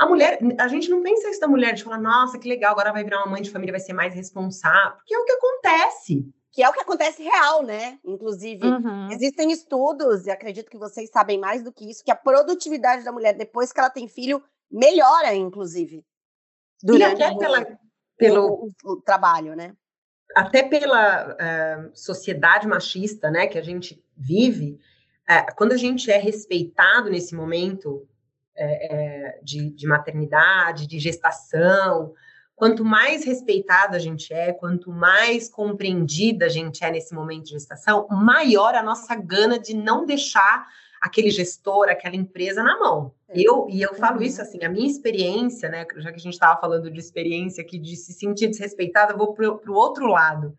A 0.00 0.06
mulher, 0.06 0.38
a 0.58 0.66
gente 0.66 0.88
não 0.88 1.02
pensa 1.02 1.28
isso 1.28 1.40
da 1.40 1.46
mulher 1.46 1.74
de 1.74 1.84
falar, 1.84 1.98
nossa, 1.98 2.38
que 2.38 2.48
legal, 2.48 2.72
agora 2.72 2.90
vai 2.90 3.04
virar 3.04 3.18
uma 3.18 3.32
mãe 3.32 3.42
de 3.42 3.50
família, 3.50 3.74
vai 3.74 3.80
ser 3.80 3.92
mais 3.92 4.14
responsável, 4.14 4.92
porque 4.96 5.14
é 5.14 5.18
o 5.18 5.24
que 5.26 5.32
acontece. 5.32 6.26
Que 6.50 6.62
é 6.62 6.68
o 6.70 6.72
que 6.72 6.80
acontece 6.80 7.22
real, 7.22 7.62
né? 7.62 7.98
Inclusive, 8.02 8.66
uhum. 8.66 9.10
existem 9.10 9.52
estudos, 9.52 10.26
e 10.26 10.30
acredito 10.30 10.70
que 10.70 10.78
vocês 10.78 11.10
sabem 11.10 11.38
mais 11.38 11.62
do 11.62 11.70
que 11.70 11.90
isso, 11.90 12.02
que 12.02 12.10
a 12.10 12.16
produtividade 12.16 13.04
da 13.04 13.12
mulher 13.12 13.34
depois 13.34 13.74
que 13.74 13.78
ela 13.78 13.90
tem 13.90 14.08
filho 14.08 14.42
melhora, 14.70 15.34
inclusive. 15.34 16.02
Durante 16.82 17.20
e 17.20 17.22
até 17.22 17.36
pela, 17.36 17.60
o, 17.60 17.66
pelo 18.16 18.46
o, 18.46 18.92
o, 18.92 18.96
trabalho, 19.02 19.54
né? 19.54 19.74
Até 20.34 20.62
pela 20.62 21.34
uh, 21.34 21.90
sociedade 21.92 22.66
machista, 22.66 23.30
né, 23.30 23.46
que 23.46 23.58
a 23.58 23.62
gente 23.62 24.02
vive, 24.16 24.80
uh, 25.28 25.54
quando 25.56 25.72
a 25.72 25.76
gente 25.76 26.10
é 26.10 26.16
respeitado 26.16 27.10
nesse 27.10 27.34
momento 27.34 28.08
é, 28.60 28.94
é, 28.94 29.40
de, 29.42 29.70
de 29.70 29.86
maternidade, 29.86 30.86
de 30.86 30.98
gestação, 30.98 32.12
quanto 32.54 32.84
mais 32.84 33.24
respeitada 33.24 33.96
a 33.96 33.98
gente 33.98 34.34
é, 34.34 34.52
quanto 34.52 34.92
mais 34.92 35.48
compreendida 35.48 36.44
a 36.44 36.48
gente 36.48 36.84
é 36.84 36.90
nesse 36.90 37.14
momento 37.14 37.44
de 37.44 37.52
gestação, 37.52 38.06
maior 38.10 38.74
a 38.74 38.82
nossa 38.82 39.14
gana 39.14 39.58
de 39.58 39.74
não 39.74 40.04
deixar 40.04 40.66
aquele 41.00 41.30
gestor, 41.30 41.88
aquela 41.88 42.14
empresa 42.14 42.62
na 42.62 42.78
mão. 42.78 43.14
É. 43.28 43.40
Eu 43.40 43.66
e 43.70 43.80
eu 43.80 43.94
falo 43.94 44.18
uhum. 44.18 44.22
isso 44.22 44.42
assim, 44.42 44.62
a 44.62 44.68
minha 44.68 44.86
experiência, 44.86 45.70
né, 45.70 45.86
já 45.96 46.10
que 46.10 46.18
a 46.18 46.22
gente 46.22 46.34
estava 46.34 46.60
falando 46.60 46.90
de 46.90 47.00
experiência 47.00 47.62
aqui 47.62 47.78
de 47.78 47.96
se 47.96 48.12
sentir 48.12 48.48
desrespeitada, 48.48 49.14
eu 49.14 49.18
vou 49.18 49.32
para 49.32 49.48
o 49.48 49.74
outro 49.74 50.06
lado. 50.06 50.54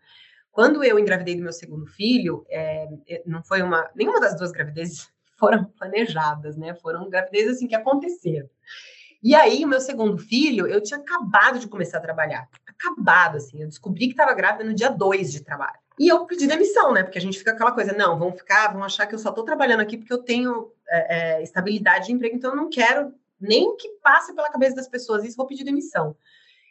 Quando 0.50 0.82
eu 0.82 0.98
engravidei 0.98 1.36
do 1.36 1.42
meu 1.42 1.52
segundo 1.52 1.86
filho, 1.86 2.44
é, 2.50 2.88
não 3.24 3.44
foi 3.44 3.62
uma 3.62 3.88
nenhuma 3.94 4.20
das 4.20 4.36
duas 4.36 4.50
gravidezes 4.50 5.08
foram 5.42 5.64
planejadas, 5.76 6.56
né? 6.56 6.72
Foram 6.74 7.10
gravidezes 7.10 7.56
assim 7.56 7.66
que 7.66 7.74
aconteceram. 7.74 8.48
E 9.20 9.34
aí, 9.34 9.64
o 9.64 9.68
meu 9.68 9.80
segundo 9.80 10.16
filho, 10.18 10.68
eu 10.68 10.80
tinha 10.80 11.00
acabado 11.00 11.58
de 11.58 11.66
começar 11.66 11.98
a 11.98 12.00
trabalhar. 12.00 12.48
Acabado, 12.66 13.36
assim. 13.36 13.60
Eu 13.60 13.68
descobri 13.68 14.06
que 14.06 14.12
estava 14.12 14.34
grávida 14.34 14.64
no 14.64 14.74
dia 14.74 14.88
2 14.88 15.32
de 15.32 15.42
trabalho. 15.42 15.78
E 15.98 16.08
eu 16.08 16.24
pedi 16.26 16.46
demissão, 16.46 16.92
né? 16.92 17.02
Porque 17.02 17.18
a 17.18 17.20
gente 17.20 17.38
fica 17.38 17.52
aquela 17.52 17.72
coisa, 17.72 17.92
não, 17.92 18.18
vão 18.18 18.32
ficar, 18.32 18.72
vão 18.72 18.82
achar 18.82 19.06
que 19.06 19.14
eu 19.14 19.18
só 19.18 19.30
estou 19.30 19.44
trabalhando 19.44 19.80
aqui 19.80 19.98
porque 19.98 20.12
eu 20.12 20.22
tenho 20.22 20.72
é, 20.88 21.16
é, 21.16 21.42
estabilidade 21.42 22.06
de 22.06 22.12
emprego, 22.12 22.34
então 22.34 22.50
eu 22.50 22.56
não 22.56 22.70
quero 22.70 23.12
nem 23.40 23.76
que 23.76 23.88
passe 24.02 24.34
pela 24.34 24.50
cabeça 24.50 24.76
das 24.76 24.88
pessoas 24.88 25.24
isso, 25.24 25.36
vou 25.36 25.46
pedir 25.46 25.64
demissão. 25.64 26.16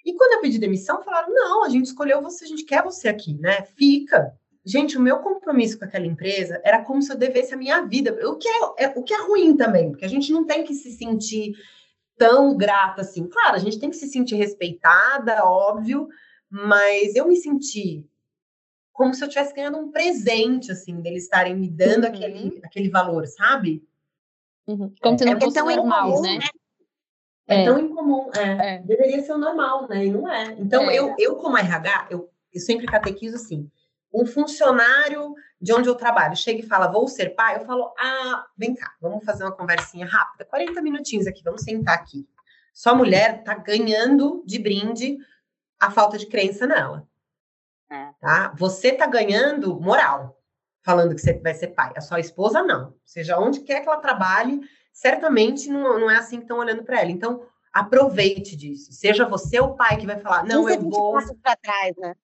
E 0.05 0.13
quando 0.13 0.33
eu 0.33 0.41
pedi 0.41 0.57
demissão, 0.57 1.03
falaram, 1.03 1.31
não, 1.33 1.63
a 1.63 1.69
gente 1.69 1.85
escolheu 1.85 2.21
você, 2.21 2.45
a 2.45 2.47
gente 2.47 2.63
quer 2.63 2.83
você 2.83 3.07
aqui, 3.07 3.35
né? 3.35 3.63
Fica. 3.77 4.33
Gente, 4.63 4.97
o 4.97 5.01
meu 5.01 5.19
compromisso 5.19 5.77
com 5.79 5.85
aquela 5.85 6.05
empresa 6.05 6.61
era 6.63 6.83
como 6.83 7.01
se 7.01 7.11
eu 7.11 7.17
devesse 7.17 7.53
a 7.53 7.57
minha 7.57 7.81
vida, 7.81 8.13
o 8.29 8.37
que 8.37 8.47
é, 8.47 8.85
é, 8.85 8.93
o 8.95 9.01
que 9.01 9.13
é 9.13 9.21
ruim 9.23 9.57
também, 9.57 9.89
porque 9.89 10.05
a 10.05 10.09
gente 10.09 10.31
não 10.31 10.45
tem 10.45 10.63
que 10.63 10.73
se 10.73 10.91
sentir 10.91 11.53
tão 12.15 12.55
grata 12.55 13.01
assim. 13.01 13.27
Claro, 13.27 13.55
a 13.55 13.59
gente 13.59 13.79
tem 13.79 13.89
que 13.89 13.95
se 13.95 14.07
sentir 14.07 14.35
respeitada, 14.35 15.43
óbvio, 15.43 16.07
mas 16.49 17.15
eu 17.15 17.27
me 17.27 17.35
senti 17.35 18.05
como 18.93 19.15
se 19.15 19.23
eu 19.23 19.27
estivesse 19.27 19.53
ganhando 19.55 19.79
um 19.79 19.91
presente, 19.91 20.71
assim, 20.71 21.01
deles 21.01 21.23
estarem 21.23 21.55
me 21.55 21.67
dando 21.67 22.03
uhum. 22.03 22.09
aquele, 22.09 22.61
aquele 22.63 22.89
valor, 22.89 23.25
sabe? 23.25 23.83
Uhum. 24.67 24.93
Como 25.01 25.17
se 25.17 25.25
não 25.25 25.33
É 25.33 25.39
fosse 25.39 25.55
tão 25.55 25.65
normal, 25.65 26.09
incomum, 26.09 26.21
né? 26.21 26.37
né? 26.37 26.45
É, 27.47 27.61
É. 27.61 27.65
tão 27.65 27.79
incomum, 27.79 28.29
é. 28.35 28.75
É. 28.75 28.79
Deveria 28.79 29.23
ser 29.23 29.33
o 29.33 29.37
normal, 29.39 29.87
né? 29.87 30.05
E 30.05 30.11
não 30.11 30.31
é. 30.31 30.55
Então, 30.59 30.87
É. 30.89 30.95
eu, 30.99 31.15
eu, 31.17 31.35
como 31.37 31.57
RH, 31.57 32.09
eu, 32.11 32.29
eu 32.53 32.61
sempre 32.61 32.85
catequizo 32.85 33.37
assim: 33.37 33.71
um 34.13 34.25
funcionário 34.25 35.33
de 35.59 35.73
onde 35.73 35.87
eu 35.87 35.95
trabalho 35.95 36.35
chega 36.35 36.59
e 36.59 36.67
fala, 36.67 36.91
vou 36.91 37.07
ser 37.07 37.29
pai, 37.35 37.57
eu 37.57 37.65
falo, 37.65 37.93
ah, 37.97 38.45
vem 38.57 38.73
cá, 38.73 38.93
vamos 38.99 39.23
fazer 39.23 39.43
uma 39.43 39.55
conversinha 39.55 40.05
rápida, 40.05 40.45
40 40.45 40.81
minutinhos 40.81 41.27
aqui, 41.27 41.43
vamos 41.43 41.61
sentar 41.61 41.95
aqui. 41.95 42.27
Sua 42.73 42.95
mulher 42.95 43.43
tá 43.43 43.53
ganhando 43.55 44.43
de 44.45 44.57
brinde 44.57 45.17
a 45.79 45.91
falta 45.91 46.17
de 46.17 46.25
crença 46.25 46.65
nela. 46.65 47.07
É. 47.89 48.11
Tá? 48.19 48.53
Você 48.57 48.93
tá 48.93 49.05
ganhando 49.05 49.79
moral, 49.79 50.39
falando 50.83 51.13
que 51.13 51.21
você 51.21 51.33
vai 51.33 51.53
ser 51.53 51.67
pai. 51.67 51.91
A 51.95 52.01
sua 52.01 52.19
esposa, 52.19 52.63
não. 52.63 52.95
Seja 53.03 53.37
onde 53.37 53.61
quer 53.61 53.81
que 53.81 53.87
ela 53.87 53.97
trabalhe, 53.97 54.61
certamente 54.93 55.69
não, 55.69 55.99
não 55.99 56.09
é 56.09 56.17
assim 56.17 56.37
que 56.37 56.43
estão 56.43 56.57
olhando 56.57 56.83
para 56.83 57.01
ela. 57.01 57.11
Então, 57.11 57.45
aproveite 57.73 58.55
disso. 58.55 58.91
Seja 58.93 59.27
você 59.27 59.59
o 59.59 59.75
pai 59.75 59.97
que 59.97 60.07
vai 60.07 60.19
falar, 60.19 60.43
não, 60.43 60.65
15, 60.65 60.75
eu 60.75 60.81
20 60.81 60.91
vou. 60.91 61.35
para 61.41 61.55
trás, 61.57 61.95
né? 61.97 62.15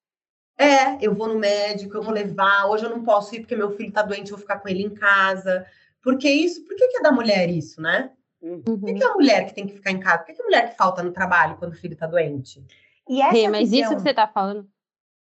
É, 0.58 0.98
eu 1.06 1.14
vou 1.14 1.28
no 1.28 1.38
médico, 1.40 1.96
eu 1.96 2.02
vou 2.04 2.14
levar. 2.14 2.66
Hoje 2.68 2.84
eu 2.86 2.90
não 2.90 3.04
posso 3.04 3.36
ir 3.36 3.42
porque 3.42 3.56
meu 3.56 3.72
filho 3.76 3.92
tá 3.92 4.02
doente, 4.02 4.32
eu 4.32 4.38
vou 4.38 4.40
ficar 4.42 4.60
com 4.60 4.68
ele 4.68 4.84
em 4.84 4.90
casa. 4.90 5.66
Por 6.02 6.18
que 6.18 6.30
isso? 6.30 6.64
Por 6.66 6.76
que, 6.76 6.88
que 6.88 6.98
é 6.98 7.02
da 7.02 7.12
mulher 7.12 7.50
isso, 7.50 7.82
né? 7.82 8.12
Por 8.40 8.62
que, 8.64 8.70
Uhum. 8.92 8.96
que 8.96 9.04
é 9.04 9.08
a 9.08 9.14
mulher 9.14 9.46
que 9.46 9.54
tem 9.54 9.68
que 9.68 9.74
ficar 9.74 9.92
em 9.92 10.00
casa? 10.00 10.20
Por 10.20 10.28
que, 10.28 10.34
que 10.34 10.42
é 10.42 10.44
a 10.44 10.48
mulher 10.48 10.70
que 10.72 10.78
falta 10.78 11.04
no 11.04 11.12
trabalho 11.12 11.58
quando 11.58 11.74
o 11.74 11.76
filho 11.76 11.96
tá 11.96 12.08
doente? 12.08 12.64
E 13.10 13.22
essa 13.22 13.32
Rê, 13.34 13.48
mas 13.48 13.70
visão- 13.70 13.80
isso 13.92 13.96
que 13.98 14.02
você 14.02 14.14
tá 14.14 14.28
falando. 14.28 14.68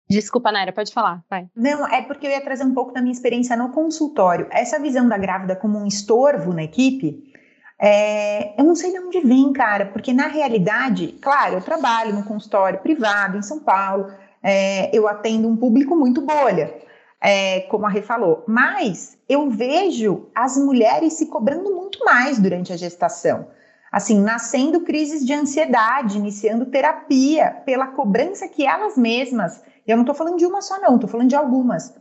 Desculpa, 0.09 0.53
Naira, 0.53 0.73
pode 0.73 0.93
falar, 0.93 1.25
vai. 1.31 1.49
Não, 1.57 1.87
é 1.89 2.03
porque 2.03 2.27
eu 2.27 2.31
ia 2.31 2.41
trazer 2.43 2.63
um 2.65 2.75
pouco 2.75 2.93
da 2.93 3.01
minha 3.01 3.13
experiência 3.13 3.57
no 3.57 3.71
consultório. 3.73 4.47
Essa 4.51 4.79
visão 4.79 5.09
da 5.09 5.17
grávida 5.17 5.57
como 5.57 5.79
um 5.79 5.87
estorvo 5.87 6.53
na 6.53 6.63
equipe, 6.63 7.33
é, 7.81 8.59
eu 8.61 8.65
não 8.65 8.75
sei 8.77 8.93
de 8.93 8.99
onde 8.99 9.21
vem, 9.21 9.53
cara, 9.53 9.87
porque 9.87 10.13
na 10.13 10.27
realidade, 10.27 11.09
claro, 11.23 11.55
eu 11.55 11.63
trabalho 11.63 12.15
no 12.15 12.25
consultório 12.25 12.81
privado 12.81 13.39
em 13.39 13.43
São 13.43 13.61
Paulo, 13.61 14.13
é, 14.45 14.97
eu 14.97 15.09
atendo 15.09 15.49
um 15.49 15.57
público 15.57 15.97
muito 15.97 16.21
bolha, 16.21 16.73
é, 17.21 17.63
como 17.63 17.87
a 17.87 17.89
Rê 17.89 18.03
falou, 18.03 18.45
mas 18.47 19.19
eu 19.29 19.51
vejo 19.51 20.27
as 20.35 20.57
mulheres 20.57 21.15
se 21.15 21.27
cobrando 21.27 21.75
muito 21.75 22.05
mais 22.05 22.39
durante 22.39 22.73
a 22.73 22.77
gestação. 22.77 23.49
Assim, 23.91 24.21
nascendo 24.21 24.81
crises 24.81 25.25
de 25.25 25.33
ansiedade, 25.33 26.19
iniciando 26.19 26.67
terapia, 26.67 27.63
pela 27.65 27.87
cobrança 27.87 28.47
que 28.47 28.67
elas 28.67 28.97
mesmas 28.97 29.63
eu 29.87 29.97
não 29.97 30.03
estou 30.03 30.15
falando 30.15 30.39
de 30.39 30.47
uma 30.47 30.63
só, 30.63 30.81
não, 30.81 30.95
estou 30.95 31.09
falando 31.09 31.29
de 31.29 31.37
algumas. 31.37 31.95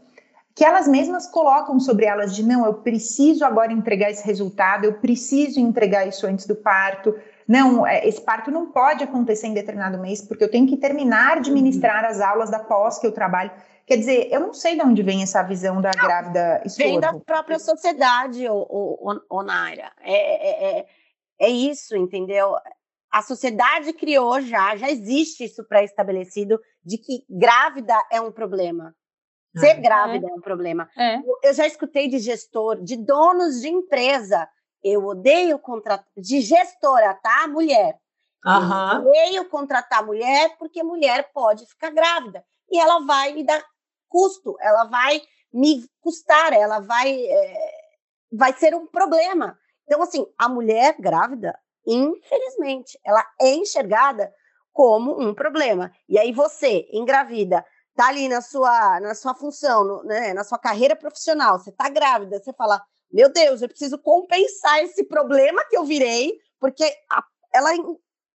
Que 0.55 0.63
elas 0.63 0.87
mesmas 0.87 1.27
colocam 1.27 1.79
sobre 1.79 2.05
elas 2.05 2.35
de 2.35 2.43
não, 2.43 2.65
eu 2.65 2.75
preciso 2.75 3.43
agora 3.43 3.73
entregar 3.73 4.09
esse 4.09 4.25
resultado, 4.25 4.85
eu 4.85 4.93
preciso 4.93 5.59
entregar 5.59 6.07
isso 6.07 6.25
antes 6.25 6.45
do 6.45 6.55
parto. 6.55 7.13
Não, 7.47 7.85
é, 7.85 8.07
esse 8.07 8.21
parto 8.21 8.49
não 8.51 8.71
pode 8.71 9.03
acontecer 9.03 9.47
em 9.47 9.53
determinado 9.53 9.97
mês, 9.97 10.21
porque 10.21 10.43
eu 10.43 10.51
tenho 10.51 10.67
que 10.67 10.77
terminar 10.77 11.41
de 11.41 11.51
ministrar 11.51 12.05
as 12.05 12.21
aulas 12.21 12.49
da 12.49 12.59
pós 12.59 12.97
que 12.99 13.07
eu 13.07 13.11
trabalho. 13.11 13.51
Quer 13.85 13.97
dizer, 13.97 14.29
eu 14.31 14.39
não 14.39 14.53
sei 14.53 14.75
de 14.75 14.81
onde 14.81 15.03
vem 15.03 15.21
essa 15.23 15.43
visão 15.43 15.81
da 15.81 15.91
grávida 15.91 16.63
Vem 16.77 16.99
da 16.99 17.13
própria 17.19 17.59
sociedade, 17.59 18.47
o, 18.47 18.55
o, 18.55 19.19
o, 19.29 19.43
Naira. 19.43 19.91
É, 20.01 20.13
é, 20.13 20.79
é, 20.79 20.85
é 21.39 21.49
isso, 21.49 21.95
entendeu? 21.97 22.55
A 23.11 23.21
sociedade 23.21 23.91
criou 23.93 24.39
já, 24.41 24.75
já 24.77 24.89
existe 24.89 25.43
isso 25.43 25.63
pré-estabelecido 25.67 26.59
de 26.83 26.97
que 26.97 27.25
grávida 27.29 27.95
é 28.09 28.21
um 28.21 28.31
problema. 28.31 28.95
Ser 29.55 29.67
É. 29.67 29.81
grávida 29.81 30.27
é. 30.27 30.33
um 30.33 30.41
problema. 30.41 30.89
É. 30.97 31.19
Eu 31.43 31.53
já 31.53 31.67
escutei 31.67 32.07
de 32.07 32.19
gestor, 32.19 32.81
de 32.81 32.97
donos 32.97 33.61
de 33.61 33.69
empresa. 33.69 34.47
Eu 34.84 35.05
odeio 35.05 35.57
contratar, 35.59 36.05
de 36.17 36.41
gestora, 36.41 37.13
tá? 37.15 37.47
Mulher. 37.47 37.97
Aham. 38.45 38.95
Eu 38.95 39.09
odeio 39.09 39.49
contratar 39.49 40.05
mulher 40.05 40.55
porque 40.57 40.84
mulher 40.84 41.31
pode 41.34 41.65
ficar 41.65 41.91
grávida. 41.91 42.43
E 42.69 42.77
ela 42.77 42.99
vai 42.99 43.34
me 43.34 43.43
dar 43.43 43.63
custo, 44.09 44.55
ela 44.59 44.86
vai 44.86 45.21
me 45.53 45.88
custar, 46.01 46.53
ela 46.53 46.79
vai, 46.79 47.13
é, 47.13 47.71
vai 48.31 48.53
ser 48.53 48.75
um 48.75 48.86
problema. 48.88 49.57
Então, 49.86 50.01
assim, 50.01 50.25
a 50.38 50.49
mulher 50.49 50.95
grávida, 50.99 51.57
infelizmente, 51.86 52.99
ela 53.05 53.25
é 53.39 53.53
enxergada 53.53 54.34
como 54.71 55.19
um 55.21 55.34
problema. 55.34 55.91
E 56.09 56.17
aí 56.17 56.31
você, 56.34 56.88
engravida, 56.91 57.65
tá 57.95 58.07
ali 58.07 58.27
na 58.27 58.41
sua, 58.41 58.99
na 58.99 59.13
sua 59.13 59.36
função, 59.36 59.84
no, 59.84 60.03
né, 60.03 60.34
na 60.34 60.43
sua 60.43 60.57
carreira 60.57 60.95
profissional, 60.95 61.59
você 61.59 61.71
tá 61.71 61.89
grávida, 61.89 62.39
você 62.39 62.51
fala, 62.53 62.84
meu 63.14 63.32
Deus, 63.32 63.61
eu 63.61 63.70
preciso 63.70 63.97
compensar 63.99 64.84
esse 64.84 65.03
problema 65.05 65.64
que 65.70 65.78
eu 65.78 65.86
virei, 65.86 66.34
porque 66.59 66.84
a, 67.11 67.24
ela 67.53 67.70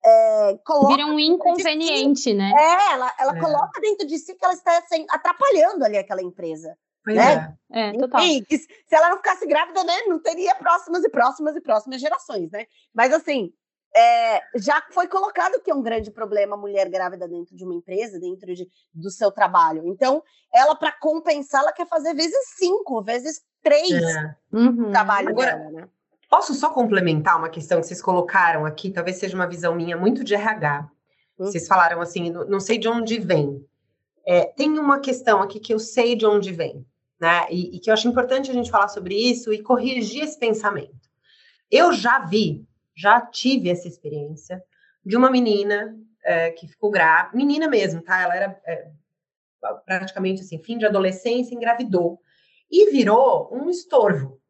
é, 0.05 0.59
coloca... 0.65 0.95
Vira 0.95 1.07
um 1.07 1.19
inconveniente, 1.19 2.33
né? 2.33 2.53
É, 2.57 2.93
ela, 2.93 3.13
ela 3.19 3.37
É. 3.37 3.41
coloca 3.41 3.81
dentro 3.81 4.07
de 4.07 4.17
si 4.19 4.35
que 4.35 4.45
ela 4.45 4.55
está 4.55 4.79
assim, 4.79 5.05
atrapalhando 5.11 5.85
ali 5.85 5.99
aquela 5.99 6.23
empresa. 6.23 6.79
Pois 7.05 7.17
Né? 7.17 7.57
é. 7.73 7.89
É, 7.89 7.93
total. 7.99 8.21
Enfim, 8.23 8.45
se 8.57 8.95
ela 8.95 9.11
não 9.11 9.17
ficasse 9.17 9.47
grávida, 9.47 9.83
né, 9.83 10.03
não 10.07 10.21
teria 10.21 10.55
próximas 10.55 11.03
e 11.05 11.09
próximas 11.09 11.57
e 11.57 11.61
próximas 11.61 12.01
gerações, 12.01 12.51
né? 12.51 12.67
Mas 12.95 13.13
assim, 13.13 13.53
é, 13.97 14.43
já 14.57 14.83
foi 14.93 15.09
colocado 15.09 15.61
que 15.61 15.71
é 15.71 15.75
um 15.75 15.83
grande 15.83 16.11
problema 16.11 16.55
a 16.55 16.59
mulher 16.59 16.89
grávida 16.89 17.27
dentro 17.27 17.57
de 17.57 17.65
uma 17.65 17.75
empresa, 17.75 18.21
dentro 18.21 18.55
de, 18.55 18.69
do 18.93 19.11
seu 19.11 19.33
trabalho. 19.33 19.83
Então, 19.87 20.23
ela, 20.55 20.75
para 20.77 20.93
compensar, 20.93 21.63
ela 21.63 21.73
quer 21.73 21.87
fazer 21.87 22.15
vezes 22.15 22.37
cinco, 22.57 23.03
vezes 23.03 23.41
três 23.63 23.93
É. 23.93 24.37
Uhum. 24.53 24.89
o 24.89 24.91
trabalho 24.91 25.31
Agora- 25.31 25.57
dela, 25.57 25.71
né? 25.71 25.89
Posso 26.31 26.53
só 26.53 26.71
complementar 26.71 27.39
uma 27.39 27.49
questão 27.49 27.81
que 27.81 27.87
vocês 27.87 28.03
colocaram 28.03 28.67
aqui, 28.67 28.91
talvez 28.91 29.17
seja 29.17 29.35
uma 29.35 29.47
visão 29.47 29.75
minha 29.75 29.97
muito 29.97 30.23
de 30.23 30.35
RH. 30.35 30.83
Hum. 31.39 31.47
Vocês 31.47 31.67
falaram 31.67 32.01
assim, 32.03 32.31
não 32.31 32.47
não 32.47 32.61
sei 32.61 32.77
de 32.77 32.87
onde 32.87 33.19
vem. 33.19 33.65
É, 34.27 34.45
tem 34.45 34.79
uma 34.79 35.01
questão 35.01 35.41
aqui 35.41 35.59
que 35.59 35.73
eu 35.73 35.79
sei 35.79 36.15
de 36.15 36.27
onde 36.27 36.53
vem, 36.53 36.85
né? 37.19 37.47
E, 37.51 37.77
e 37.77 37.81
que 37.81 37.89
eu 37.89 37.95
acho 37.95 38.07
importante 38.07 38.51
a 38.51 38.55
gente 38.55 38.71
falar 38.71 38.89
sobre 38.89 39.15
isso 39.15 39.51
e 39.55 39.63
corrigir 39.63 40.23
esse 40.23 40.39
pensamento. 40.39 41.09
Eu 41.71 41.95
já 41.95 42.19
vi, 42.19 42.67
já 42.95 43.23
tive 43.23 43.71
essa 43.71 43.89
experiência 43.89 44.63
de 45.05 45.17
uma 45.17 45.31
menina 45.31 45.97
é, 46.23 46.51
que 46.51 46.67
ficou 46.67 46.91
grávida, 46.91 47.35
menina 47.35 47.69
mesmo, 47.69 48.03
tá? 48.03 48.21
Ela 48.21 48.37
era 48.37 48.61
é, 48.67 48.91
praticamente 49.87 50.43
assim, 50.43 50.63
fim 50.63 50.77
de 50.77 50.85
adolescência, 50.85 51.55
engravidou 51.55 52.21
e 52.71 52.91
virou 52.91 53.49
um 53.53 53.69
estorvo. 53.69 54.41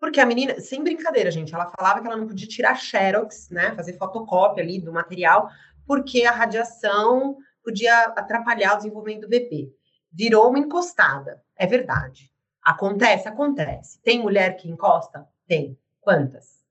Porque 0.00 0.20
a 0.20 0.26
menina, 0.26 0.60
sem 0.60 0.82
brincadeira, 0.82 1.30
gente, 1.30 1.54
ela 1.54 1.70
falava 1.70 2.00
que 2.00 2.06
ela 2.06 2.16
não 2.16 2.26
podia 2.26 2.48
tirar 2.48 2.74
xerox, 2.74 3.48
né, 3.50 3.72
fazer 3.74 3.92
fotocópia 3.92 4.62
ali 4.62 4.80
do 4.80 4.92
material, 4.92 5.48
porque 5.86 6.24
a 6.24 6.32
radiação 6.32 7.36
podia 7.62 8.04
atrapalhar 8.06 8.74
o 8.74 8.76
desenvolvimento 8.78 9.22
do 9.22 9.28
bebê. 9.28 9.72
Virou 10.10 10.48
uma 10.48 10.58
encostada, 10.58 11.42
é 11.56 11.66
verdade. 11.66 12.32
Acontece, 12.62 13.28
acontece. 13.28 14.00
Tem 14.02 14.20
mulher 14.20 14.56
que 14.56 14.68
encosta? 14.68 15.26
Tem. 15.46 15.78
Quantas? 16.00 16.62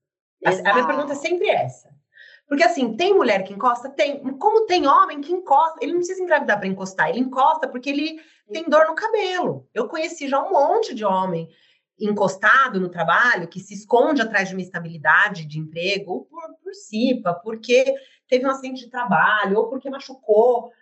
A, 0.46 0.50
a 0.50 0.74
minha 0.74 0.88
pergunta 0.88 1.14
é 1.14 1.16
sempre 1.16 1.50
essa. 1.50 1.90
Porque 2.52 2.66
assim, 2.66 2.98
tem 2.98 3.14
mulher 3.14 3.46
que 3.46 3.54
encosta? 3.54 3.88
Tem. 3.88 4.20
Como 4.34 4.66
tem 4.66 4.86
homem 4.86 5.22
que 5.22 5.32
encosta? 5.32 5.80
Ele 5.82 5.94
não 5.94 6.00
precisa 6.00 6.22
engravidar 6.22 6.60
para 6.60 6.68
encostar, 6.68 7.10
ele 7.10 7.22
encosta 7.22 7.66
porque 7.66 7.90
ele 7.90 8.20
tem 8.52 8.66
dor 8.68 8.88
no 8.88 8.94
cabelo. 8.94 9.70
Eu 9.74 9.88
conheci 9.88 10.28
já 10.28 10.46
um 10.46 10.52
monte 10.52 10.94
de 10.94 11.06
homem 11.06 11.48
encostado 11.98 12.78
no 12.78 12.90
trabalho, 12.90 13.48
que 13.48 13.62
se 13.62 13.74
esconde 13.74 14.22
atrás 14.22 14.50
de 14.50 14.56
uma 14.56 14.62
estabilidade 14.62 15.46
de 15.46 15.60
emprego, 15.60 16.12
ou 16.12 16.26
por, 16.26 16.42
por 16.62 16.74
CIPA, 16.74 17.36
porque 17.36 17.96
teve 18.28 18.46
um 18.46 18.50
acidente 18.50 18.84
de 18.84 18.90
trabalho, 18.90 19.58
ou 19.58 19.70
porque 19.70 19.90
machucou, 19.90 20.74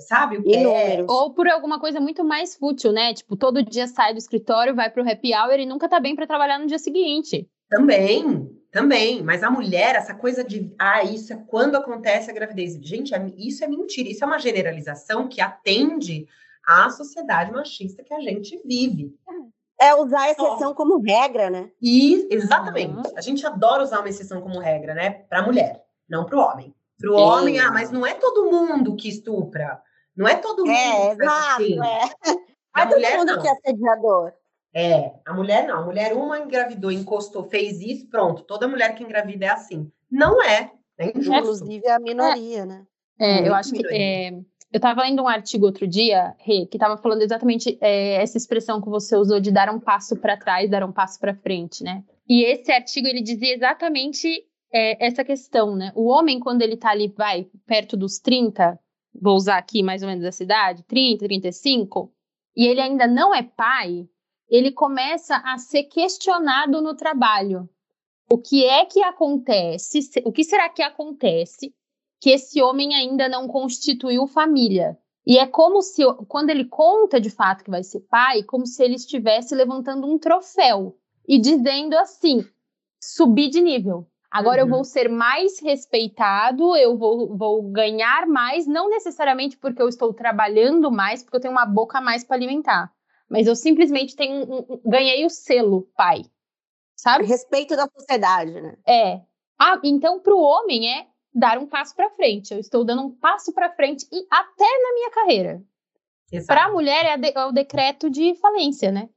sabe 0.00 0.38
o 0.38 0.42
que 0.42 0.56
é? 0.56 1.04
Ou 1.06 1.32
por 1.32 1.46
alguma 1.46 1.78
coisa 1.78 2.00
muito 2.00 2.24
mais 2.24 2.56
fútil, 2.56 2.90
né? 2.90 3.14
Tipo, 3.14 3.36
todo 3.36 3.62
dia 3.62 3.86
sai 3.86 4.12
do 4.12 4.18
escritório, 4.18 4.74
vai 4.74 4.90
pro 4.90 5.08
happy 5.08 5.32
hour 5.32 5.60
e 5.60 5.66
nunca 5.66 5.88
tá 5.88 6.00
bem 6.00 6.16
pra 6.16 6.26
trabalhar 6.26 6.58
no 6.58 6.66
dia 6.66 6.80
seguinte. 6.80 7.48
Também, 7.76 8.50
também. 8.70 9.22
Mas 9.22 9.42
a 9.42 9.50
mulher, 9.50 9.94
essa 9.96 10.14
coisa 10.14 10.44
de, 10.44 10.74
ah, 10.78 11.02
isso 11.02 11.32
é 11.32 11.36
quando 11.46 11.76
acontece 11.76 12.30
a 12.30 12.34
gravidez. 12.34 12.74
Gente, 12.82 13.14
é- 13.14 13.32
isso 13.36 13.64
é 13.64 13.66
mentira. 13.66 14.08
Isso 14.10 14.22
é 14.22 14.26
uma 14.26 14.38
generalização 14.38 15.26
que 15.26 15.40
atende 15.40 16.26
à 16.66 16.90
sociedade 16.90 17.50
machista 17.50 18.04
que 18.04 18.12
a 18.12 18.20
gente 18.20 18.60
vive. 18.64 19.14
É 19.80 19.94
usar 19.94 20.20
a 20.20 20.30
exceção 20.30 20.74
como 20.74 21.00
regra, 21.00 21.48
né? 21.50 21.70
E, 21.80 22.28
exatamente. 22.30 22.94
Uhum. 22.94 23.16
A 23.16 23.20
gente 23.22 23.44
adora 23.46 23.82
usar 23.82 23.98
uma 24.00 24.08
exceção 24.08 24.40
como 24.42 24.60
regra, 24.60 24.94
né? 24.94 25.10
Para 25.28 25.40
a 25.40 25.42
mulher, 25.42 25.82
não 26.08 26.24
para 26.26 26.36
o 26.36 26.40
homem. 26.40 26.74
Para 27.00 27.10
o 27.10 27.16
Sim. 27.16 27.20
homem, 27.22 27.58
ah, 27.58 27.72
mas 27.72 27.90
não 27.90 28.06
é 28.06 28.14
todo 28.14 28.48
mundo 28.50 28.94
que 28.94 29.08
estupra. 29.08 29.80
Não 30.14 30.28
é 30.28 30.36
todo 30.36 30.64
mundo 30.64 30.70
É, 30.76 31.16
que 31.16 31.16
faz 31.16 31.18
exato, 31.18 31.62
assim. 31.62 31.80
é. 31.80 32.02
A 32.74 32.84
Mas 32.84 32.88
todo 32.90 32.94
mulher 32.94 33.18
mundo 33.18 33.32
não. 33.34 33.42
que 33.42 33.48
é 33.48 33.50
assediador. 33.52 34.32
É, 34.74 35.12
a 35.26 35.34
mulher 35.34 35.66
não. 35.66 35.78
A 35.78 35.84
mulher, 35.84 36.14
uma 36.14 36.38
engravidou, 36.38 36.90
encostou, 36.90 37.44
fez 37.44 37.80
isso, 37.80 38.08
pronto. 38.08 38.42
Toda 38.42 38.68
mulher 38.68 38.94
que 38.94 39.04
engravida 39.04 39.46
é 39.46 39.50
assim. 39.50 39.90
Não 40.10 40.42
é. 40.42 40.72
É 40.98 41.10
injusto. 41.10 41.32
Inclusive 41.32 41.88
a 41.88 41.98
minoria, 41.98 42.64
né? 42.64 42.86
É, 43.18 43.46
eu 43.46 43.54
acho 43.54 43.72
que. 43.72 43.78
minoria. 43.78 43.98
é, 43.98 44.32
eu 44.72 44.80
tava 44.80 45.02
lendo 45.02 45.22
um 45.22 45.28
artigo 45.28 45.66
outro 45.66 45.86
dia, 45.86 46.34
Rê, 46.38 46.66
que 46.66 46.78
tava 46.78 46.96
falando 46.96 47.20
exatamente 47.20 47.76
é, 47.80 48.14
essa 48.14 48.38
expressão 48.38 48.80
que 48.80 48.88
você 48.88 49.14
usou 49.14 49.38
de 49.38 49.50
dar 49.50 49.68
um 49.68 49.78
passo 49.78 50.16
para 50.16 50.36
trás, 50.36 50.70
dar 50.70 50.82
um 50.82 50.92
passo 50.92 51.20
para 51.20 51.34
frente, 51.34 51.84
né? 51.84 52.02
E 52.26 52.42
esse 52.44 52.72
artigo 52.72 53.06
ele 53.06 53.20
dizia 53.20 53.54
exatamente 53.54 54.46
é, 54.72 55.04
essa 55.04 55.22
questão, 55.22 55.76
né? 55.76 55.92
O 55.94 56.08
homem, 56.08 56.40
quando 56.40 56.62
ele 56.62 56.78
tá 56.78 56.90
ali, 56.90 57.08
vai 57.08 57.46
perto 57.66 57.98
dos 57.98 58.18
30, 58.18 58.78
vou 59.20 59.36
usar 59.36 59.58
aqui 59.58 59.82
mais 59.82 60.02
ou 60.02 60.08
menos 60.08 60.24
a 60.24 60.32
cidade, 60.32 60.82
30, 60.84 61.26
35, 61.26 62.10
e 62.56 62.66
ele 62.66 62.80
ainda 62.80 63.06
não 63.06 63.34
é 63.34 63.42
pai, 63.42 64.08
ele 64.52 64.70
começa 64.70 65.36
a 65.36 65.56
ser 65.56 65.84
questionado 65.84 66.82
no 66.82 66.94
trabalho. 66.94 67.66
O 68.30 68.36
que 68.36 68.66
é 68.66 68.84
que 68.84 69.02
acontece? 69.02 70.00
O 70.26 70.30
que 70.30 70.44
será 70.44 70.68
que 70.68 70.82
acontece 70.82 71.74
que 72.20 72.28
esse 72.28 72.60
homem 72.60 72.94
ainda 72.94 73.30
não 73.30 73.48
constituiu 73.48 74.26
família? 74.26 74.98
E 75.26 75.38
é 75.38 75.46
como 75.46 75.80
se, 75.80 76.02
quando 76.28 76.50
ele 76.50 76.66
conta 76.66 77.18
de 77.18 77.30
fato 77.30 77.64
que 77.64 77.70
vai 77.70 77.82
ser 77.82 78.00
pai, 78.00 78.42
como 78.42 78.66
se 78.66 78.84
ele 78.84 78.96
estivesse 78.96 79.54
levantando 79.54 80.06
um 80.06 80.18
troféu 80.18 80.98
e 81.26 81.38
dizendo 81.38 81.96
assim: 81.96 82.44
subir 83.00 83.48
de 83.48 83.60
nível. 83.62 84.06
Agora 84.30 84.62
uhum. 84.62 84.68
eu 84.68 84.74
vou 84.74 84.84
ser 84.84 85.08
mais 85.08 85.60
respeitado, 85.60 86.76
eu 86.76 86.96
vou, 86.98 87.34
vou 87.34 87.62
ganhar 87.70 88.26
mais, 88.26 88.66
não 88.66 88.90
necessariamente 88.90 89.56
porque 89.56 89.80
eu 89.80 89.88
estou 89.88 90.12
trabalhando 90.12 90.90
mais, 90.90 91.22
porque 91.22 91.36
eu 91.36 91.40
tenho 91.40 91.52
uma 91.52 91.66
boca 91.66 91.98
a 91.98 92.02
mais 92.02 92.22
para 92.22 92.36
alimentar. 92.36 92.92
Mas 93.32 93.46
eu 93.46 93.56
simplesmente 93.56 94.14
tenho 94.14 94.44
um, 94.44 94.58
um, 94.58 94.80
ganhei 94.84 95.24
o 95.24 95.30
selo 95.30 95.88
pai. 95.96 96.22
Sabe? 96.94 97.24
Respeito 97.24 97.74
da 97.74 97.88
sociedade, 97.88 98.60
né? 98.60 98.76
É. 98.86 99.22
Ah, 99.58 99.80
então, 99.82 100.20
para 100.20 100.34
o 100.34 100.40
homem 100.40 100.86
é 100.86 101.06
dar 101.34 101.56
um 101.56 101.66
passo 101.66 101.96
para 101.96 102.10
frente. 102.10 102.52
Eu 102.52 102.60
estou 102.60 102.84
dando 102.84 103.00
um 103.00 103.10
passo 103.10 103.50
para 103.54 103.72
frente 103.72 104.06
e 104.12 104.26
até 104.30 104.64
na 104.82 104.92
minha 104.92 105.10
carreira. 105.10 105.64
Para 106.46 106.66
a 106.66 106.72
mulher 106.72 107.06
é, 107.06 107.16
de, 107.16 107.32
é, 107.34 107.44
o 107.46 107.52
decreto 107.52 108.10
de 108.10 108.34
falência, 108.34 108.92
né? 108.92 109.08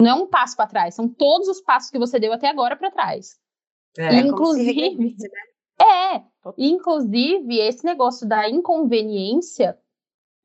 Não 0.00 0.10
é 0.10 0.14
um 0.14 0.26
passo 0.26 0.56
para 0.56 0.66
trás, 0.66 0.94
são 0.94 1.08
todos 1.08 1.46
os 1.46 1.60
passos 1.60 1.90
que 1.90 1.98
você 1.98 2.18
deu 2.18 2.32
até 2.32 2.48
agora 2.48 2.76
para 2.76 2.90
trás. 2.90 3.38
É, 3.96 4.16
inclusive, 4.16 5.16
né? 5.18 6.16
é, 6.16 6.22
inclusive 6.56 7.58
esse 7.58 7.84
negócio 7.84 8.26
da 8.26 8.48
inconveniência 8.48 9.78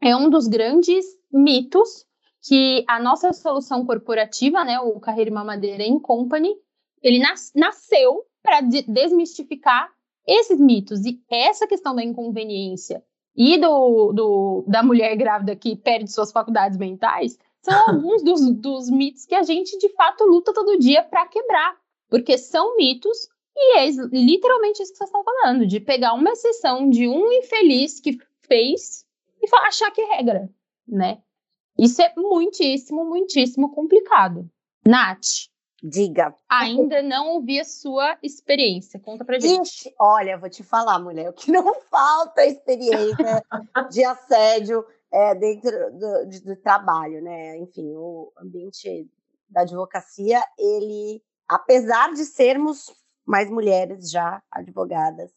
é 0.02 0.16
um 0.16 0.30
dos 0.30 0.48
grandes 0.48 1.06
mitos 1.32 2.07
que 2.44 2.84
a 2.88 3.00
nossa 3.00 3.34
solução 3.34 3.86
corporativa, 3.86 4.64
né, 4.64 4.80
o 4.80 5.00
Carreira 5.00 5.32
Mamadeira 5.32 5.84
em 5.84 6.00
Company, 6.00 6.56
ele 7.02 7.20
nas, 7.20 7.52
nasceu 7.56 8.24
para 8.42 8.62
de, 8.62 8.84
desmistificar 8.84 9.92
esses 10.26 10.60
mitos 10.60 11.06
e 11.06 11.22
essa 11.30 11.68
questão 11.68 11.96
da 11.96 12.04
inconveniência 12.04 13.04
e 13.36 13.58
do, 13.58 14.12
do, 14.14 14.66
da 14.68 14.82
mulher 14.82 15.16
grávida 15.16 15.56
que 15.56 15.76
perde 15.76 16.12
suas 16.12 16.32
faculdades 16.32 16.78
mentais 16.78 17.38
são 17.62 17.74
alguns 17.88 18.24
dos, 18.24 18.52
dos 18.56 18.90
mitos 18.90 19.26
que 19.26 19.36
a 19.36 19.44
gente 19.44 19.78
de 19.78 19.90
fato 19.90 20.24
luta 20.24 20.54
todo 20.54 20.80
dia 20.80 21.04
para 21.04 21.28
quebrar, 21.28 21.76
porque 22.10 22.38
são 22.38 22.76
mitos 22.76 23.30
e 23.56 23.78
é 23.80 23.90
literalmente 24.12 24.84
isso 24.84 24.92
que 24.92 24.98
vocês 24.98 25.10
estão 25.10 25.24
falando, 25.24 25.66
de 25.66 25.80
pegar 25.80 26.14
uma 26.14 26.32
exceção 26.32 26.90
de 26.90 27.08
um 27.08 27.32
infeliz 27.32 28.00
que 28.00 28.18
fez 28.42 29.06
e 29.42 29.48
achar 29.66 29.90
que 29.92 30.02
é 30.02 30.16
regra, 30.16 30.50
né? 30.88 31.22
Isso 31.78 32.02
é 32.02 32.14
muitíssimo, 32.18 33.06
muitíssimo 33.06 33.72
complicado. 33.74 34.50
Nath, 34.86 35.50
Diga. 35.82 36.34
Ainda 36.50 37.04
não 37.04 37.36
ouvi 37.36 37.60
a 37.60 37.64
sua 37.64 38.18
experiência. 38.24 39.00
Conta 39.00 39.24
pra 39.24 39.40
gente. 39.40 39.68
Ixi, 39.68 39.96
olha, 40.00 40.38
vou 40.38 40.50
te 40.50 40.64
falar, 40.64 40.98
mulher, 40.98 41.30
o 41.30 41.34
que 41.34 41.52
não 41.52 41.80
falta 41.82 42.42
é 42.42 42.50
experiência 42.50 43.44
de 43.92 44.04
assédio 44.04 44.84
é, 45.12 45.36
dentro 45.36 45.72
do, 45.92 46.26
do, 46.26 46.46
do, 46.46 46.56
trabalho, 46.56 47.22
né? 47.22 47.58
Enfim, 47.58 47.94
o 47.96 48.32
ambiente 48.38 49.08
da 49.48 49.62
advocacia, 49.62 50.42
ele, 50.58 51.22
apesar 51.48 52.12
de 52.14 52.26
sermos 52.26 52.92
mais 53.24 53.50
mulheres 53.50 54.10
já 54.10 54.42
advogadas, 54.52 55.32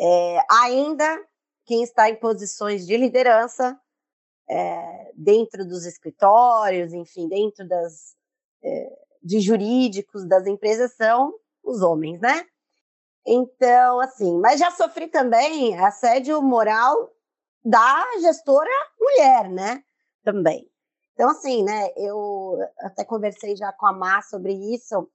é, 0.00 0.38
ainda 0.50 1.22
quem 1.66 1.82
está 1.82 2.08
em 2.08 2.16
posições 2.16 2.86
de 2.86 2.96
liderança 2.96 3.78
é, 4.48 5.12
dentro 5.14 5.66
dos 5.66 5.84
escritórios, 5.84 6.92
enfim, 6.92 7.28
dentro 7.28 7.66
das 7.66 8.14
é, 8.62 8.98
de 9.22 9.40
jurídicos 9.40 10.26
das 10.26 10.46
empresas 10.46 10.94
são 10.94 11.34
os 11.62 11.82
homens, 11.82 12.20
né? 12.20 12.46
Então, 13.26 14.00
assim, 14.00 14.38
mas 14.38 14.60
já 14.60 14.70
sofri 14.70 15.08
também 15.08 15.76
assédio 15.78 16.40
moral 16.40 17.10
da 17.64 18.04
gestora 18.20 18.70
mulher, 19.00 19.50
né? 19.50 19.82
Também. 20.22 20.70
Então, 21.12 21.30
assim, 21.30 21.64
né? 21.64 21.88
Eu 21.96 22.58
até 22.80 23.04
conversei 23.04 23.56
já 23.56 23.72
com 23.72 23.86
a 23.86 23.92
Má 23.92 24.22
sobre 24.22 24.52
isso. 24.52 25.10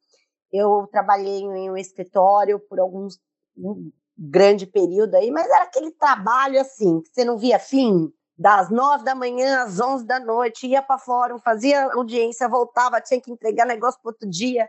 Eu 0.51 0.87
trabalhei 0.91 1.39
em 1.39 1.69
um 1.69 1.77
escritório 1.77 2.59
por 2.59 2.79
alguns 2.79 3.17
um 3.57 3.91
grande 4.17 4.65
período 4.65 5.15
aí, 5.15 5.31
mas 5.31 5.45
era 5.45 5.63
aquele 5.63 5.91
trabalho 5.91 6.59
assim, 6.59 7.01
que 7.01 7.09
você 7.09 7.23
não 7.23 7.37
via 7.37 7.59
fim, 7.59 8.11
das 8.37 8.69
nove 8.69 9.03
da 9.03 9.13
manhã 9.13 9.63
às 9.63 9.79
onze 9.79 10.05
da 10.05 10.19
noite, 10.19 10.67
ia 10.67 10.81
para 10.81 10.97
fórum, 10.97 11.39
fazia 11.39 11.91
audiência, 11.93 12.47
voltava, 12.47 13.01
tinha 13.01 13.21
que 13.21 13.31
entregar 13.31 13.65
negócio 13.65 13.99
para 14.01 14.09
outro 14.09 14.29
dia, 14.29 14.67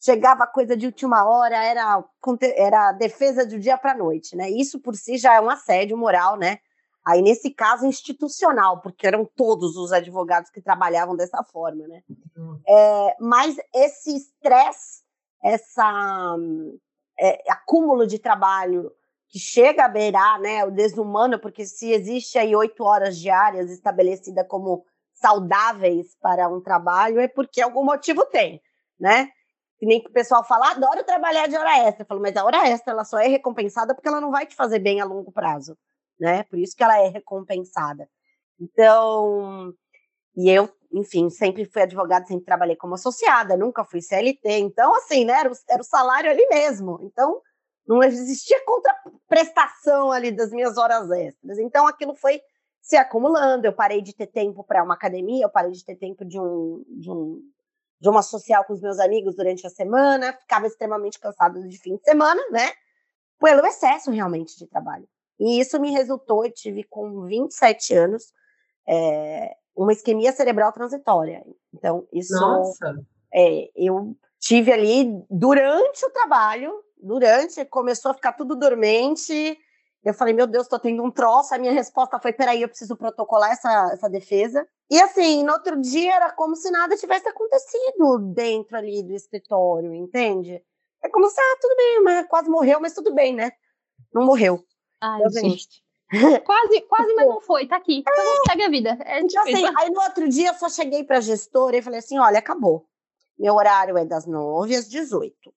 chegava 0.00 0.46
coisa 0.46 0.76
de 0.76 0.86
última 0.86 1.28
hora, 1.28 1.56
era, 1.56 2.02
era 2.56 2.92
defesa 2.92 3.44
do 3.44 3.58
dia 3.58 3.76
para 3.76 3.94
noite, 3.94 4.36
né? 4.36 4.48
Isso 4.50 4.80
por 4.80 4.94
si 4.94 5.18
já 5.18 5.34
é 5.34 5.40
um 5.40 5.50
assédio 5.50 5.96
moral, 5.96 6.36
né? 6.36 6.58
Aí, 7.04 7.22
nesse 7.22 7.50
caso, 7.50 7.86
institucional, 7.86 8.80
porque 8.80 9.06
eram 9.06 9.24
todos 9.24 9.76
os 9.76 9.90
advogados 9.90 10.50
que 10.50 10.60
trabalhavam 10.60 11.16
dessa 11.16 11.42
forma, 11.42 11.86
né? 11.88 12.02
Uhum. 12.36 12.60
É, 12.68 13.16
mas 13.18 13.56
esse 13.74 14.16
estresse, 14.16 15.02
essa 15.42 16.36
é, 17.18 17.42
acúmulo 17.50 18.06
de 18.06 18.18
trabalho 18.18 18.92
que 19.30 19.38
chega 19.38 19.84
a 19.84 19.88
beirar 19.88 20.40
né, 20.40 20.64
o 20.64 20.70
desumano, 20.70 21.38
porque 21.38 21.64
se 21.64 21.92
existe 21.92 22.36
aí 22.36 22.54
oito 22.54 22.82
horas 22.82 23.16
diárias 23.16 23.70
estabelecidas 23.70 24.46
como 24.48 24.84
saudáveis 25.14 26.16
para 26.20 26.48
um 26.48 26.60
trabalho, 26.60 27.20
é 27.20 27.28
porque 27.28 27.60
algum 27.60 27.84
motivo 27.84 28.26
tem, 28.26 28.60
né? 28.98 29.30
Que 29.78 29.86
nem 29.86 30.02
que 30.02 30.08
o 30.08 30.12
pessoal 30.12 30.44
fala, 30.44 30.72
adoro 30.72 31.04
trabalhar 31.04 31.46
de 31.46 31.56
hora 31.56 31.78
extra. 31.78 32.02
Eu 32.02 32.06
falo, 32.06 32.20
mas 32.20 32.36
a 32.36 32.44
hora 32.44 32.68
extra 32.68 32.92
ela 32.92 33.04
só 33.04 33.18
é 33.18 33.28
recompensada 33.28 33.94
porque 33.94 34.08
ela 34.08 34.20
não 34.20 34.30
vai 34.30 34.46
te 34.46 34.56
fazer 34.56 34.80
bem 34.80 35.00
a 35.00 35.04
longo 35.04 35.30
prazo, 35.30 35.78
né? 36.18 36.42
Por 36.44 36.58
isso 36.58 36.76
que 36.76 36.82
ela 36.82 36.98
é 36.98 37.08
recompensada. 37.08 38.08
Então, 38.58 39.72
e 40.36 40.50
eu, 40.50 40.68
enfim, 40.92 41.30
sempre 41.30 41.64
fui 41.64 41.82
advogada, 41.82 42.26
sempre 42.26 42.44
trabalhei 42.44 42.76
como 42.76 42.94
associada, 42.94 43.56
nunca 43.56 43.84
fui 43.84 44.02
CLT. 44.02 44.58
Então, 44.58 44.94
assim, 44.96 45.24
né? 45.24 45.34
Era 45.34 45.52
o, 45.52 45.54
era 45.68 45.80
o 45.80 45.84
salário 45.84 46.30
ali 46.30 46.46
mesmo. 46.48 46.98
Então, 47.02 47.40
não 47.90 48.04
existia 48.04 48.64
contraprestação 48.64 50.12
ali 50.12 50.30
das 50.30 50.52
minhas 50.52 50.78
horas 50.78 51.10
extras. 51.10 51.58
Então 51.58 51.88
aquilo 51.88 52.14
foi 52.14 52.40
se 52.80 52.96
acumulando. 52.96 53.66
Eu 53.66 53.72
parei 53.72 54.00
de 54.00 54.14
ter 54.14 54.28
tempo 54.28 54.62
para 54.62 54.84
uma 54.84 54.94
academia, 54.94 55.44
eu 55.44 55.50
parei 55.50 55.72
de 55.72 55.84
ter 55.84 55.96
tempo 55.96 56.24
de 56.24 56.38
um, 56.38 56.84
de 56.88 57.10
um 57.10 57.42
de 58.00 58.08
uma 58.08 58.22
social 58.22 58.64
com 58.64 58.72
os 58.72 58.80
meus 58.80 58.98
amigos 58.98 59.36
durante 59.36 59.66
a 59.66 59.70
semana, 59.70 60.32
ficava 60.32 60.66
extremamente 60.66 61.20
cansada 61.20 61.60
de 61.60 61.78
fim 61.78 61.96
de 61.96 62.02
semana, 62.02 62.40
né? 62.50 62.70
Pelo 63.38 63.66
excesso 63.66 64.10
realmente 64.10 64.56
de 64.56 64.66
trabalho. 64.66 65.06
E 65.38 65.60
isso 65.60 65.78
me 65.78 65.90
resultou, 65.90 66.46
eu 66.46 66.50
tive 66.50 66.82
com 66.84 67.26
27 67.26 67.94
anos 67.94 68.32
é, 68.88 69.54
uma 69.76 69.92
isquemia 69.92 70.32
cerebral 70.32 70.72
transitória. 70.72 71.44
Então, 71.74 72.08
isso. 72.10 72.32
Nossa! 72.40 72.94
É, 73.34 73.68
eu 73.76 74.16
tive 74.38 74.72
ali 74.72 75.22
durante 75.28 76.06
o 76.06 76.10
trabalho 76.10 76.72
durante, 77.02 77.64
começou 77.66 78.10
a 78.10 78.14
ficar 78.14 78.32
tudo 78.32 78.56
dormente. 78.56 79.58
Eu 80.02 80.14
falei, 80.14 80.32
meu 80.32 80.46
Deus, 80.46 80.66
tô 80.66 80.78
tendo 80.78 81.02
um 81.02 81.10
troço. 81.10 81.54
A 81.54 81.58
minha 81.58 81.72
resposta 81.72 82.18
foi: 82.18 82.32
peraí, 82.32 82.62
eu 82.62 82.68
preciso 82.68 82.96
protocolar 82.96 83.50
essa, 83.50 83.90
essa 83.92 84.08
defesa. 84.08 84.66
E 84.90 85.00
assim, 85.00 85.44
no 85.44 85.52
outro 85.52 85.80
dia 85.80 86.14
era 86.14 86.32
como 86.32 86.56
se 86.56 86.70
nada 86.70 86.96
tivesse 86.96 87.28
acontecido 87.28 88.18
dentro 88.34 88.76
ali 88.76 89.02
do 89.02 89.12
escritório, 89.12 89.94
entende? 89.94 90.62
É 91.02 91.08
como 91.08 91.28
se, 91.28 91.40
ah, 91.40 91.58
tudo 91.60 91.76
bem, 91.76 92.02
mas 92.02 92.26
quase 92.28 92.50
morreu, 92.50 92.80
mas 92.80 92.94
tudo 92.94 93.14
bem, 93.14 93.34
né? 93.34 93.52
Não 94.12 94.24
morreu. 94.24 94.64
Ai, 95.00 95.20
então, 95.20 95.30
gente. 95.30 95.82
quase, 96.44 96.80
quase, 96.82 97.14
mas 97.14 97.26
não 97.26 97.40
foi, 97.40 97.66
tá 97.66 97.76
aqui. 97.76 97.98
Então 97.98 98.14
é. 98.14 98.50
segue 98.50 98.62
a 98.64 98.68
vida. 98.68 98.98
É 99.04 99.20
então, 99.20 99.42
assim, 99.42 99.64
aí 99.76 99.90
no 99.90 100.00
outro 100.00 100.28
dia 100.28 100.48
eu 100.48 100.54
só 100.54 100.68
cheguei 100.68 101.04
pra 101.04 101.20
gestora 101.20 101.76
e 101.76 101.82
falei 101.82 102.00
assim: 102.00 102.18
olha, 102.18 102.38
acabou. 102.38 102.86
Meu 103.38 103.54
horário 103.54 103.96
é 103.96 104.04
das 104.04 104.26
9 104.26 104.74
às 104.74 104.88
18 104.88 105.54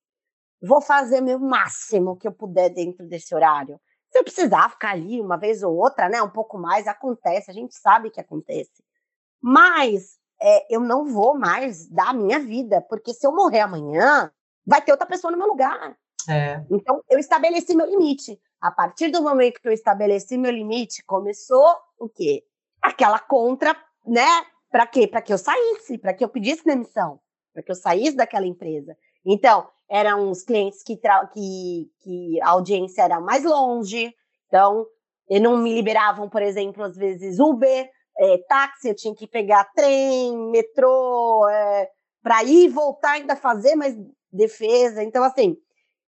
vou 0.64 0.82
fazer 0.82 1.20
o 1.20 1.24
meu 1.24 1.40
máximo 1.40 2.16
que 2.16 2.28
eu 2.28 2.32
puder 2.32 2.70
dentro 2.70 3.06
desse 3.08 3.36
horário. 3.36 3.80
Se 4.10 4.20
eu 4.20 4.24
precisar 4.24 4.70
ficar 4.70 4.92
ali 4.92 5.20
uma 5.20 5.38
vez 5.38 5.62
ou 5.64 5.76
outra, 5.76 6.08
né, 6.08 6.22
um 6.22 6.30
pouco 6.30 6.58
mais, 6.58 6.88
acontece, 6.88 7.52
a 7.52 7.54
gente 7.54 7.76
sabe 7.76 8.10
que 8.10 8.22
acontece. 8.22 8.84
Mas 9.42 10.18
é, 10.42 10.74
eu 10.74 10.80
não 10.80 11.06
vou 11.06 11.38
mais 11.38 11.88
dar 11.90 12.10
a 12.10 12.14
minha 12.14 12.40
vida, 12.40 12.82
porque 12.82 13.14
se 13.14 13.26
eu 13.26 13.36
morrer 13.36 13.60
amanhã, 13.60 14.32
vai 14.66 14.82
ter 14.82 14.92
outra 14.92 15.08
pessoa 15.08 15.32
no 15.32 15.38
meu 15.38 15.48
lugar. 15.48 15.98
É. 16.30 16.64
Então, 16.72 17.04
eu 17.10 17.20
estabeleci 17.20 17.76
meu 17.76 17.90
limite. 17.90 18.40
A 18.62 18.72
partir 18.72 19.10
do 19.10 19.22
momento 19.22 19.60
que 19.60 19.68
eu 19.68 19.74
estabeleci 19.74 20.38
meu 20.38 20.52
limite, 20.52 21.04
começou 21.04 21.76
o 21.98 22.08
quê? 22.08 22.46
Aquela 22.82 23.20
contra, 23.20 23.76
né? 24.06 24.28
Para 24.72 24.88
quê? 24.88 25.08
Para 25.08 25.22
que 25.22 25.34
eu 25.34 25.38
saísse, 25.38 25.98
para 25.98 26.14
que 26.14 26.24
eu 26.24 26.30
pedisse 26.30 26.64
demissão, 26.64 27.20
para 27.54 27.62
que 27.62 27.72
eu 27.72 27.76
saísse 27.76 28.16
daquela 28.16 28.46
empresa. 28.46 28.96
Então, 29.26 29.68
eram 29.90 30.30
os 30.30 30.44
clientes 30.44 30.84
que, 30.84 30.98
que, 31.34 31.90
que 32.02 32.42
a 32.42 32.50
audiência 32.50 33.04
era 33.04 33.20
mais 33.20 33.44
longe, 33.44 34.14
então 34.48 34.86
e 35.30 35.40
não 35.40 35.58
me 35.58 35.74
liberavam, 35.74 36.30
por 36.30 36.42
exemplo, 36.42 36.84
às 36.84 36.96
vezes 36.96 37.40
Uber, 37.40 37.90
é, 38.18 38.38
táxi, 38.48 38.90
eu 38.90 38.96
tinha 38.96 39.16
que 39.16 39.28
pegar 39.28 39.64
trem, 39.74 40.38
metrô, 40.52 41.48
é, 41.50 41.90
para 42.22 42.44
ir 42.44 42.66
e 42.66 42.70
voltar 42.70 43.12
ainda 43.14 43.36
fazer 43.36 43.76
mais 43.76 43.96
defesa. 44.32 45.04
Então, 45.04 45.24
assim, 45.24 45.58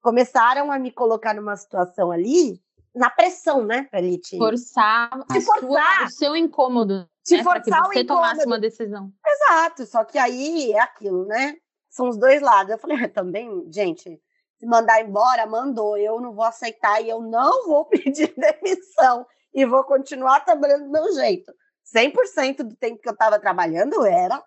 começaram 0.00 0.72
a 0.72 0.78
me 0.78 0.90
colocar 0.90 1.34
numa 1.34 1.56
situação 1.56 2.10
ali, 2.10 2.60
na 2.94 3.08
pressão, 3.08 3.64
né, 3.64 3.84
para 3.90 4.00
ele 4.00 4.18
te 4.18 4.36
forçar, 4.36 5.10
te 5.30 5.40
forçar. 5.40 5.96
Sua, 5.98 6.04
o 6.04 6.10
seu 6.10 6.36
incômodo, 6.36 7.08
te 7.24 7.36
né, 7.36 7.42
forçar 7.42 7.88
que 7.88 7.94
você 7.94 8.04
tomasse 8.04 8.44
uma 8.44 8.58
decisão. 8.58 9.10
Exato, 9.26 9.86
só 9.86 10.04
que 10.04 10.18
aí 10.18 10.72
é 10.72 10.80
aquilo, 10.80 11.24
né? 11.24 11.56
São 11.92 12.08
os 12.08 12.16
dois 12.16 12.40
lados. 12.40 12.72
Eu 12.72 12.78
falei, 12.78 13.06
também, 13.08 13.70
gente, 13.70 14.20
se 14.58 14.66
mandar 14.66 15.00
embora, 15.02 15.46
mandou. 15.46 15.96
Eu 15.96 16.20
não 16.20 16.32
vou 16.32 16.44
aceitar 16.44 17.00
e 17.00 17.08
eu 17.08 17.20
não 17.20 17.66
vou 17.66 17.84
pedir 17.86 18.34
demissão 18.34 19.26
e 19.54 19.64
vou 19.66 19.84
continuar 19.84 20.40
trabalhando 20.40 20.84
do 20.84 20.90
meu 20.90 21.12
jeito. 21.12 21.52
100% 21.94 22.62
do 22.62 22.74
tempo 22.74 23.00
que 23.00 23.08
eu 23.08 23.12
estava 23.12 23.38
trabalhando 23.38 24.04
era, 24.06 24.42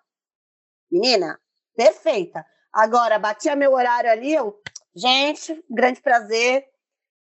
menina, 0.90 1.38
perfeita. 1.76 2.44
Agora, 2.72 3.18
batia 3.18 3.54
meu 3.54 3.72
horário 3.72 4.10
ali, 4.10 4.34
eu, 4.34 4.60
gente, 4.94 5.64
grande 5.70 6.00
prazer. 6.00 6.66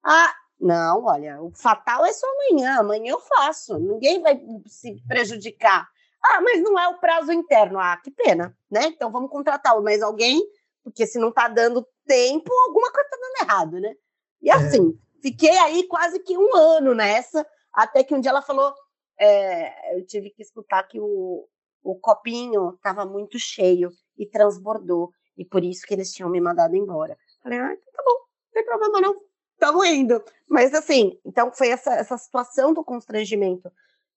Ah, 0.05 0.35
não, 0.61 1.05
olha, 1.05 1.41
o 1.41 1.51
fatal 1.53 2.05
é 2.05 2.13
só 2.13 2.27
amanhã, 2.27 2.79
amanhã 2.79 3.13
eu 3.13 3.21
faço, 3.21 3.79
ninguém 3.79 4.21
vai 4.21 4.39
se 4.67 5.01
prejudicar. 5.09 5.89
Ah, 6.23 6.41
mas 6.41 6.63
não 6.63 6.79
é 6.79 6.89
o 6.89 6.99
prazo 6.99 7.33
interno. 7.33 7.79
Ah, 7.79 7.97
que 7.97 8.11
pena, 8.11 8.57
né? 8.71 8.87
Então 8.87 9.11
vamos 9.11 9.31
contratar 9.31 9.81
mais 9.81 10.03
alguém, 10.03 10.41
porque 10.83 11.07
se 11.07 11.19
não 11.19 11.31
está 11.31 11.49
dando 11.49 11.87
tempo, 12.07 12.53
alguma 12.53 12.91
coisa 12.91 13.09
está 13.09 13.17
dando 13.17 13.49
errado, 13.49 13.81
né? 13.81 13.95
E 14.43 14.51
é. 14.51 14.55
assim, 14.55 14.91
é. 14.91 15.23
fiquei 15.23 15.57
aí 15.59 15.87
quase 15.87 16.19
que 16.21 16.37
um 16.37 16.55
ano 16.55 16.95
nessa, 16.95 17.47
até 17.73 18.03
que 18.03 18.15
um 18.15 18.21
dia 18.21 18.31
ela 18.31 18.43
falou, 18.43 18.75
é, 19.19 19.97
eu 19.99 20.07
tive 20.07 20.31
que 20.31 20.43
escutar 20.43 20.83
que 20.85 20.99
o, 21.01 21.47
o 21.83 21.95
copinho 21.97 22.75
estava 22.75 23.05
muito 23.05 23.39
cheio 23.39 23.91
e 24.17 24.27
transbordou, 24.27 25.11
e 25.37 25.45
por 25.45 25.63
isso 25.65 25.87
que 25.87 25.95
eles 25.95 26.13
tinham 26.13 26.31
me 26.31 26.41
mandado 26.41 26.77
embora. 26.77 27.17
Falei, 27.43 27.59
ah, 27.59 27.73
então 27.73 27.93
tá 27.93 28.03
bom, 28.05 28.13
não 28.13 28.53
tem 28.53 28.65
problema 28.65 29.01
não, 29.01 29.17
estamos 29.55 29.87
indo. 29.87 30.23
Mas 30.49 30.75
assim, 30.75 31.19
então 31.25 31.53
foi 31.53 31.69
essa, 31.69 31.93
essa 31.95 32.17
situação 32.17 32.73
do 32.73 32.83
constrangimento. 32.83 33.71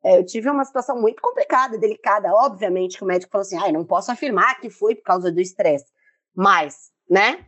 É, 0.04 0.20
eu 0.20 0.26
tive 0.26 0.50
uma 0.50 0.66
situação 0.66 1.00
muito 1.00 1.22
complicada, 1.22 1.78
delicada, 1.78 2.30
obviamente, 2.34 2.98
que 2.98 3.04
o 3.04 3.08
médico 3.08 3.32
falou 3.32 3.44
assim, 3.44 3.58
ah, 3.58 3.68
eu 3.68 3.74
não 3.74 3.86
posso 3.86 4.12
afirmar 4.12 4.60
que 4.60 4.70
foi 4.70 4.96
por 4.96 5.04
causa 5.04 5.32
do 5.32 5.40
estresse, 5.40 5.86
mas, 6.36 6.92
né, 7.10 7.46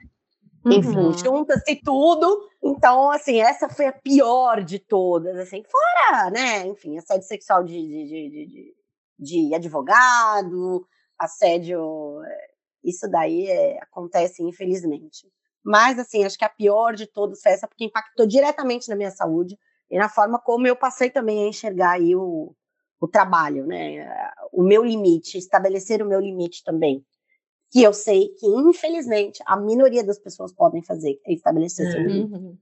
enfim, 0.66 0.97
uhum. 0.97 1.14
junta-se 1.14 1.76
tudo. 1.84 2.49
Então, 2.64 3.12
assim, 3.12 3.39
essa 3.39 3.70
foi 3.70 3.86
a 3.86 3.93
pior 3.93 4.64
de 4.64 4.80
todas, 4.80 5.38
assim, 5.38 5.64
fora, 5.64 6.32
né? 6.32 6.66
Enfim, 6.66 6.97
assédio 6.97 7.28
sexual 7.28 7.64
de, 7.64 7.74
de, 7.74 8.08
de, 8.08 8.47
de, 8.47 8.76
de 9.20 9.56
advogado, 9.56 10.88
assédio. 11.20 12.24
É, 12.24 12.47
isso 12.84 13.08
daí 13.08 13.47
é, 13.47 13.78
acontece, 13.84 14.41
infelizmente. 14.41 15.28
Mas, 15.64 15.99
assim, 15.99 16.24
acho 16.24 16.38
que 16.38 16.45
a 16.45 16.49
pior 16.49 16.95
de 16.95 17.06
todas 17.06 17.41
foi 17.41 17.51
essa, 17.51 17.68
porque 17.68 17.86
impactou 17.86 18.26
diretamente 18.26 18.89
na 18.89 18.95
minha 18.95 19.12
saúde 19.12 19.58
e 19.89 19.97
na 19.97 20.09
forma 20.09 20.39
como 20.39 20.67
eu 20.67 20.75
passei 20.75 21.09
também 21.09 21.45
a 21.45 21.47
enxergar 21.47 21.91
aí 21.91 22.15
o, 22.15 22.55
o 22.99 23.07
trabalho, 23.07 23.65
né? 23.65 24.07
O 24.51 24.63
meu 24.63 24.83
limite, 24.83 25.38
estabelecer 25.38 26.01
o 26.01 26.07
meu 26.07 26.19
limite 26.19 26.63
também 26.63 27.05
que 27.75 27.83
eu 27.83 27.91
sei 27.91 28.29
que, 28.29 28.47
infelizmente, 28.47 29.43
a 29.45 29.57
minoria 29.57 30.01
das 30.01 30.17
pessoas 30.17 30.53
podem 30.53 30.81
fazer, 30.81 31.19
é 31.25 31.33
estabelecer 31.33 31.91
seu 31.91 32.01
limite. 32.03 32.33
Uhum. 32.33 32.57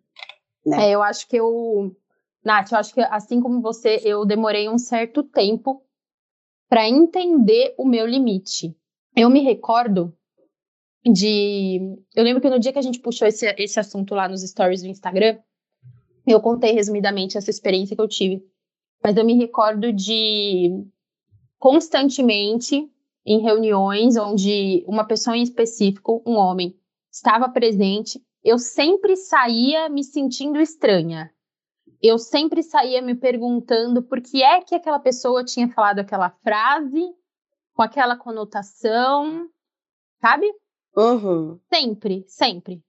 Né? 0.66 0.90
É, 0.90 0.96
eu 0.96 1.04
acho 1.04 1.28
que 1.28 1.36
eu. 1.36 1.96
Nath, 2.44 2.72
eu 2.72 2.80
acho 2.80 2.94
que 2.96 3.02
assim 3.02 3.40
como 3.40 3.62
você, 3.62 4.02
eu 4.04 4.26
demorei 4.26 4.68
um 4.68 4.80
certo 4.80 5.22
tempo 5.22 5.84
para 6.68 6.90
entender 6.90 7.76
o 7.78 7.86
meu 7.86 8.08
limite. 8.08 8.76
Eu 9.16 9.30
me 9.30 9.42
recordo 9.42 10.18
de. 11.06 11.80
Eu 12.16 12.24
lembro 12.24 12.42
que 12.42 12.50
no 12.50 12.60
dia 12.60 12.74
que 12.74 12.80
a 12.80 12.84
gente 12.84 13.00
puxou 13.00 13.28
esse, 13.28 13.46
esse 13.60 13.80
assunto 13.80 14.16
lá 14.16 14.28
nos 14.28 14.42
stories 14.42 14.82
do 14.82 14.88
Instagram, 14.88 15.38
eu 16.32 16.40
contei 16.40 16.72
resumidamente 16.72 17.38
essa 17.38 17.50
experiência 17.50 17.96
que 17.96 18.02
eu 18.02 18.08
tive. 18.08 18.46
Mas 19.04 19.18
eu 19.18 19.26
me 19.26 19.34
recordo 19.34 19.92
de 19.92 20.86
constantemente 21.60 22.90
em 23.26 23.40
reuniões 23.40 24.18
onde 24.18 24.84
uma 24.88 25.06
pessoa 25.06 25.36
em 25.36 25.44
específico, 25.44 26.22
um 26.26 26.36
homem, 26.36 26.78
estava 27.12 27.48
presente, 27.50 28.22
eu 28.44 28.58
sempre 28.58 29.16
saía 29.16 29.88
me 29.88 30.04
sentindo 30.04 30.60
estranha. 30.60 31.32
Eu 32.02 32.18
sempre 32.18 32.62
saía 32.62 33.02
me 33.02 33.16
perguntando 33.16 34.04
por 34.04 34.22
que 34.22 34.44
é 34.44 34.62
que 34.62 34.76
aquela 34.76 35.00
pessoa 35.00 35.44
tinha 35.44 35.70
falado 35.70 36.00
aquela 36.00 36.30
frase 36.30 37.14
com 37.74 37.82
aquela 37.82 38.18
conotação, 38.18 39.48
sabe? 40.20 40.54
Uhum. 40.96 41.60
Sempre, 41.74 42.26
sempre. 42.28 42.84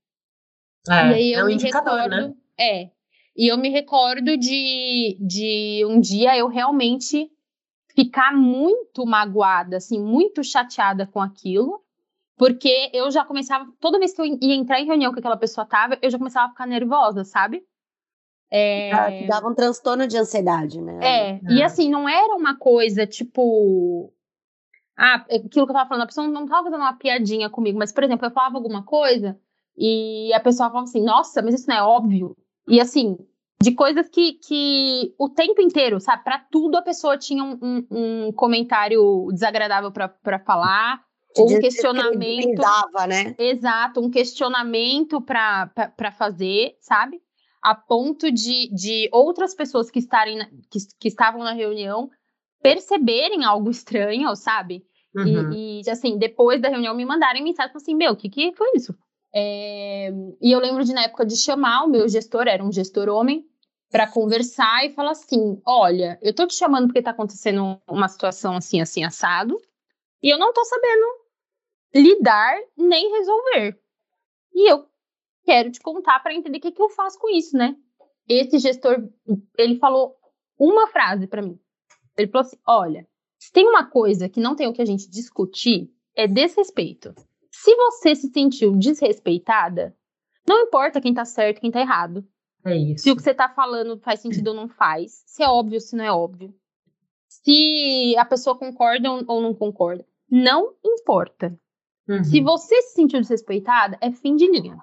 É, 0.89 0.93
e 0.93 1.15
aí 1.15 1.33
eu 1.33 1.41
é 1.41 1.45
um 1.45 1.47
me 1.47 1.55
indicador, 1.55 1.95
recordo, 1.95 2.29
né? 2.29 2.35
É. 2.59 2.91
E 3.37 3.51
eu 3.51 3.59
me 3.59 3.69
recordo 3.69 4.37
de, 4.37 5.19
de 5.21 5.85
um 5.87 6.01
dia 6.01 6.37
eu 6.37 6.49
realmente 6.49 7.31
ficar 7.95 8.33
muito 8.33 9.05
magoada, 9.05 9.77
assim, 9.77 10.01
muito 10.01 10.43
chateada 10.43 11.07
com 11.07 11.21
aquilo, 11.21 11.83
porque 12.37 12.91
eu 12.93 13.11
já 13.11 13.25
começava, 13.25 13.67
toda 13.81 13.99
vez 13.99 14.13
que 14.13 14.21
eu 14.21 14.27
ia 14.27 14.55
entrar 14.55 14.81
em 14.81 14.87
reunião 14.87 15.13
que 15.13 15.21
aquela 15.21 15.37
pessoa 15.37 15.67
tava, 15.67 15.99
eu 16.03 16.11
já 16.11 16.19
começava 16.19 16.47
a 16.47 16.51
ficar 16.51 16.67
nervosa, 16.67 17.25
sabe? 17.25 17.65
É... 18.51 18.93
Ah, 18.93 19.09
dava 19.27 19.49
um 19.49 19.55
transtorno 19.55 20.07
de 20.07 20.17
ansiedade, 20.17 20.81
né? 20.81 20.99
É, 21.03 21.33
ah. 21.35 21.41
e 21.51 21.63
assim, 21.63 21.91
não 21.91 22.09
era 22.09 22.35
uma 22.37 22.57
coisa 22.57 23.07
tipo. 23.07 24.13
Ah, 24.97 25.17
aquilo 25.17 25.49
que 25.51 25.61
eu 25.61 25.67
tava 25.67 25.89
falando, 25.89 26.05
a 26.05 26.07
pessoa 26.07 26.29
não 26.29 26.47
tava 26.47 26.65
fazendo 26.65 26.83
uma 26.83 26.97
piadinha 26.97 27.51
comigo, 27.51 27.79
mas, 27.79 27.91
por 27.91 28.05
exemplo, 28.05 28.27
eu 28.27 28.31
falava 28.31 28.57
alguma 28.57 28.85
coisa 28.85 29.37
e 29.77 30.33
a 30.33 30.39
pessoa 30.39 30.69
falava 30.69 30.85
assim, 30.85 31.03
nossa, 31.03 31.43
mas 31.43 31.55
isso 31.55 31.69
não 31.69 31.77
é 31.77 31.83
óbvio. 31.83 32.37
E 32.69 32.81
assim, 32.81 33.17
de 33.61 33.73
coisas 33.73 34.09
que, 34.09 34.35
que 34.35 35.15
o 35.19 35.29
tempo 35.29 35.61
inteiro, 35.61 36.01
sabe? 36.01 36.25
Para 36.25 36.39
tudo 36.39 36.77
a 36.77 36.83
pessoa 36.83 37.17
tinha 37.17 37.43
um, 37.43 37.59
um, 37.63 37.87
um 37.91 38.33
comentário 38.33 39.29
desagradável 39.33 39.91
para 39.93 40.39
falar, 40.39 41.03
ou 41.37 41.51
um 41.51 41.61
questionamento. 41.61 42.63
né? 43.07 43.35
Exato, 43.39 44.01
um 44.01 44.11
questionamento 44.11 45.21
para 45.21 46.13
fazer, 46.17 46.77
sabe? 46.81 47.21
A 47.63 47.75
ponto 47.75 48.31
de, 48.31 48.69
de 48.73 49.09
outras 49.11 49.55
pessoas 49.55 49.91
que, 49.91 49.99
estarem 49.99 50.37
na, 50.37 50.47
que, 50.71 50.79
que 51.01 51.09
estavam 51.09 51.43
na 51.43 51.53
reunião 51.53 52.11
perceberem 52.63 53.45
algo 53.45 53.71
estranho, 53.71 54.35
sabe? 54.37 54.85
Uhum. 55.15 55.53
E, 55.53 55.83
e, 55.83 55.91
assim, 55.91 56.19
depois 56.19 56.61
da 56.61 56.69
reunião 56.69 56.95
me 56.95 57.05
mandarem 57.05 57.43
mensagem 57.43 57.73
assim: 57.75 57.95
Meu, 57.95 58.13
o 58.13 58.17
que, 58.17 58.29
que 58.29 58.53
foi 58.55 58.73
isso? 58.75 58.95
É, 59.35 60.11
e 60.41 60.53
eu 60.53 60.61
lembro 60.61 60.85
de, 60.85 60.93
na 60.93 61.03
época, 61.03 61.27
de 61.27 61.37
chamar 61.37 61.85
o 61.85 61.89
meu 61.89 62.09
gestor, 62.09 62.47
era 62.47 62.63
um 62.63 62.71
gestor 62.71 63.09
homem, 63.09 63.45
para 63.91 64.11
conversar 64.11 64.85
e 64.85 64.91
falar 64.91 65.13
assim: 65.13 65.61
olha, 65.67 66.19
eu 66.23 66.35
tô 66.35 66.47
te 66.47 66.55
chamando 66.55 66.87
porque 66.87 67.03
tá 67.03 67.11
acontecendo 67.11 67.81
uma 67.89 68.09
situação 68.09 68.57
assim, 68.57 68.81
assim, 68.81 69.05
assado, 69.05 69.61
e 70.23 70.33
eu 70.33 70.39
não 70.39 70.53
tô 70.53 70.65
sabendo 70.65 71.07
lidar 71.95 72.57
nem 72.77 73.11
resolver. 73.11 73.79
E 74.55 74.71
eu 74.71 74.87
quero 75.45 75.71
te 75.71 75.81
contar 75.81 76.21
para 76.21 76.35
entender 76.35 76.59
o 76.59 76.61
que, 76.61 76.73
que 76.73 76.83
eu 76.83 76.89
faço 76.89 77.19
com 77.19 77.29
isso, 77.29 77.57
né? 77.57 77.77
Esse 78.29 78.59
gestor, 78.59 79.09
ele 79.59 79.77
falou 79.77 80.17
uma 80.59 80.87
frase 80.87 81.27
para 81.27 81.43
mim. 81.43 81.59
Ele 82.17 82.31
falou 82.31 82.47
assim: 82.47 82.59
olha, 82.67 83.09
se 83.39 83.53
tem 83.53 83.67
uma 83.67 83.85
coisa 83.85 84.29
que 84.29 84.41
não 84.41 84.55
tem 84.57 84.67
o 84.69 84.73
que 84.73 84.83
a 84.83 84.87
gente 84.87 85.11
discutir, 85.11 85.93
é 86.17 86.27
desrespeito. 86.27 87.15
Se 87.65 87.75
você 87.77 88.15
se 88.15 88.29
sentiu 88.29 88.77
desrespeitada, 88.77 89.97
não 90.47 90.65
importa 90.65 91.01
quem 91.01 91.15
tá 91.15 91.25
certo, 91.25 91.63
quem 91.63 91.71
tá 91.71 91.81
errado. 91.81 92.23
É 92.63 92.77
isso. 92.77 93.05
Se 93.05 93.11
o 93.11 93.17
que 93.17 93.23
você 93.23 93.33
tá 93.33 93.49
falando 93.49 93.99
faz 94.01 94.21
sentido 94.21 94.49
ou 94.49 94.55
não 94.55 94.69
faz. 94.69 95.23
Se 95.25 95.43
é 95.43 95.49
óbvio, 95.49 95.81
se 95.81 95.97
não 95.97 96.05
é 96.05 96.13
óbvio. 96.13 96.55
Se 97.27 98.15
a 98.19 98.25
pessoa 98.27 98.59
concorda 98.59 99.11
ou 99.11 99.41
não 99.41 99.55
concorda. 99.55 100.05
Não 100.31 100.75
importa. 100.85 101.59
Uhum. 102.07 102.23
Se 102.23 102.39
você 102.43 102.83
se 102.83 102.97
sentiu 102.97 103.19
desrespeitada, 103.19 103.97
é 103.99 104.13
fim 104.13 104.37
de 104.37 104.47
linha. 104.47 104.77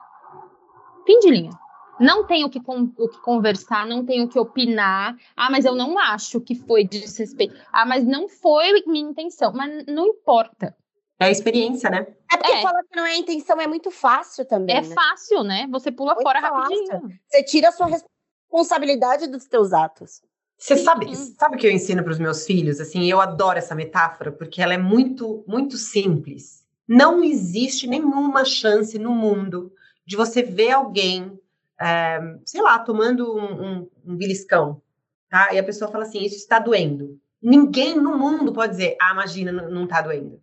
Fim 1.06 1.20
de 1.20 1.30
linha. 1.30 1.52
Não 2.00 2.26
tem 2.26 2.44
o 2.44 2.50
que, 2.50 2.60
o 2.68 3.10
que 3.10 3.22
conversar, 3.22 3.86
não 3.86 4.04
tem 4.04 4.24
o 4.24 4.28
que 4.28 4.40
opinar. 4.40 5.16
Ah, 5.38 5.52
mas 5.52 5.66
eu 5.66 5.76
não 5.76 6.00
acho 6.00 6.42
que 6.42 6.56
foi 6.56 6.84
desrespeito. 6.84 7.54
Ah, 7.72 7.86
mas 7.86 8.04
não 8.04 8.28
foi 8.28 8.82
minha 8.88 9.08
intenção. 9.08 9.54
Mas 9.54 9.86
não 9.86 10.08
importa. 10.08 10.76
É 11.22 11.26
a 11.26 11.32
experiência, 11.32 11.88
né? 11.88 12.08
É 12.32 12.36
porque 12.36 12.52
é. 12.52 12.62
falar 12.64 12.82
que 12.82 12.96
não 12.96 13.06
é 13.06 13.12
a 13.12 13.16
intenção 13.16 13.62
é 13.62 13.68
muito 13.68 13.92
fácil 13.92 14.44
também. 14.44 14.76
É 14.76 14.82
né? 14.82 14.96
fácil, 14.96 15.44
né? 15.44 15.68
Você 15.72 15.92
pula 15.92 16.16
muito 16.16 16.24
fora 16.24 16.42
fácil. 16.42 16.58
rapidinho. 16.58 17.20
Você 17.30 17.44
tira 17.44 17.70
a 17.70 17.72
sua 17.72 17.88
responsabilidade 17.88 19.28
dos 19.28 19.46
teus 19.46 19.72
atos. 19.72 20.24
Você 20.58 20.78
sabe, 20.78 21.06
uhum. 21.06 21.14
sabe 21.16 21.56
o 21.56 21.60
que 21.60 21.68
eu 21.68 21.72
ensino 21.72 22.04
para 22.04 22.12
os 22.12 22.18
meus 22.18 22.44
filhos? 22.44 22.80
Assim, 22.80 23.06
eu 23.06 23.22
adoro 23.22 23.60
essa 23.60 23.76
metáfora 23.76 24.32
porque 24.32 24.64
ela 24.64 24.74
é 24.74 24.80
muito, 24.80 25.44
muito 25.48 25.78
simples. 25.78 26.66
Não 26.88 27.24
existe 27.24 27.86
nenhuma 27.86 28.44
chance 28.44 28.98
no 28.98 29.12
mundo 29.12 29.72
de 30.04 30.16
você 30.16 30.42
ver 30.42 30.72
alguém, 30.72 31.40
é, 31.80 32.20
sei 32.44 32.64
lá, 32.64 32.80
tomando 32.80 33.32
um, 33.32 33.66
um, 33.66 33.90
um 34.08 34.16
beliscão, 34.16 34.82
tá? 35.30 35.54
E 35.54 35.60
a 35.60 35.64
pessoa 35.64 35.92
fala 35.92 36.04
assim, 36.04 36.24
isso 36.24 36.36
está 36.38 36.58
doendo. 36.58 37.20
Ninguém 37.40 37.96
no 37.96 38.18
mundo 38.18 38.52
pode 38.52 38.72
dizer, 38.72 38.98
ah, 39.00 39.12
imagina, 39.12 39.52
não, 39.52 39.70
não 39.70 39.88
tá 39.88 40.02
doendo. 40.02 40.42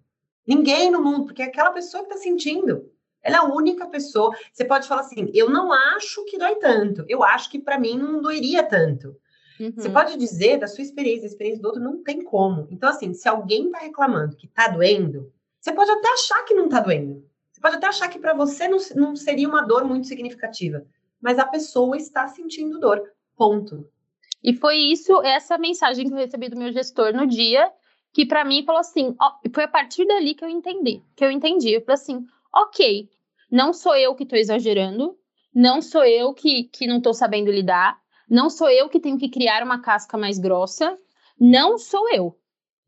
Ninguém 0.49 0.91
no 0.91 1.03
mundo, 1.03 1.27
porque 1.27 1.43
é 1.43 1.45
aquela 1.45 1.71
pessoa 1.71 2.03
que 2.03 2.11
está 2.11 2.23
sentindo. 2.23 2.91
Ela 3.23 3.37
é 3.37 3.39
a 3.41 3.45
única 3.45 3.87
pessoa. 3.87 4.35
Você 4.51 4.65
pode 4.65 4.89
falar 4.89 5.03
assim: 5.03 5.31
eu 5.35 5.51
não 5.51 5.71
acho 5.71 6.25
que 6.25 6.39
dói 6.39 6.55
tanto. 6.55 7.05
Eu 7.07 7.23
acho 7.23 7.51
que 7.51 7.59
para 7.59 7.79
mim 7.79 7.99
não 7.99 8.23
doeria 8.23 8.63
tanto. 8.63 9.15
Uhum. 9.61 9.73
Você 9.77 9.91
pode 9.91 10.17
dizer 10.17 10.59
da 10.59 10.67
sua 10.67 10.83
experiência, 10.83 11.23
da 11.23 11.27
experiência 11.27 11.61
do 11.61 11.67
outro, 11.67 11.83
não 11.83 12.03
tem 12.03 12.23
como. 12.23 12.67
Então, 12.71 12.89
assim, 12.89 13.13
se 13.13 13.29
alguém 13.29 13.67
está 13.67 13.81
reclamando 13.81 14.37
que 14.37 14.47
está 14.47 14.69
doendo, 14.69 15.31
você 15.61 15.73
pode 15.73 15.91
até 15.91 16.09
achar 16.13 16.43
que 16.45 16.55
não 16.55 16.65
está 16.65 16.81
doendo. 16.81 17.29
Você 17.53 17.61
pode 17.61 17.77
até 17.77 17.87
achar 17.89 18.09
que 18.09 18.19
para 18.19 18.33
você 18.33 18.69
não, 18.69 18.79
não 18.95 19.17
seria 19.17 19.49
uma 19.49 19.63
dor 19.63 19.85
muito 19.85 20.07
significativa. 20.07 20.87
Mas 21.21 21.39
a 21.39 21.45
pessoa 21.45 21.97
está 21.97 22.27
sentindo 22.29 22.79
dor. 22.79 23.03
Ponto. 23.37 23.87
E 24.43 24.55
foi 24.55 24.77
isso, 24.77 25.21
essa 25.23 25.59
mensagem 25.59 26.07
que 26.07 26.13
eu 26.13 26.19
recebi 26.19 26.49
do 26.49 26.57
meu 26.57 26.73
gestor 26.73 27.13
no 27.13 27.27
dia, 27.27 27.71
que 28.13 28.27
para 28.27 28.45
mim 28.45 28.65
falou 28.65 28.81
assim, 28.81 29.15
ó, 29.21 29.33
foi 29.53 29.65
a 29.65 29.69
partir 29.69 30.07
dali 30.07 30.35
que 30.35 30.45
eu 30.45 30.49
entendi, 30.49 31.03
que 31.17 31.25
eu 31.25 31.31
entendi, 31.31 31.73
eu 31.73 31.81
falei 31.83 31.95
assim, 31.95 32.27
ok, 32.55 33.09
não 33.51 33.73
sou 33.73 33.97
eu 33.97 34.15
que 34.15 34.25
estou 34.25 34.39
exagerando, 34.39 35.17
não 35.55 35.81
sou 35.81 36.05
eu 36.05 36.35
que, 36.35 36.65
que 36.65 36.87
não 36.87 36.99
estou 36.99 37.15
sabendo 37.15 37.51
lidar, 37.51 37.99
não 38.29 38.51
sou 38.51 38.69
eu 38.69 38.89
que 38.89 39.01
tenho 39.01 39.19
que 39.19 39.29
criar 39.29 39.63
uma 39.63 39.81
casca 39.81 40.19
mais 40.19 40.39
grossa, 40.39 40.99
não 41.41 41.79
sou 41.79 42.09
eu. 42.11 42.39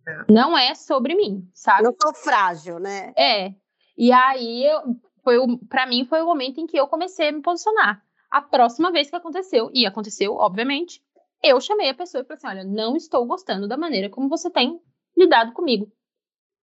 É. 0.07 0.33
Não 0.33 0.57
é 0.57 0.75
sobre 0.75 1.15
mim, 1.15 1.49
sabe? 1.55 1.85
Não 1.85 1.95
sou 2.01 2.15
frágil, 2.15 2.79
né? 2.79 3.13
É. 3.17 3.55
E 3.97 4.13
aí, 4.13 4.65
eu, 4.65 4.81
foi 5.23 5.37
para 5.69 5.87
mim, 5.87 6.05
foi 6.05 6.21
o 6.23 6.27
momento 6.27 6.59
em 6.59 6.67
que 6.67 6.79
eu 6.79 6.87
comecei 6.87 7.29
a 7.29 7.33
me 7.33 7.43
posicionar. 7.43 8.03
A 8.31 8.41
próxima 8.41 8.91
vez 8.93 9.11
que 9.11 9.17
aconteceu, 9.17 9.71
e 9.75 9.87
aconteceu, 9.87 10.35
obviamente, 10.35 11.03
eu 11.43 11.61
chamei 11.61 11.89
a 11.89 11.95
pessoa 11.95 12.23
e 12.23 12.25
falei 12.25 12.37
assim: 12.37 12.47
olha, 12.47 12.65
não 12.65 12.97
estou 12.97 13.27
gostando 13.27 13.67
da 13.67 13.77
maneira 13.77 14.09
como 14.09 14.29
você 14.29 14.51
tem 14.51 14.81
lidado 15.21 15.53
comigo. 15.53 15.91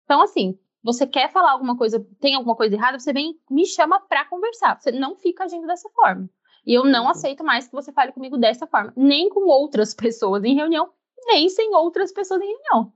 Então, 0.04 0.22
assim, 0.22 0.60
você 0.84 1.08
quer 1.08 1.32
falar 1.32 1.52
alguma 1.52 1.78
coisa, 1.78 2.06
tem 2.20 2.36
alguma 2.36 2.56
coisa 2.56 2.76
errada, 2.76 3.00
você 3.00 3.14
vem, 3.14 3.40
me 3.50 3.66
chama 3.66 4.00
para 4.00 4.26
conversar. 4.26 4.80
Você 4.80 4.92
não 4.92 5.16
fica 5.16 5.44
agindo 5.44 5.68
dessa 5.68 5.90
forma. 5.90 6.30
E 6.66 6.74
eu 6.74 6.84
não 6.84 7.06
uhum. 7.06 7.10
aceito 7.10 7.44
mais 7.44 7.68
que 7.68 7.74
você 7.74 7.92
fale 7.92 8.12
comigo 8.12 8.38
dessa 8.38 8.68
forma, 8.68 8.94
nem 8.96 9.30
com 9.30 9.48
outras 9.48 9.94
pessoas 9.96 10.44
em 10.44 10.56
reunião, 10.56 10.92
nem 11.26 11.50
sem 11.50 11.74
outras 11.76 12.12
pessoas 12.12 12.42
em 12.42 12.48
reunião. 12.48 12.94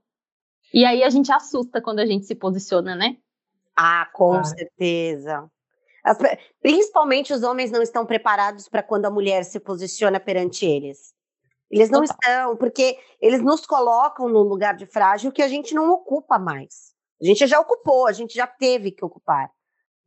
E 0.73 0.83
aí 0.83 1.03
a 1.03 1.09
gente 1.09 1.31
assusta 1.31 1.81
quando 1.81 1.99
a 1.99 2.05
gente 2.05 2.25
se 2.25 2.35
posiciona, 2.35 2.95
né? 2.95 3.17
Ah, 3.75 4.09
com 4.13 4.33
ah. 4.33 4.43
certeza. 4.43 5.49
As, 6.03 6.17
principalmente 6.61 7.33
os 7.33 7.43
homens 7.43 7.71
não 7.71 7.81
estão 7.81 8.05
preparados 8.05 8.67
para 8.67 8.83
quando 8.83 9.05
a 9.05 9.11
mulher 9.11 9.43
se 9.45 9.59
posiciona 9.59 10.19
perante 10.19 10.65
eles. 10.65 11.14
Eles 11.69 11.89
não 11.89 12.01
Total. 12.01 12.17
estão, 12.21 12.57
porque 12.57 12.97
eles 13.19 13.41
nos 13.41 13.65
colocam 13.65 14.29
no 14.29 14.41
lugar 14.41 14.75
de 14.75 14.85
frágil 14.85 15.31
que 15.31 15.41
a 15.41 15.47
gente 15.47 15.73
não 15.73 15.91
ocupa 15.91 16.37
mais. 16.37 16.93
A 17.21 17.25
gente 17.25 17.45
já 17.47 17.59
ocupou, 17.59 18.07
a 18.07 18.11
gente 18.11 18.35
já 18.35 18.45
teve 18.45 18.91
que 18.91 19.03
ocupar, 19.03 19.49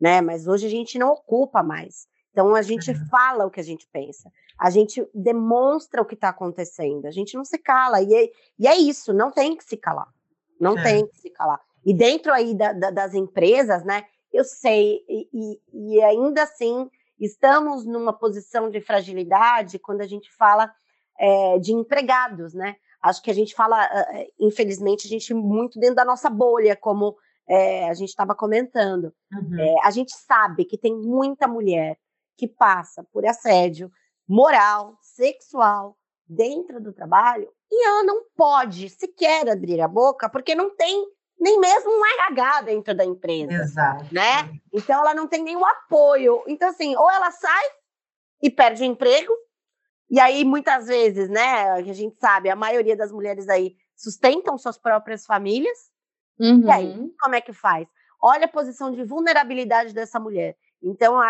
né? 0.01 0.21
Mas 0.21 0.47
hoje 0.47 0.67
a 0.67 0.71
gente 0.71 0.99
não 0.99 1.11
ocupa 1.11 1.63
mais. 1.63 2.07
Então 2.31 2.55
a 2.55 2.63
gente 2.63 2.91
uhum. 2.91 3.07
fala 3.11 3.47
o 3.47 3.51
que 3.51 3.61
a 3.61 3.65
gente 3.65 3.89
pensa, 3.93 4.31
a 4.59 4.71
gente 4.71 5.05
demonstra 5.15 6.01
o 6.01 6.05
que 6.05 6.15
está 6.15 6.29
acontecendo, 6.29 7.07
a 7.07 7.11
gente 7.11 7.37
não 7.37 7.45
se 7.45 7.59
cala. 7.59 8.01
E 8.03 8.15
é, 8.15 8.31
e 8.59 8.69
é, 8.69 8.77
isso, 8.77 9.13
não 9.13 9.31
tem 9.31 9.57
que 9.57 9.65
se 9.65 9.77
calar. 9.77 10.09
Não 10.61 10.79
é. 10.79 10.83
tem 10.83 11.07
que 11.07 11.19
se 11.19 11.31
calar. 11.31 11.61
E 11.85 11.95
dentro 11.95 12.33
aí 12.33 12.55
da, 12.55 12.73
da, 12.73 12.91
das 12.91 13.15
empresas, 13.15 13.85
né? 13.85 14.05
Eu 14.33 14.45
sei, 14.45 15.01
e, 15.09 15.61
e 15.73 16.03
ainda 16.03 16.43
assim 16.43 16.89
estamos 17.19 17.85
numa 17.87 18.13
posição 18.13 18.71
de 18.71 18.81
fragilidade 18.81 19.79
quando 19.79 20.03
a 20.03 20.07
gente 20.07 20.31
fala 20.37 20.73
é, 21.19 21.59
de 21.59 21.73
empregados, 21.73 22.55
né? 22.55 22.77
Acho 23.03 23.23
que 23.23 23.31
a 23.31 23.35
gente 23.35 23.55
fala, 23.55 23.85
uh, 23.87 24.33
infelizmente, 24.41 25.07
a 25.07 25.11
gente 25.11 25.33
muito 25.33 25.79
dentro 25.79 25.97
da 25.97 26.05
nossa 26.05 26.29
bolha, 26.29 26.75
como 26.75 27.17
é, 27.49 27.89
a 27.89 27.95
gente 27.95 28.09
estava 28.09 28.35
comentando. 28.35 29.13
Uhum. 29.33 29.59
É, 29.59 29.75
a 29.87 29.91
gente 29.91 30.13
sabe 30.13 30.65
que 30.65 30.77
tem 30.77 30.95
muita 30.95 31.47
mulher 31.47 31.97
que 32.37 32.47
passa 32.47 33.05
por 33.13 33.25
assédio 33.25 33.91
moral, 34.29 34.97
sexual, 35.01 35.97
dentro 36.27 36.81
do 36.81 36.93
trabalho, 36.93 37.51
e 37.71 37.87
ela 37.87 38.03
não 38.03 38.25
pode 38.37 38.91
sequer 38.91 39.49
abrir 39.49 39.81
a 39.81 39.89
boca, 39.89 40.29
porque 40.29 40.55
não 40.55 40.75
tem 40.77 41.07
nem 41.41 41.59
mesmo 41.59 41.91
um 41.91 42.05
RH 42.05 42.63
dentro 42.63 42.95
da 42.95 43.05
empresa. 43.05 43.53
Exato. 43.53 44.07
Né? 44.13 44.51
Então 44.73 45.01
ela 45.01 45.15
não 45.15 45.27
tem 45.27 45.43
nenhum 45.43 45.65
apoio. 45.65 46.43
Então, 46.47 46.69
assim, 46.69 46.95
ou 46.97 47.11
ela 47.11 47.31
sai 47.31 47.65
e 48.43 48.51
perde 48.51 48.83
o 48.83 48.87
emprego, 48.87 49.33
e 50.11 50.19
aí, 50.19 50.45
muitas 50.45 50.87
vezes, 50.87 51.29
né, 51.29 51.71
a 51.71 51.83
gente 51.83 52.17
sabe, 52.19 52.49
a 52.49 52.57
maioria 52.57 52.97
das 52.97 53.13
mulheres 53.13 53.49
aí 53.49 53.77
sustentam 53.95 54.57
suas 54.57 54.79
próprias 54.79 55.27
famílias. 55.27 55.77
Uhum. 56.39 56.65
E 56.65 56.71
aí, 56.71 56.99
uhum. 56.99 57.13
como 57.21 57.35
é 57.35 57.41
que 57.41 57.53
faz? 57.53 57.87
Olha 58.23 58.47
a 58.47 58.51
posição 58.51 58.91
de 58.91 59.05
vulnerabilidade 59.05 59.93
dessa 59.93 60.19
mulher. 60.19 60.57
Então, 60.83 61.21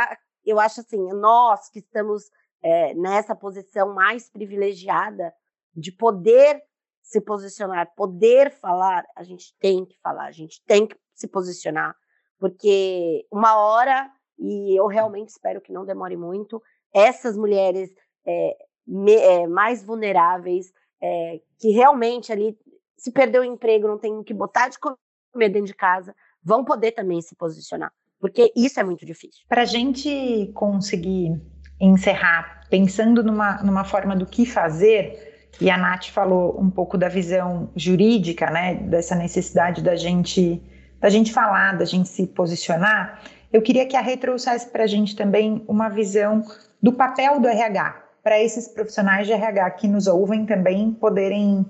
eu 0.45 0.61
acho 0.61 0.81
assim, 0.81 1.09
nós 1.15 1.69
que 1.71 1.81
estamos 1.81 2.25
é, 2.63 2.95
nessa 2.95 3.35
posição 3.35 3.95
mais 3.95 4.31
privilegiada 4.31 5.33
de 5.75 5.93
poder 5.93 6.63
se 7.03 7.21
posicionar, 7.21 7.93
poder 7.97 8.51
falar, 8.51 9.05
a 9.17 9.23
gente 9.23 9.57
tem 9.59 9.85
que 9.85 9.99
falar, 10.01 10.27
a 10.27 10.33
gente 10.33 10.63
tem 10.67 10.87
que 10.87 10.97
se 11.15 11.27
posicionar, 11.27 11.97
porque 12.39 13.27
uma 13.33 13.57
hora, 13.57 14.11
e 14.39 14.79
eu 14.79 14.87
realmente 14.87 15.31
espero 15.31 15.61
que 15.61 15.73
não 15.73 15.87
demore 15.87 16.17
muito, 16.17 16.63
essas 16.93 17.37
mulheres 17.37 17.91
é, 18.29 18.57
me, 18.87 19.15
é, 19.15 19.47
mais 19.47 19.83
vulneráveis, 19.83 20.73
é, 21.01 21.41
que 21.59 21.71
realmente 21.71 22.31
ali, 22.31 22.57
se 22.97 23.11
perdeu 23.11 23.43
o 23.43 23.45
emprego, 23.45 23.89
não 23.89 23.99
tem 23.99 24.23
que 24.23 24.35
botar 24.35 24.69
de 24.69 24.79
comer 24.79 25.49
dentro 25.49 25.67
de 25.67 25.75
casa, 25.75 26.15
vão 26.43 26.65
poder 26.65 26.93
também 26.93 27.23
se 27.23 27.35
posicionar, 27.35 27.93
porque 28.21 28.53
isso 28.55 28.79
é 28.79 28.85
muito 28.85 29.07
difícil. 29.07 29.45
Para 29.49 29.63
a 29.63 29.67
gente 29.67 30.51
conseguir 30.55 31.41
encerrar 31.81 32.67
pensando 32.69 33.23
numa, 33.23 33.63
numa 33.63 33.85
forma 33.85 34.15
do 34.15 34.27
que 34.27 34.45
fazer, 34.45 35.49
e 35.61 35.71
a 35.71 35.79
Nath 35.79 36.07
falou 36.07 36.61
um 36.61 36.71
pouco 36.71 36.99
da 36.99 37.09
visão 37.09 37.71
jurídica, 37.75 38.51
né, 38.51 38.75
dessa 38.75 39.15
necessidade 39.15 39.83
da 39.83 39.97
gente, 39.97 40.63
da 41.01 41.09
gente 41.09 41.33
falar, 41.33 41.79
da 41.79 41.85
gente 41.85 42.09
se 42.09 42.27
posicionar, 42.27 43.23
eu 43.53 43.63
queria 43.63 43.87
que 43.87 43.97
a 43.97 44.01
Rê 44.01 44.17
trouxesse 44.17 44.69
para 44.71 44.85
a 44.85 44.87
gente 44.87 45.17
também 45.17 45.65
uma 45.67 45.89
visão 45.89 46.43
do 46.83 46.93
papel 46.93 47.41
do 47.41 47.49
RH, 47.49 48.08
para 48.29 48.43
esses 48.43 48.69
profissionais 48.69 49.27
de 49.27 49.33
RH 49.33 49.71
que 49.71 49.89
nos 49.89 50.07
ouvem 50.07 50.45
também 50.45 50.93
poderem 50.93 51.65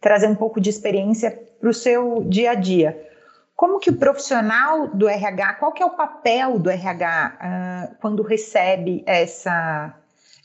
trazer 0.00 0.26
um 0.26 0.34
pouco 0.34 0.60
de 0.60 0.68
experiência 0.68 1.30
para 1.60 1.70
o 1.70 1.72
seu 1.72 2.24
dia 2.24 2.50
a 2.50 2.54
dia. 2.56 3.08
Como 3.54 3.78
que 3.78 3.88
o 3.88 3.96
profissional 3.96 4.88
do 4.88 5.08
RH, 5.08 5.54
qual 5.60 5.70
que 5.70 5.80
é 5.80 5.86
o 5.86 5.90
papel 5.90 6.58
do 6.58 6.68
RH 6.68 7.38
uh, 7.38 7.96
quando 8.00 8.20
recebe 8.24 9.04
essa, 9.06 9.94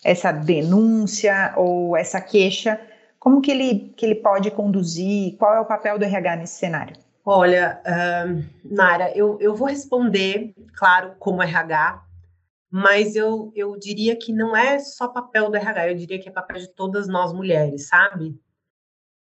essa 0.06 0.32
denúncia 0.32 1.54
ou 1.58 1.98
essa 1.98 2.22
queixa? 2.22 2.80
Como 3.18 3.42
que 3.42 3.50
ele, 3.50 3.96
que 3.98 4.06
ele 4.06 4.14
pode 4.14 4.52
conduzir? 4.52 5.38
Qual 5.38 5.56
é 5.56 5.60
o 5.60 5.66
papel 5.66 5.98
do 5.98 6.06
RH 6.06 6.36
nesse 6.36 6.60
cenário? 6.60 6.96
Olha, 7.26 7.82
uh, 7.84 8.44
Nara, 8.64 9.12
eu, 9.18 9.40
eu 9.42 9.56
vou 9.56 9.70
responder, 9.70 10.54
claro, 10.76 11.14
como 11.18 11.42
RH, 11.42 12.04
mas 12.70 13.16
eu, 13.16 13.52
eu 13.56 13.78
diria 13.78 14.16
que 14.16 14.34
não 14.34 14.56
é 14.56 14.80
só 14.80 15.08
papel 15.08 15.50
do 15.50 15.56
RH, 15.56 15.90
eu 15.90 15.96
diria 15.96 16.20
que 16.20 16.28
é 16.28 16.32
papel 16.32 16.58
de 16.58 16.68
todas 16.68 17.08
nós 17.08 17.32
mulheres, 17.32 17.88
sabe? 17.88 18.40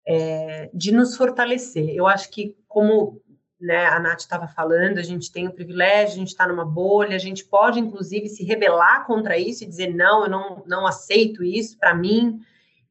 É, 0.07 0.71
de 0.73 0.93
nos 0.93 1.17
fortalecer. 1.17 1.91
Eu 1.91 2.07
acho 2.07 2.31
que, 2.31 2.57
como 2.69 3.21
né, 3.61 3.87
a 3.87 4.01
Nath 4.01 4.21
estava 4.21 4.49
falando, 4.49 4.99
a 4.99 5.03
gente 5.03 5.31
tem 5.31 5.47
o 5.47 5.53
privilégio, 5.53 6.15
a 6.15 6.19
gente 6.19 6.29
está 6.29 6.47
numa 6.47 6.65
bolha, 6.65 7.15
a 7.15 7.19
gente 7.19 7.45
pode, 7.45 7.79
inclusive, 7.79 8.29
se 8.29 8.45
rebelar 8.45 9.07
contra 9.07 9.39
isso 9.39 9.63
e 9.63 9.69
dizer, 9.69 9.95
não, 9.95 10.25
eu 10.25 10.31
não, 10.31 10.65
não 10.67 10.87
aceito 10.87 11.45
isso 11.45 11.79
para 11.79 11.95
mim, 11.95 12.41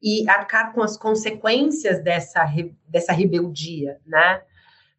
e 0.02 0.28
arcar 0.28 0.72
com 0.72 0.82
as 0.82 0.96
consequências 0.96 2.02
dessa, 2.02 2.44
dessa 2.88 3.12
rebeldia, 3.12 4.00
né? 4.04 4.42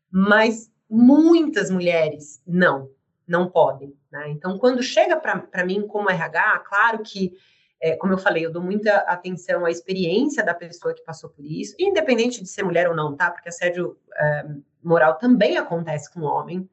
Mas 0.10 0.72
muitas 0.90 1.70
mulheres 1.72 2.42
não, 2.46 2.90
não 3.28 3.50
podem. 3.50 3.96
Né? 4.12 4.30
Então, 4.30 4.58
quando 4.58 4.82
chega 4.84 5.18
para 5.18 5.66
mim 5.66 5.88
como 5.88 6.10
RH, 6.10 6.60
claro 6.60 7.00
que, 7.00 7.34
é, 7.82 7.96
como 7.96 8.14
eu 8.14 8.18
falei, 8.18 8.46
eu 8.46 8.52
dou 8.52 8.62
muita 8.62 8.98
atenção 8.98 9.66
à 9.66 9.72
experiência 9.72 10.44
da 10.44 10.54
pessoa 10.54 10.94
que 10.94 11.04
passou 11.04 11.30
por 11.30 11.46
isso, 11.46 11.76
independente 11.80 12.42
de 12.42 12.50
ser 12.50 12.64
mulher 12.64 12.88
ou 12.88 12.96
não, 12.96 13.16
tá? 13.16 13.32
Porque 13.32 13.50
assédio 13.50 13.98
é, 14.16 14.46
moral 14.84 15.18
também 15.18 15.58
acontece 15.58 16.12
com 16.14 16.22
homem. 16.22 16.70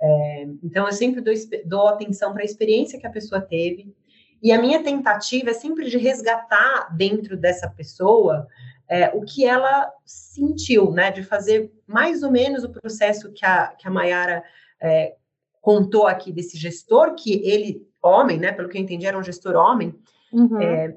É, 0.00 0.42
então, 0.62 0.86
eu 0.86 0.92
sempre 0.92 1.20
dou, 1.20 1.34
dou 1.64 1.88
atenção 1.88 2.32
para 2.32 2.42
a 2.42 2.46
experiência 2.46 2.98
que 2.98 3.06
a 3.06 3.10
pessoa 3.10 3.40
teve. 3.40 3.94
E 4.42 4.50
a 4.50 4.60
minha 4.60 4.82
tentativa 4.82 5.50
é 5.50 5.54
sempre 5.54 5.88
de 5.88 5.96
resgatar 5.96 6.94
dentro 6.96 7.36
dessa 7.36 7.70
pessoa 7.70 8.48
é, 8.88 9.08
o 9.14 9.22
que 9.22 9.46
ela 9.46 9.90
sentiu, 10.04 10.90
né? 10.90 11.10
De 11.10 11.22
fazer 11.22 11.72
mais 11.86 12.22
ou 12.22 12.30
menos 12.30 12.64
o 12.64 12.70
processo 12.70 13.32
que 13.32 13.46
a, 13.46 13.68
que 13.68 13.86
a 13.86 13.90
Mayara 13.90 14.42
é, 14.80 15.14
contou 15.62 16.06
aqui 16.06 16.30
desse 16.30 16.58
gestor, 16.58 17.14
que 17.14 17.40
ele 17.48 17.86
homem, 18.02 18.38
né? 18.38 18.52
Pelo 18.52 18.68
que 18.68 18.76
eu 18.76 18.82
entendi, 18.82 19.06
era 19.06 19.16
um 19.16 19.22
gestor 19.22 19.54
homem, 19.54 19.94
uhum. 20.32 20.60
é, 20.60 20.94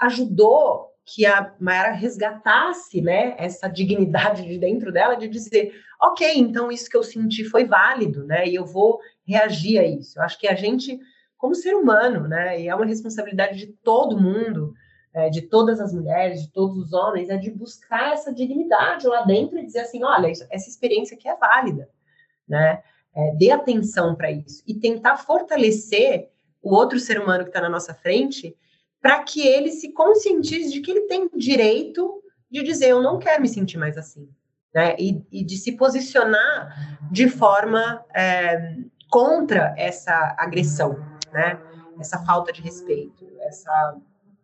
ajudou 0.00 0.90
que 1.04 1.24
a 1.24 1.54
Mayara 1.60 1.92
resgatasse, 1.92 3.00
né, 3.00 3.36
essa 3.38 3.68
dignidade 3.68 4.44
de 4.44 4.58
dentro 4.58 4.90
dela 4.90 5.14
de 5.14 5.28
dizer, 5.28 5.72
ok, 6.02 6.36
então 6.36 6.72
isso 6.72 6.90
que 6.90 6.96
eu 6.96 7.02
senti 7.04 7.44
foi 7.44 7.64
válido, 7.64 8.24
né, 8.24 8.48
e 8.48 8.56
eu 8.56 8.66
vou 8.66 8.98
reagir 9.24 9.78
a 9.78 9.84
isso. 9.84 10.18
Eu 10.18 10.24
acho 10.24 10.36
que 10.36 10.48
a 10.48 10.56
gente, 10.56 10.98
como 11.38 11.54
ser 11.54 11.76
humano, 11.76 12.26
né, 12.26 12.60
e 12.60 12.66
é 12.66 12.74
uma 12.74 12.84
responsabilidade 12.84 13.56
de 13.56 13.68
todo 13.68 14.20
mundo, 14.20 14.74
é, 15.14 15.30
de 15.30 15.42
todas 15.42 15.78
as 15.80 15.94
mulheres, 15.94 16.42
de 16.42 16.50
todos 16.50 16.76
os 16.76 16.92
homens, 16.92 17.30
é 17.30 17.36
de 17.36 17.52
buscar 17.52 18.12
essa 18.12 18.34
dignidade 18.34 19.06
lá 19.06 19.22
dentro 19.22 19.58
e 19.58 19.64
dizer 19.64 19.80
assim, 19.80 20.02
olha, 20.02 20.28
essa 20.28 20.68
experiência 20.68 21.16
aqui 21.16 21.28
é 21.28 21.36
válida, 21.36 21.88
né, 22.48 22.82
é, 23.16 23.34
dê 23.34 23.50
atenção 23.50 24.14
para 24.14 24.30
isso 24.30 24.62
e 24.66 24.74
tentar 24.74 25.16
fortalecer 25.16 26.28
o 26.62 26.74
outro 26.74 27.00
ser 27.00 27.20
humano 27.20 27.44
que 27.44 27.50
está 27.50 27.60
na 27.60 27.68
nossa 27.68 27.94
frente 27.94 28.54
para 29.00 29.22
que 29.22 29.46
ele 29.46 29.70
se 29.70 29.92
conscientize 29.92 30.70
de 30.70 30.80
que 30.80 30.90
ele 30.90 31.02
tem 31.02 31.30
direito 31.34 32.22
de 32.50 32.62
dizer 32.62 32.90
eu 32.90 33.02
não 33.02 33.18
quero 33.18 33.40
me 33.40 33.48
sentir 33.48 33.78
mais 33.78 33.96
assim, 33.96 34.28
né? 34.74 34.94
E, 34.98 35.24
e 35.32 35.44
de 35.44 35.56
se 35.56 35.72
posicionar 35.72 36.98
de 37.10 37.28
forma 37.28 38.04
é, 38.14 38.76
contra 39.10 39.74
essa 39.76 40.34
agressão, 40.38 40.98
né? 41.32 41.60
Essa 41.98 42.18
falta 42.24 42.52
de 42.52 42.60
respeito, 42.60 43.26
essa 43.40 43.96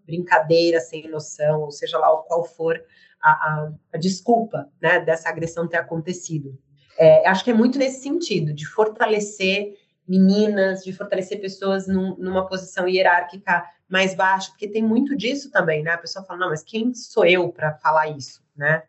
brincadeira 0.07 0.81
sem 0.81 1.09
noção, 1.09 1.61
ou 1.61 1.71
seja 1.71 1.99
lá 1.99 2.09
qual 2.29 2.45
for 2.45 2.83
a, 3.23 3.31
a, 3.31 3.73
a 3.93 3.99
desculpa, 3.99 4.69
né? 4.81 5.01
Dessa 5.01 5.29
agressão 5.29 5.69
ter 5.69 5.77
acontecido. 5.77 6.59
É, 7.03 7.27
acho 7.27 7.43
que 7.43 7.51
é 7.51 7.55
muito 7.55 7.81
nesse 7.81 8.01
sentido 8.01 8.55
de 8.55 8.65
fortalecer 8.65 9.77
meninas, 10.07 10.85
de 10.85 10.93
fortalecer 10.93 11.41
pessoas 11.41 11.89
num, 11.89 12.15
numa 12.17 12.47
posição 12.47 12.87
hierárquica 12.87 13.65
mais 13.89 14.15
baixa, 14.15 14.51
porque 14.51 14.69
tem 14.69 14.85
muito 14.85 15.17
disso 15.17 15.51
também, 15.51 15.83
né? 15.83 15.91
A 15.91 15.99
pessoa 15.99 16.25
fala, 16.25 16.39
não, 16.39 16.51
mas 16.51 16.63
quem 16.63 16.95
sou 16.95 17.27
eu 17.27 17.49
para 17.49 17.75
falar 17.75 18.07
isso, 18.17 18.41
né? 18.57 18.85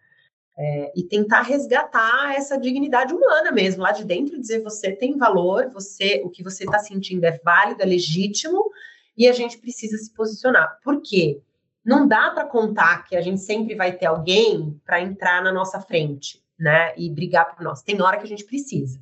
É, 0.55 0.91
e 0.95 1.01
tentar 1.01 1.41
resgatar 1.41 2.35
essa 2.35 2.55
dignidade 2.55 3.11
humana 3.11 3.51
mesmo, 3.51 3.81
lá 3.81 3.91
de 3.91 4.05
dentro, 4.05 4.39
dizer 4.39 4.61
você 4.61 4.91
tem 4.91 5.17
valor, 5.17 5.71
você 5.71 6.21
o 6.23 6.29
que 6.29 6.43
você 6.43 6.65
está 6.65 6.77
sentindo 6.77 7.23
é 7.23 7.39
válido, 7.43 7.81
é 7.81 7.85
legítimo, 7.85 8.69
e 9.17 9.27
a 9.27 9.33
gente 9.33 9.57
precisa 9.57 9.97
se 9.97 10.13
posicionar. 10.13 10.77
Por 10.83 11.01
quê? 11.01 11.41
Não 11.83 12.07
dá 12.07 12.29
para 12.29 12.45
contar 12.45 13.07
que 13.07 13.15
a 13.15 13.21
gente 13.21 13.41
sempre 13.41 13.73
vai 13.73 13.91
ter 13.91 14.05
alguém 14.05 14.79
para 14.85 15.01
entrar 15.01 15.41
na 15.43 15.51
nossa 15.51 15.81
frente, 15.81 16.42
né? 16.63 16.93
E 16.97 17.09
brigar 17.09 17.53
por 17.53 17.61
nós. 17.61 17.81
Tem 17.83 18.01
hora 18.01 18.17
que 18.17 18.23
a 18.23 18.27
gente 18.27 18.45
precisa. 18.45 18.97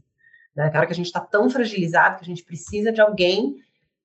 Né? 0.55 0.68
Tem 0.70 0.78
hora 0.78 0.88
que 0.88 0.93
a 0.93 0.95
gente 0.95 1.05
está 1.05 1.20
tão 1.20 1.47
fragilizado 1.47 2.18
que 2.18 2.24
a 2.24 2.28
gente 2.28 2.43
precisa 2.43 2.91
de 2.91 2.99
alguém 2.99 3.55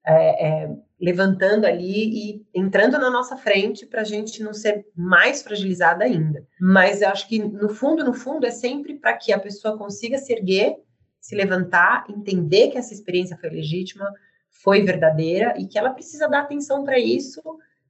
é, 0.07 0.47
é, 0.47 0.77
levantando 1.01 1.65
ali 1.65 2.35
e 2.35 2.47
entrando 2.55 2.99
na 2.99 3.11
nossa 3.11 3.35
frente 3.37 3.87
para 3.87 4.03
a 4.03 4.05
gente 4.05 4.43
não 4.43 4.53
ser 4.53 4.87
mais 4.95 5.43
fragilizada 5.43 6.05
ainda. 6.05 6.47
Mas 6.61 7.01
eu 7.01 7.09
acho 7.09 7.27
que 7.27 7.39
no 7.39 7.71
fundo, 7.71 8.05
no 8.05 8.13
fundo, 8.13 8.45
é 8.45 8.51
sempre 8.51 8.95
para 8.95 9.15
que 9.15 9.33
a 9.33 9.41
pessoa 9.41 9.79
consiga 9.79 10.19
se 10.19 10.33
erguer, 10.35 10.77
se 11.19 11.35
levantar, 11.35 12.05
entender 12.11 12.69
que 12.69 12.79
essa 12.79 12.93
experiência 12.93 13.39
foi 13.39 13.49
legítima, 13.49 14.13
foi 14.51 14.83
verdadeira 14.83 15.55
e 15.59 15.67
que 15.67 15.79
ela 15.79 15.91
precisa 15.91 16.29
dar 16.29 16.41
atenção 16.41 16.85
para 16.85 16.99
isso 16.99 17.41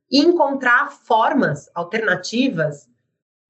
e 0.08 0.20
encontrar 0.20 0.90
formas 0.92 1.68
alternativas 1.74 2.88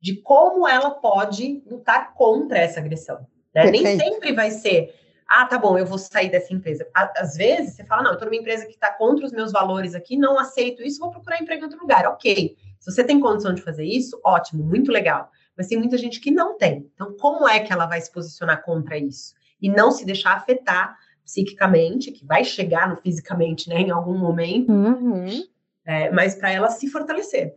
de 0.06 0.14
como 0.22 0.68
ela 0.68 0.90
pode 0.90 1.64
lutar 1.66 2.14
contra 2.14 2.60
essa 2.60 2.78
agressão. 2.78 3.26
Né? 3.52 3.72
Nem 3.72 3.98
sempre 3.98 4.32
vai 4.32 4.52
ser 4.52 4.94
ah, 5.28 5.44
tá 5.44 5.58
bom, 5.58 5.76
eu 5.76 5.84
vou 5.84 5.98
sair 5.98 6.30
dessa 6.30 6.54
empresa. 6.54 6.86
Às 6.94 7.34
vezes 7.34 7.74
você 7.74 7.84
fala, 7.84 8.04
não, 8.04 8.12
eu 8.12 8.16
tô 8.16 8.26
numa 8.26 8.36
empresa 8.36 8.64
que 8.64 8.74
está 8.74 8.92
contra 8.92 9.26
os 9.26 9.32
meus 9.32 9.50
valores 9.50 9.92
aqui, 9.92 10.16
não 10.16 10.38
aceito 10.38 10.84
isso, 10.84 11.00
vou 11.00 11.10
procurar 11.10 11.42
emprego 11.42 11.62
em 11.62 11.64
outro 11.64 11.80
lugar. 11.80 12.06
Ok. 12.06 12.56
Se 12.78 12.92
você 12.92 13.02
tem 13.02 13.18
condição 13.18 13.52
de 13.52 13.60
fazer 13.60 13.84
isso, 13.84 14.20
ótimo, 14.24 14.62
muito 14.62 14.92
legal. 14.92 15.28
Mas 15.56 15.66
tem 15.66 15.76
muita 15.76 15.98
gente 15.98 16.20
que 16.20 16.30
não 16.30 16.56
tem. 16.56 16.88
Então, 16.94 17.16
como 17.16 17.48
é 17.48 17.58
que 17.58 17.72
ela 17.72 17.86
vai 17.86 18.00
se 18.00 18.12
posicionar 18.12 18.62
contra 18.62 18.96
isso? 18.96 19.34
E 19.60 19.68
não 19.68 19.90
se 19.90 20.06
deixar 20.06 20.34
afetar 20.34 20.96
psiquicamente, 21.24 22.12
que 22.12 22.24
vai 22.24 22.44
chegar 22.44 22.88
no 22.88 22.96
fisicamente, 22.98 23.68
né, 23.68 23.80
em 23.80 23.90
algum 23.90 24.16
momento, 24.16 24.70
uhum. 24.70 25.44
é, 25.84 26.08
mas 26.12 26.36
para 26.36 26.52
ela 26.52 26.70
se 26.70 26.88
fortalecer. 26.88 27.56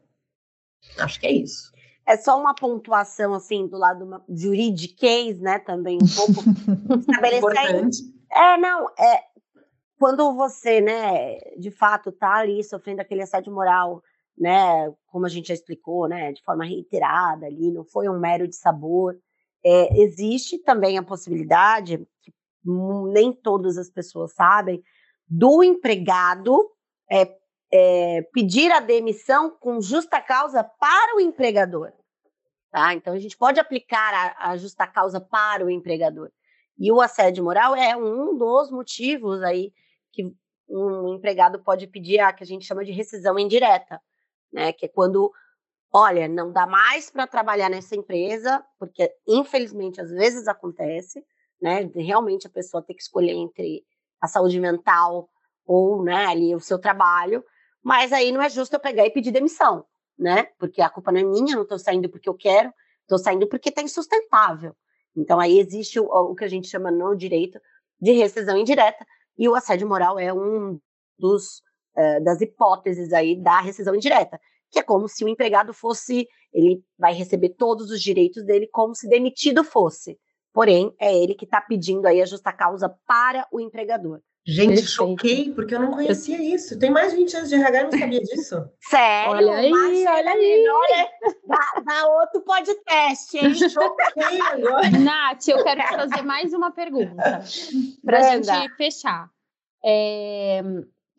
Acho 0.97 1.19
que 1.19 1.27
é 1.27 1.31
isso. 1.31 1.71
É 2.09 2.17
só 2.17 2.39
uma 2.39 2.55
pontuação, 2.55 3.35
assim, 3.35 3.67
do 3.67 3.77
lado 3.77 4.23
juridiquês, 4.27 5.39
né, 5.39 5.59
também 5.59 5.99
um 6.01 6.07
pouco. 6.07 6.41
Importante. 7.37 7.99
É, 8.31 8.57
não, 8.57 8.89
é, 8.97 9.23
quando 9.99 10.33
você, 10.33 10.81
né, 10.81 11.37
de 11.59 11.69
fato 11.69 12.11
tá 12.11 12.37
ali 12.37 12.63
sofrendo 12.63 12.99
aquele 12.99 13.21
assédio 13.21 13.53
moral, 13.53 14.01
né, 14.35 14.91
como 15.05 15.27
a 15.27 15.29
gente 15.29 15.49
já 15.49 15.53
explicou, 15.53 16.07
né, 16.07 16.33
de 16.33 16.41
forma 16.41 16.65
reiterada 16.65 17.45
ali, 17.45 17.69
não 17.71 17.85
foi 17.85 18.09
um 18.09 18.17
mero 18.17 18.47
de 18.47 18.55
sabor, 18.55 19.15
é, 19.63 20.01
existe 20.01 20.57
também 20.57 20.97
a 20.97 21.03
possibilidade, 21.03 22.07
que 22.23 22.33
nem 23.13 23.31
todas 23.31 23.77
as 23.77 23.87
pessoas 23.87 24.33
sabem, 24.33 24.81
do 25.27 25.61
empregado 25.61 26.71
é, 27.11 27.37
é, 27.71 28.23
pedir 28.33 28.71
a 28.71 28.79
demissão 28.79 29.51
com 29.59 29.79
justa 29.79 30.19
causa 30.19 30.63
para 30.63 31.15
o 31.15 31.19
empregador. 31.19 31.93
Tá? 32.71 32.93
Então, 32.93 33.13
a 33.13 33.19
gente 33.19 33.37
pode 33.37 33.59
aplicar 33.59 34.13
a, 34.13 34.51
a 34.51 34.57
justa 34.57 34.85
causa 34.85 35.19
para 35.19 35.65
o 35.65 35.69
empregador. 35.69 36.31
E 36.77 36.91
o 36.91 37.01
assédio 37.01 37.43
moral 37.43 37.75
é 37.75 37.95
um 37.95 38.37
dos 38.37 38.71
motivos 38.71 39.41
aí 39.41 39.73
que 40.11 40.31
um 40.69 41.15
empregado 41.15 41.59
pode 41.63 41.87
pedir 41.87 42.19
a 42.19 42.31
que 42.31 42.43
a 42.43 42.47
gente 42.47 42.65
chama 42.65 42.85
de 42.85 42.91
rescisão 42.91 43.37
indireta, 43.39 43.99
né? 44.53 44.71
Que 44.71 44.85
é 44.85 44.89
quando, 44.89 45.31
olha, 45.91 46.27
não 46.27 46.51
dá 46.51 46.67
mais 46.67 47.09
para 47.09 47.27
trabalhar 47.27 47.69
nessa 47.69 47.95
empresa, 47.95 48.63
porque 48.77 49.11
infelizmente 49.27 49.99
às 49.99 50.11
vezes 50.11 50.47
acontece, 50.47 51.25
né? 51.61 51.89
Realmente 51.95 52.47
a 52.47 52.51
pessoa 52.51 52.83
ter 52.83 52.93
que 52.93 53.01
escolher 53.01 53.33
entre 53.33 53.83
a 54.21 54.27
saúde 54.27 54.59
mental 54.59 55.27
ou, 55.65 56.03
né, 56.03 56.25
ali 56.25 56.55
o 56.55 56.59
seu 56.59 56.79
trabalho, 56.79 57.43
mas 57.83 58.11
aí 58.11 58.31
não 58.31 58.41
é 58.41 58.49
justo 58.49 58.73
eu 58.73 58.79
pegar 58.79 59.05
e 59.05 59.11
pedir 59.11 59.31
demissão, 59.31 59.85
né? 60.19 60.43
Porque 60.59 60.81
a 60.81 60.89
culpa 60.89 61.11
não 61.11 61.21
é 61.21 61.23
minha, 61.23 61.55
não 61.55 61.63
estou 61.63 61.79
saindo 61.79 62.09
porque 62.09 62.27
eu 62.27 62.33
quero, 62.33 62.71
estou 63.01 63.17
saindo 63.17 63.47
porque 63.47 63.69
está 63.69 63.81
insustentável. 63.81 64.75
Então 65.15 65.39
aí 65.39 65.57
existe 65.57 65.99
o, 65.99 66.05
o, 66.05 66.35
que 66.35 66.43
a 66.43 66.47
gente 66.47 66.67
chama 66.67 66.91
no 66.91 67.15
direito 67.15 67.59
de 67.99 68.11
rescisão 68.11 68.57
indireta 68.57 69.05
e 69.37 69.47
o 69.47 69.55
assédio 69.55 69.87
moral 69.87 70.19
é 70.19 70.33
um 70.33 70.79
dos 71.17 71.59
uh, 71.97 72.23
das 72.23 72.41
hipóteses 72.41 73.13
aí 73.13 73.41
da 73.41 73.61
rescisão 73.61 73.95
indireta, 73.95 74.39
que 74.69 74.79
é 74.79 74.83
como 74.83 75.07
se 75.07 75.23
o 75.23 75.29
empregado 75.29 75.73
fosse, 75.73 76.27
ele 76.53 76.83
vai 76.97 77.13
receber 77.13 77.49
todos 77.49 77.89
os 77.89 78.01
direitos 78.01 78.45
dele 78.45 78.67
como 78.67 78.93
se 78.93 79.07
demitido 79.07 79.63
fosse. 79.63 80.19
Porém, 80.53 80.93
é 80.99 81.15
ele 81.15 81.35
que 81.35 81.45
está 81.45 81.61
pedindo 81.61 82.05
aí 82.05 82.21
a 82.21 82.25
justa 82.25 82.51
causa 82.51 82.89
para 83.07 83.47
o 83.51 83.59
empregador. 83.59 84.21
Gente, 84.49 84.67
Perfeito. 84.69 84.89
choquei, 84.89 85.53
porque 85.53 85.75
eu 85.75 85.79
não 85.79 85.91
conhecia 85.91 86.41
isso. 86.41 86.77
Tem 86.79 86.89
mais 86.89 87.11
de 87.11 87.17
20 87.17 87.37
anos 87.37 87.49
de 87.49 87.55
RH 87.55 87.79
e 87.79 87.83
não 87.83 87.99
sabia 87.99 88.19
disso. 88.21 88.69
Sério? 88.81 89.31
Olha 89.31 89.53
aí, 89.53 89.71
olha 90.07 90.31
aí. 90.31 90.67
Olha, 90.67 91.09
dá, 91.45 91.81
dá 91.85 92.07
outro 92.07 92.41
podcast, 92.41 93.37
hein? 93.37 93.53
Choquei 93.53 94.41
agora. 94.41 94.89
Nath, 94.89 95.47
eu 95.47 95.63
quero 95.63 95.81
te 95.81 95.95
fazer 95.95 96.21
mais 96.23 96.51
uma 96.51 96.71
pergunta. 96.71 97.43
Pra 98.03 98.21
Manda. 98.21 98.43
gente 98.43 98.75
fechar. 98.75 99.29
É, 99.85 100.61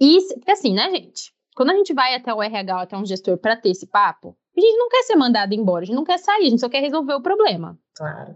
isso, 0.00 0.34
porque 0.34 0.50
assim, 0.50 0.74
né, 0.74 0.90
gente? 0.90 1.32
Quando 1.54 1.70
a 1.70 1.74
gente 1.74 1.94
vai 1.94 2.16
até 2.16 2.34
o 2.34 2.42
RH, 2.42 2.82
até 2.82 2.96
um 2.96 3.06
gestor 3.06 3.38
para 3.38 3.56
ter 3.56 3.70
esse 3.70 3.86
papo, 3.86 4.36
a 4.56 4.60
gente 4.60 4.76
não 4.76 4.88
quer 4.88 5.02
ser 5.04 5.14
mandado 5.14 5.54
embora, 5.54 5.82
a 5.82 5.86
gente 5.86 5.94
não 5.94 6.04
quer 6.04 6.18
sair, 6.18 6.46
a 6.46 6.50
gente 6.50 6.60
só 6.60 6.68
quer 6.68 6.80
resolver 6.80 7.14
o 7.14 7.22
problema. 7.22 7.78
Claro. 7.94 8.34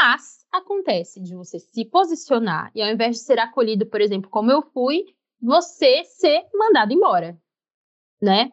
Mas 0.00 0.46
acontece 0.52 1.20
de 1.20 1.34
você 1.34 1.58
se 1.58 1.84
posicionar 1.84 2.70
e 2.72 2.80
ao 2.80 2.88
invés 2.88 3.16
de 3.16 3.22
ser 3.22 3.40
acolhido, 3.40 3.84
por 3.84 4.00
exemplo, 4.00 4.30
como 4.30 4.48
eu 4.48 4.62
fui, 4.62 5.04
você 5.42 6.04
ser 6.04 6.46
mandado 6.54 6.92
embora, 6.92 7.36
né? 8.22 8.52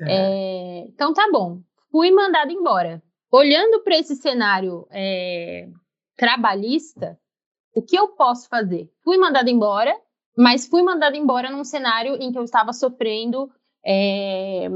É. 0.00 0.06
É, 0.08 0.78
então 0.86 1.12
tá 1.12 1.28
bom, 1.30 1.60
fui 1.90 2.10
mandado 2.10 2.50
embora. 2.50 3.02
Olhando 3.30 3.82
para 3.82 3.98
esse 3.98 4.16
cenário 4.16 4.88
é, 4.90 5.68
trabalhista, 6.16 7.20
o 7.74 7.82
que 7.82 7.96
eu 7.96 8.08
posso 8.08 8.48
fazer? 8.48 8.90
Fui 9.04 9.18
mandado 9.18 9.50
embora, 9.50 9.94
mas 10.34 10.66
fui 10.66 10.82
mandado 10.82 11.16
embora 11.16 11.50
num 11.50 11.64
cenário 11.64 12.14
em 12.14 12.32
que 12.32 12.38
eu 12.38 12.44
estava 12.44 12.72
sofrendo 12.72 13.52
é, 13.84 14.68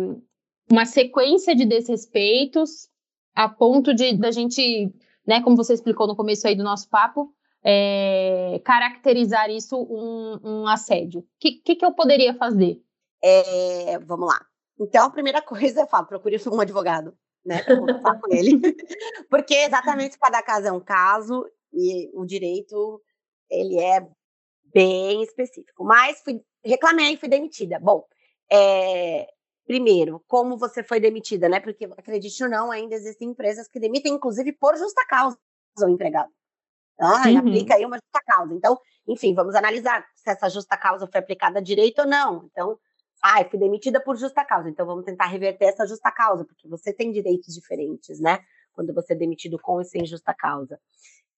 uma 0.71 0.85
sequência 0.85 1.57
de 1.57 1.65
desrespeitos 1.65 2.91
a 3.35 3.49
ponto 3.49 3.95
de 3.95 4.15
da 4.15 4.31
gente 4.31 4.93
né, 5.27 5.43
como 5.43 5.57
você 5.57 5.75
explicou 5.75 6.07
no 6.07 6.17
começo 6.17 6.47
aí 6.47 6.55
do 6.55 6.65
nosso 6.65 6.89
papo, 6.89 7.33
é, 7.65 8.61
caracterizar 8.65 9.51
isso 9.51 9.77
um, 9.77 10.41
um 10.43 10.67
assédio. 10.67 11.21
O 11.21 11.27
que, 11.39 11.53
que, 11.53 11.77
que, 11.77 11.85
eu 11.85 11.93
poderia 11.93 12.35
fazer? 12.35 12.81
É, 13.23 13.99
vamos 14.01 14.29
lá. 14.29 14.45
Então, 14.81 15.07
a 15.07 15.11
primeira 15.11 15.41
coisa 15.41 15.83
é 15.83 15.87
falar, 15.87 16.05
procure 16.05 16.37
um 16.49 16.61
advogado, 16.61 17.15
né, 17.45 17.63
para 17.63 17.79
conversar 17.79 18.21
com 18.21 18.35
ele. 18.35 18.61
Porque 19.31 19.55
exatamente 19.55 20.19
cada 20.19 20.43
caso 20.43 20.67
é 20.67 20.73
um 20.73 20.81
caso 20.81 21.47
e 21.73 22.11
o 22.15 22.25
direito, 22.25 23.01
ele 23.51 23.79
é 23.79 24.07
bem 24.75 25.23
específico. 25.23 25.85
Mas 25.85 26.21
fui 26.21 26.43
reclamei, 26.65 27.17
fui 27.17 27.29
demitida. 27.29 27.79
Bom, 27.81 28.05
é, 28.51 29.27
primeiro, 29.67 30.23
como 30.27 30.57
você 30.57 30.83
foi 30.83 31.01
demitida, 31.01 31.49
né? 31.49 31.61
Porque, 31.61 31.85
acredite 31.85 32.43
ou 32.43 32.51
não, 32.51 32.71
ainda 32.71 32.95
existem 32.95 33.31
empresas 33.31 33.69
que 33.69 33.81
demitem, 33.81 34.15
inclusive, 34.15 34.53
por 34.53 34.77
justa 34.77 35.05
causa 35.07 35.39
o 35.81 35.89
empregado. 35.89 36.31
Ah, 37.01 37.29
uhum. 37.29 37.39
aplica 37.39 37.75
aí 37.75 37.85
uma 37.85 37.97
justa 37.97 38.21
causa. 38.27 38.55
Então, 38.55 38.79
enfim, 39.09 39.35
vamos 39.35 39.55
analisar 39.55 40.07
se 40.15 40.31
essa 40.31 40.49
justa 40.49 40.77
causa 40.77 41.09
foi 41.11 41.21
aplicada 41.21 41.61
direito 41.61 42.01
ou 42.01 42.07
não. 42.07 42.45
Então, 42.51 42.79
ah, 43.23 43.45
fui 43.45 43.59
demitida 43.59 44.01
por 44.01 44.17
justa 44.17 44.45
causa. 44.45 44.69
Então, 44.69 44.87
vamos 44.87 45.05
tentar 45.05 45.27
reverter 45.27 45.67
essa 45.67 45.87
justa 45.87 46.11
causa, 46.11 46.45
porque 46.45 46.69
você 46.69 46.93
tem 46.93 47.11
direitos 47.11 47.55
diferentes, 47.55 48.21
né? 48.21 48.41
Quando 48.73 48.93
você 48.93 49.13
é 49.13 49.17
demitido 49.17 49.59
com 49.61 49.81
e 49.81 49.85
sem 49.85 50.05
justa 50.05 50.35
causa. 50.35 50.79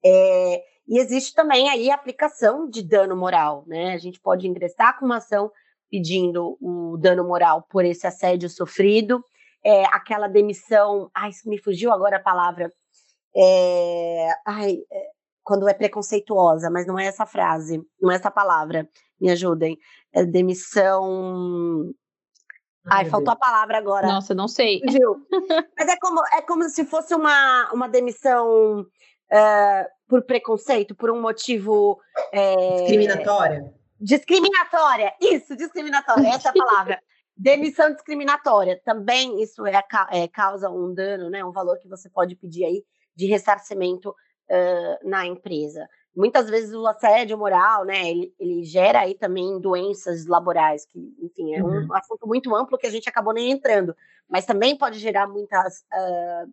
É, 0.04 0.62
e 0.86 0.98
existe 0.98 1.34
também 1.34 1.68
aí 1.70 1.90
a 1.90 1.94
aplicação 1.94 2.68
de 2.68 2.82
dano 2.82 3.16
moral, 3.16 3.64
né? 3.66 3.94
A 3.94 3.98
gente 3.98 4.20
pode 4.20 4.46
ingressar 4.46 4.98
com 4.98 5.06
uma 5.06 5.16
ação 5.16 5.50
pedindo 5.90 6.56
o 6.60 6.96
dano 6.98 7.24
moral 7.24 7.66
por 7.68 7.84
esse 7.84 8.06
assédio 8.06 8.48
sofrido, 8.48 9.22
é, 9.64 9.84
aquela 9.86 10.28
demissão, 10.28 11.10
ai, 11.14 11.30
me 11.46 11.58
fugiu 11.58 11.92
agora 11.92 12.16
a 12.16 12.22
palavra, 12.22 12.72
é, 13.34 14.28
ai, 14.46 14.76
é, 14.92 15.10
quando 15.42 15.68
é 15.68 15.74
preconceituosa, 15.74 16.70
mas 16.70 16.86
não 16.86 16.98
é 16.98 17.06
essa 17.06 17.26
frase, 17.26 17.82
não 18.00 18.10
é 18.10 18.16
essa 18.16 18.30
palavra, 18.30 18.88
me 19.20 19.30
ajudem, 19.30 19.78
é 20.12 20.24
demissão... 20.24 21.92
Ai, 22.86 23.06
faltou 23.06 23.32
a 23.32 23.36
palavra 23.36 23.78
agora. 23.78 24.06
Nossa, 24.06 24.34
não 24.34 24.46
sei. 24.46 24.78
Fugiu. 24.80 25.16
mas 25.78 25.88
é 25.88 25.96
como, 25.96 26.20
é 26.34 26.42
como 26.42 26.68
se 26.68 26.84
fosse 26.84 27.14
uma, 27.14 27.72
uma 27.72 27.88
demissão 27.88 28.80
uh, 28.82 29.88
por 30.06 30.22
preconceito, 30.22 30.94
por 30.94 31.10
um 31.10 31.18
motivo... 31.18 31.98
É, 32.30 32.82
discriminatória? 32.82 33.72
Discriminatória, 34.00 35.14
isso, 35.20 35.56
discriminatória, 35.56 36.28
essa 36.28 36.48
é 36.48 36.50
a 36.50 36.64
palavra. 36.64 37.00
Demissão 37.36 37.92
discriminatória, 37.92 38.80
também 38.84 39.42
isso 39.42 39.66
é, 39.66 39.82
é, 40.10 40.28
causa 40.28 40.70
um 40.70 40.94
dano, 40.94 41.28
né, 41.28 41.44
um 41.44 41.50
valor 41.50 41.78
que 41.78 41.88
você 41.88 42.08
pode 42.08 42.36
pedir 42.36 42.64
aí 42.64 42.84
de 43.16 43.26
ressarcimento 43.26 44.10
uh, 44.10 45.08
na 45.08 45.26
empresa. 45.26 45.88
Muitas 46.14 46.48
vezes 46.48 46.72
o 46.72 46.86
assédio 46.86 47.36
moral, 47.36 47.84
né, 47.84 48.08
ele, 48.08 48.32
ele, 48.38 48.62
gera 48.62 49.00
aí 49.00 49.16
também 49.16 49.60
doenças 49.60 50.26
laborais, 50.26 50.86
que, 50.86 51.12
enfim, 51.20 51.54
é 51.56 51.62
uhum. 51.62 51.88
um 51.90 51.94
assunto 51.94 52.24
muito 52.24 52.54
amplo 52.54 52.78
que 52.78 52.86
a 52.86 52.90
gente 52.90 53.08
acabou 53.08 53.32
nem 53.32 53.50
entrando, 53.50 53.96
mas 54.28 54.46
também 54.46 54.78
pode 54.78 55.00
gerar 55.00 55.26
muitas 55.26 55.84
uh, 55.92 56.48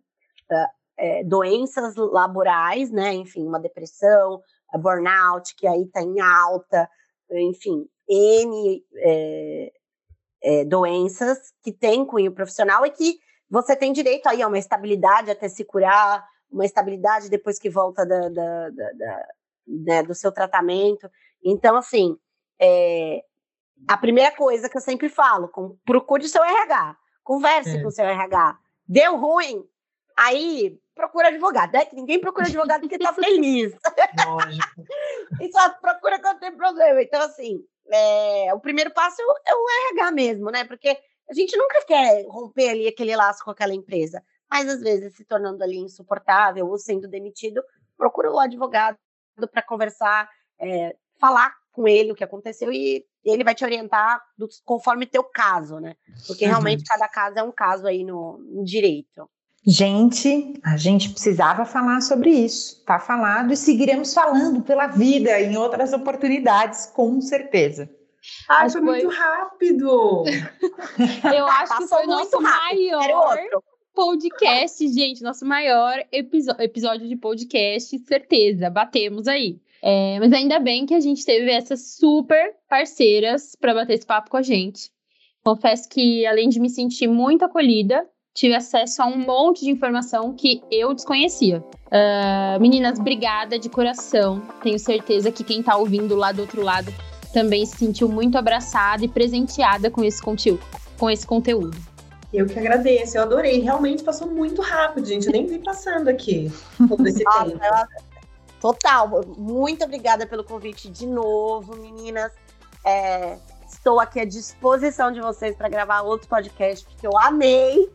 uh, 0.52 1.28
doenças 1.28 1.94
laborais, 1.94 2.90
né, 2.90 3.14
enfim, 3.14 3.46
uma 3.46 3.60
depressão, 3.60 4.42
burnout, 4.80 5.54
que 5.54 5.66
aí 5.66 5.82
está 5.82 6.02
em 6.02 6.20
alta, 6.20 6.88
enfim, 7.40 7.88
N 8.08 8.84
é, 8.96 9.72
é, 10.42 10.64
doenças 10.64 11.38
que 11.62 11.72
tem 11.72 12.04
cunho 12.04 12.32
profissional 12.32 12.84
e 12.84 12.90
que 12.90 13.18
você 13.48 13.76
tem 13.76 13.92
direito 13.92 14.26
aí 14.28 14.42
a 14.42 14.48
uma 14.48 14.58
estabilidade 14.58 15.30
até 15.30 15.48
se 15.48 15.64
curar, 15.64 16.26
uma 16.50 16.64
estabilidade 16.64 17.28
depois 17.28 17.58
que 17.58 17.70
volta 17.70 18.04
da, 18.04 18.28
da, 18.28 18.70
da, 18.70 19.28
né, 19.66 20.02
do 20.02 20.14
seu 20.14 20.32
tratamento. 20.32 21.10
Então, 21.44 21.76
assim, 21.76 22.16
é, 22.60 23.22
a 23.88 23.96
primeira 23.96 24.34
coisa 24.34 24.68
que 24.68 24.76
eu 24.76 24.80
sempre 24.80 25.08
falo, 25.08 25.48
com, 25.48 25.76
procure 25.84 26.24
o 26.24 26.28
seu 26.28 26.42
RH, 26.42 26.96
converse 27.22 27.76
é. 27.76 27.82
com 27.82 27.88
o 27.88 27.92
seu 27.92 28.04
RH. 28.04 28.58
Deu 28.86 29.16
ruim, 29.16 29.64
aí 30.16 30.78
procura 30.94 31.28
advogado, 31.28 31.72
né? 31.72 31.84
Que 31.84 31.96
ninguém 31.96 32.20
procura 32.20 32.46
advogado 32.46 32.80
porque 32.82 32.98
tá 32.98 33.12
feliz. 33.14 33.74
Lógico. 34.26 34.84
E 35.42 35.50
só 35.50 35.70
procura 35.80 36.20
quando 36.20 36.38
tem 36.38 36.56
problema. 36.56 37.02
Então, 37.02 37.20
assim, 37.20 37.64
é, 37.90 38.54
o 38.54 38.60
primeiro 38.60 38.92
passo 38.92 39.20
é 39.20 39.54
o 39.54 39.66
RH 39.90 40.12
mesmo, 40.12 40.50
né? 40.50 40.64
Porque 40.64 40.96
a 41.28 41.34
gente 41.34 41.56
nunca 41.56 41.84
quer 41.84 42.24
romper 42.28 42.68
ali 42.68 42.86
aquele 42.86 43.16
laço 43.16 43.44
com 43.44 43.50
aquela 43.50 43.74
empresa. 43.74 44.22
Mas, 44.48 44.68
às 44.68 44.80
vezes, 44.80 45.16
se 45.16 45.24
tornando 45.24 45.64
ali 45.64 45.78
insuportável 45.78 46.68
ou 46.68 46.78
sendo 46.78 47.08
demitido, 47.08 47.60
procura 47.96 48.30
o 48.30 48.38
advogado 48.38 48.96
para 49.50 49.62
conversar, 49.62 50.28
é, 50.60 50.94
falar 51.18 51.52
com 51.72 51.88
ele 51.88 52.12
o 52.12 52.14
que 52.14 52.22
aconteceu 52.22 52.72
e 52.72 53.04
ele 53.24 53.42
vai 53.42 53.54
te 53.54 53.64
orientar 53.64 54.22
do, 54.36 54.48
conforme 54.64 55.06
teu 55.06 55.24
caso, 55.24 55.80
né? 55.80 55.96
Porque 56.26 56.46
realmente 56.46 56.80
uhum. 56.80 56.86
cada 56.88 57.08
caso 57.08 57.38
é 57.38 57.42
um 57.42 57.52
caso 57.52 57.86
aí 57.86 58.04
no, 58.04 58.38
no 58.38 58.64
direito. 58.64 59.28
Gente, 59.64 60.60
a 60.64 60.76
gente 60.76 61.10
precisava 61.10 61.64
falar 61.64 62.00
sobre 62.00 62.30
isso. 62.30 62.78
Está 62.78 62.98
falado 62.98 63.52
e 63.52 63.56
seguiremos 63.56 64.12
falando 64.12 64.60
pela 64.62 64.88
vida 64.88 65.40
em 65.40 65.56
outras 65.56 65.92
oportunidades, 65.92 66.86
com 66.86 67.20
certeza. 67.20 67.88
Ai, 68.48 68.68
foi, 68.68 68.80
foi 68.80 68.90
muito 68.90 69.08
rápido. 69.08 70.24
Eu 71.34 71.46
acho 71.46 71.78
que 71.78 71.86
foi 71.86 72.04
o 72.04 72.08
nosso 72.08 72.40
maior 72.40 73.38
podcast, 73.94 74.88
gente. 74.88 75.22
Nosso 75.22 75.44
maior 75.44 75.94
episódio 76.10 77.08
de 77.08 77.16
podcast, 77.16 77.96
certeza. 78.00 78.68
Batemos 78.68 79.28
aí. 79.28 79.60
É, 79.80 80.18
mas 80.20 80.32
ainda 80.32 80.58
bem 80.58 80.86
que 80.86 80.94
a 80.94 81.00
gente 81.00 81.24
teve 81.24 81.50
essas 81.50 81.96
super 81.96 82.54
parceiras 82.68 83.56
para 83.60 83.74
bater 83.74 83.94
esse 83.94 84.06
papo 84.06 84.30
com 84.30 84.36
a 84.36 84.42
gente. 84.42 84.90
Confesso 85.44 85.88
que, 85.88 86.24
além 86.24 86.48
de 86.48 86.60
me 86.60 86.70
sentir 86.70 87.08
muito 87.08 87.44
acolhida, 87.44 88.08
tive 88.34 88.54
acesso 88.54 89.02
a 89.02 89.06
um 89.06 89.18
monte 89.18 89.64
de 89.64 89.70
informação 89.70 90.34
que 90.34 90.62
eu 90.70 90.94
desconhecia. 90.94 91.60
Uh, 91.60 92.60
meninas, 92.60 92.98
obrigada 92.98 93.58
de 93.58 93.68
coração. 93.68 94.42
Tenho 94.62 94.78
certeza 94.78 95.30
que 95.30 95.44
quem 95.44 95.60
está 95.60 95.76
ouvindo 95.76 96.16
lá 96.16 96.32
do 96.32 96.40
outro 96.40 96.62
lado 96.62 96.92
também 97.32 97.64
se 97.66 97.76
sentiu 97.76 98.08
muito 98.08 98.36
abraçada 98.36 99.04
e 99.04 99.08
presenteada 99.08 99.90
com 99.90 100.02
esse 100.02 100.22
conteúdo. 100.22 100.62
Com 100.98 101.10
esse 101.10 101.26
conteúdo. 101.26 101.76
Eu 102.32 102.46
que 102.46 102.58
agradeço, 102.58 103.18
eu 103.18 103.22
adorei. 103.22 103.60
Realmente 103.60 104.02
passou 104.02 104.26
muito 104.26 104.62
rápido, 104.62 105.06
gente. 105.06 105.26
Eu 105.26 105.32
nem 105.32 105.46
vi 105.46 105.58
passando 105.58 106.08
aqui 106.08 106.50
todo 106.88 107.06
esse 107.06 107.22
tempo. 107.22 107.60
Total. 108.58 109.22
Muito 109.36 109.84
obrigada 109.84 110.26
pelo 110.26 110.44
convite 110.44 110.88
de 110.88 111.06
novo, 111.06 111.76
meninas. 111.76 112.32
É, 112.86 113.36
estou 113.68 114.00
aqui 114.00 114.20
à 114.20 114.24
disposição 114.24 115.12
de 115.12 115.20
vocês 115.20 115.54
para 115.56 115.68
gravar 115.68 116.02
outro 116.02 116.28
podcast, 116.28 116.84
porque 116.86 117.06
eu 117.06 117.18
amei. 117.18 117.90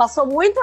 Passou 0.00 0.24
muito 0.24 0.58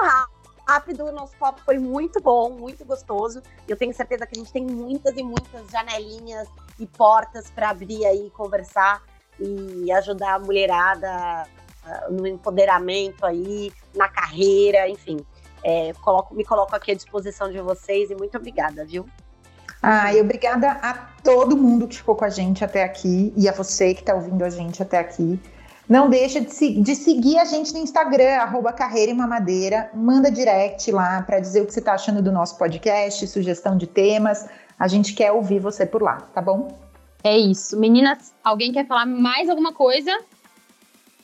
rápido, 0.66 1.04
o 1.04 1.12
nosso 1.12 1.36
papo 1.36 1.60
foi 1.64 1.78
muito 1.78 2.20
bom, 2.20 2.50
muito 2.50 2.84
gostoso. 2.84 3.40
Eu 3.68 3.76
tenho 3.76 3.94
certeza 3.94 4.26
que 4.26 4.36
a 4.36 4.40
gente 4.40 4.52
tem 4.52 4.66
muitas 4.66 5.16
e 5.16 5.22
muitas 5.22 5.70
janelinhas 5.70 6.48
e 6.76 6.84
portas 6.84 7.48
para 7.48 7.70
abrir 7.70 8.04
aí, 8.04 8.30
conversar 8.30 9.00
e 9.38 9.92
ajudar 9.92 10.34
a 10.34 10.38
mulherada 10.40 11.46
ah, 11.86 12.06
no 12.10 12.26
empoderamento 12.26 13.24
aí, 13.24 13.72
na 13.94 14.08
carreira, 14.08 14.88
enfim. 14.88 15.24
É, 15.62 15.92
coloco, 16.02 16.34
me 16.34 16.44
coloco 16.44 16.74
aqui 16.74 16.90
à 16.90 16.94
disposição 16.96 17.48
de 17.48 17.60
vocês 17.60 18.10
e 18.10 18.16
muito 18.16 18.36
obrigada, 18.36 18.84
viu? 18.84 19.06
Ah, 19.80 20.12
e 20.12 20.20
obrigada 20.20 20.68
a 20.82 20.94
todo 21.22 21.56
mundo 21.56 21.86
que 21.86 21.98
ficou 21.98 22.16
com 22.16 22.24
a 22.24 22.28
gente 22.28 22.64
até 22.64 22.82
aqui 22.82 23.32
e 23.36 23.48
a 23.48 23.52
você 23.52 23.94
que 23.94 24.00
está 24.00 24.16
ouvindo 24.16 24.44
a 24.44 24.50
gente 24.50 24.82
até 24.82 24.98
aqui. 24.98 25.40
Não 25.88 26.10
deixa 26.10 26.40
de, 26.40 26.82
de, 26.82 26.94
seguir 26.94 27.38
a 27.38 27.46
gente 27.46 27.72
no 27.72 27.78
Instagram, 27.78 28.36
arroba 28.36 28.72
Carreira 28.72 29.10
e 29.10 29.14
Mamadeira. 29.14 29.90
Manda 29.94 30.30
direct 30.30 30.92
lá 30.92 31.22
para 31.22 31.40
dizer 31.40 31.62
o 31.62 31.66
que 31.66 31.72
você 31.72 31.78
está 31.78 31.94
achando 31.94 32.20
do 32.20 32.30
nosso 32.30 32.58
podcast, 32.58 33.26
sugestão 33.26 33.74
de 33.74 33.86
temas. 33.86 34.46
A 34.78 34.86
gente 34.86 35.14
quer 35.14 35.32
ouvir 35.32 35.60
você 35.60 35.86
por 35.86 36.02
lá, 36.02 36.16
tá 36.34 36.42
bom? 36.42 36.76
É 37.24 37.36
isso. 37.36 37.78
Meninas, 37.78 38.34
alguém 38.44 38.70
quer 38.70 38.86
falar 38.86 39.06
mais 39.06 39.48
alguma 39.48 39.72
coisa? 39.72 40.10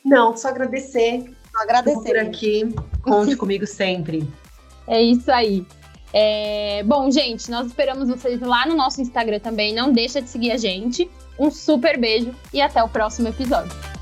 Não, 0.02 0.34
só 0.34 0.48
agradecer. 0.48 1.30
Só 1.52 1.62
agradecer. 1.62 2.02
Por 2.02 2.18
aqui. 2.18 2.74
Conte 3.02 3.36
comigo 3.36 3.66
sempre. 3.66 4.26
É 4.86 5.00
isso 5.00 5.30
aí. 5.30 5.66
É... 6.12 6.82
Bom, 6.84 7.10
gente, 7.10 7.50
nós 7.50 7.66
esperamos 7.66 8.08
vocês 8.08 8.40
lá 8.40 8.66
no 8.66 8.74
nosso 8.74 9.00
Instagram 9.02 9.40
também. 9.40 9.74
Não 9.74 9.92
deixa 9.92 10.22
de 10.22 10.28
seguir 10.30 10.52
a 10.52 10.56
gente. 10.56 11.10
Um 11.38 11.50
super 11.50 11.98
beijo 11.98 12.34
e 12.52 12.62
até 12.62 12.82
o 12.82 12.88
próximo 12.88 13.28
episódio. 13.28 13.93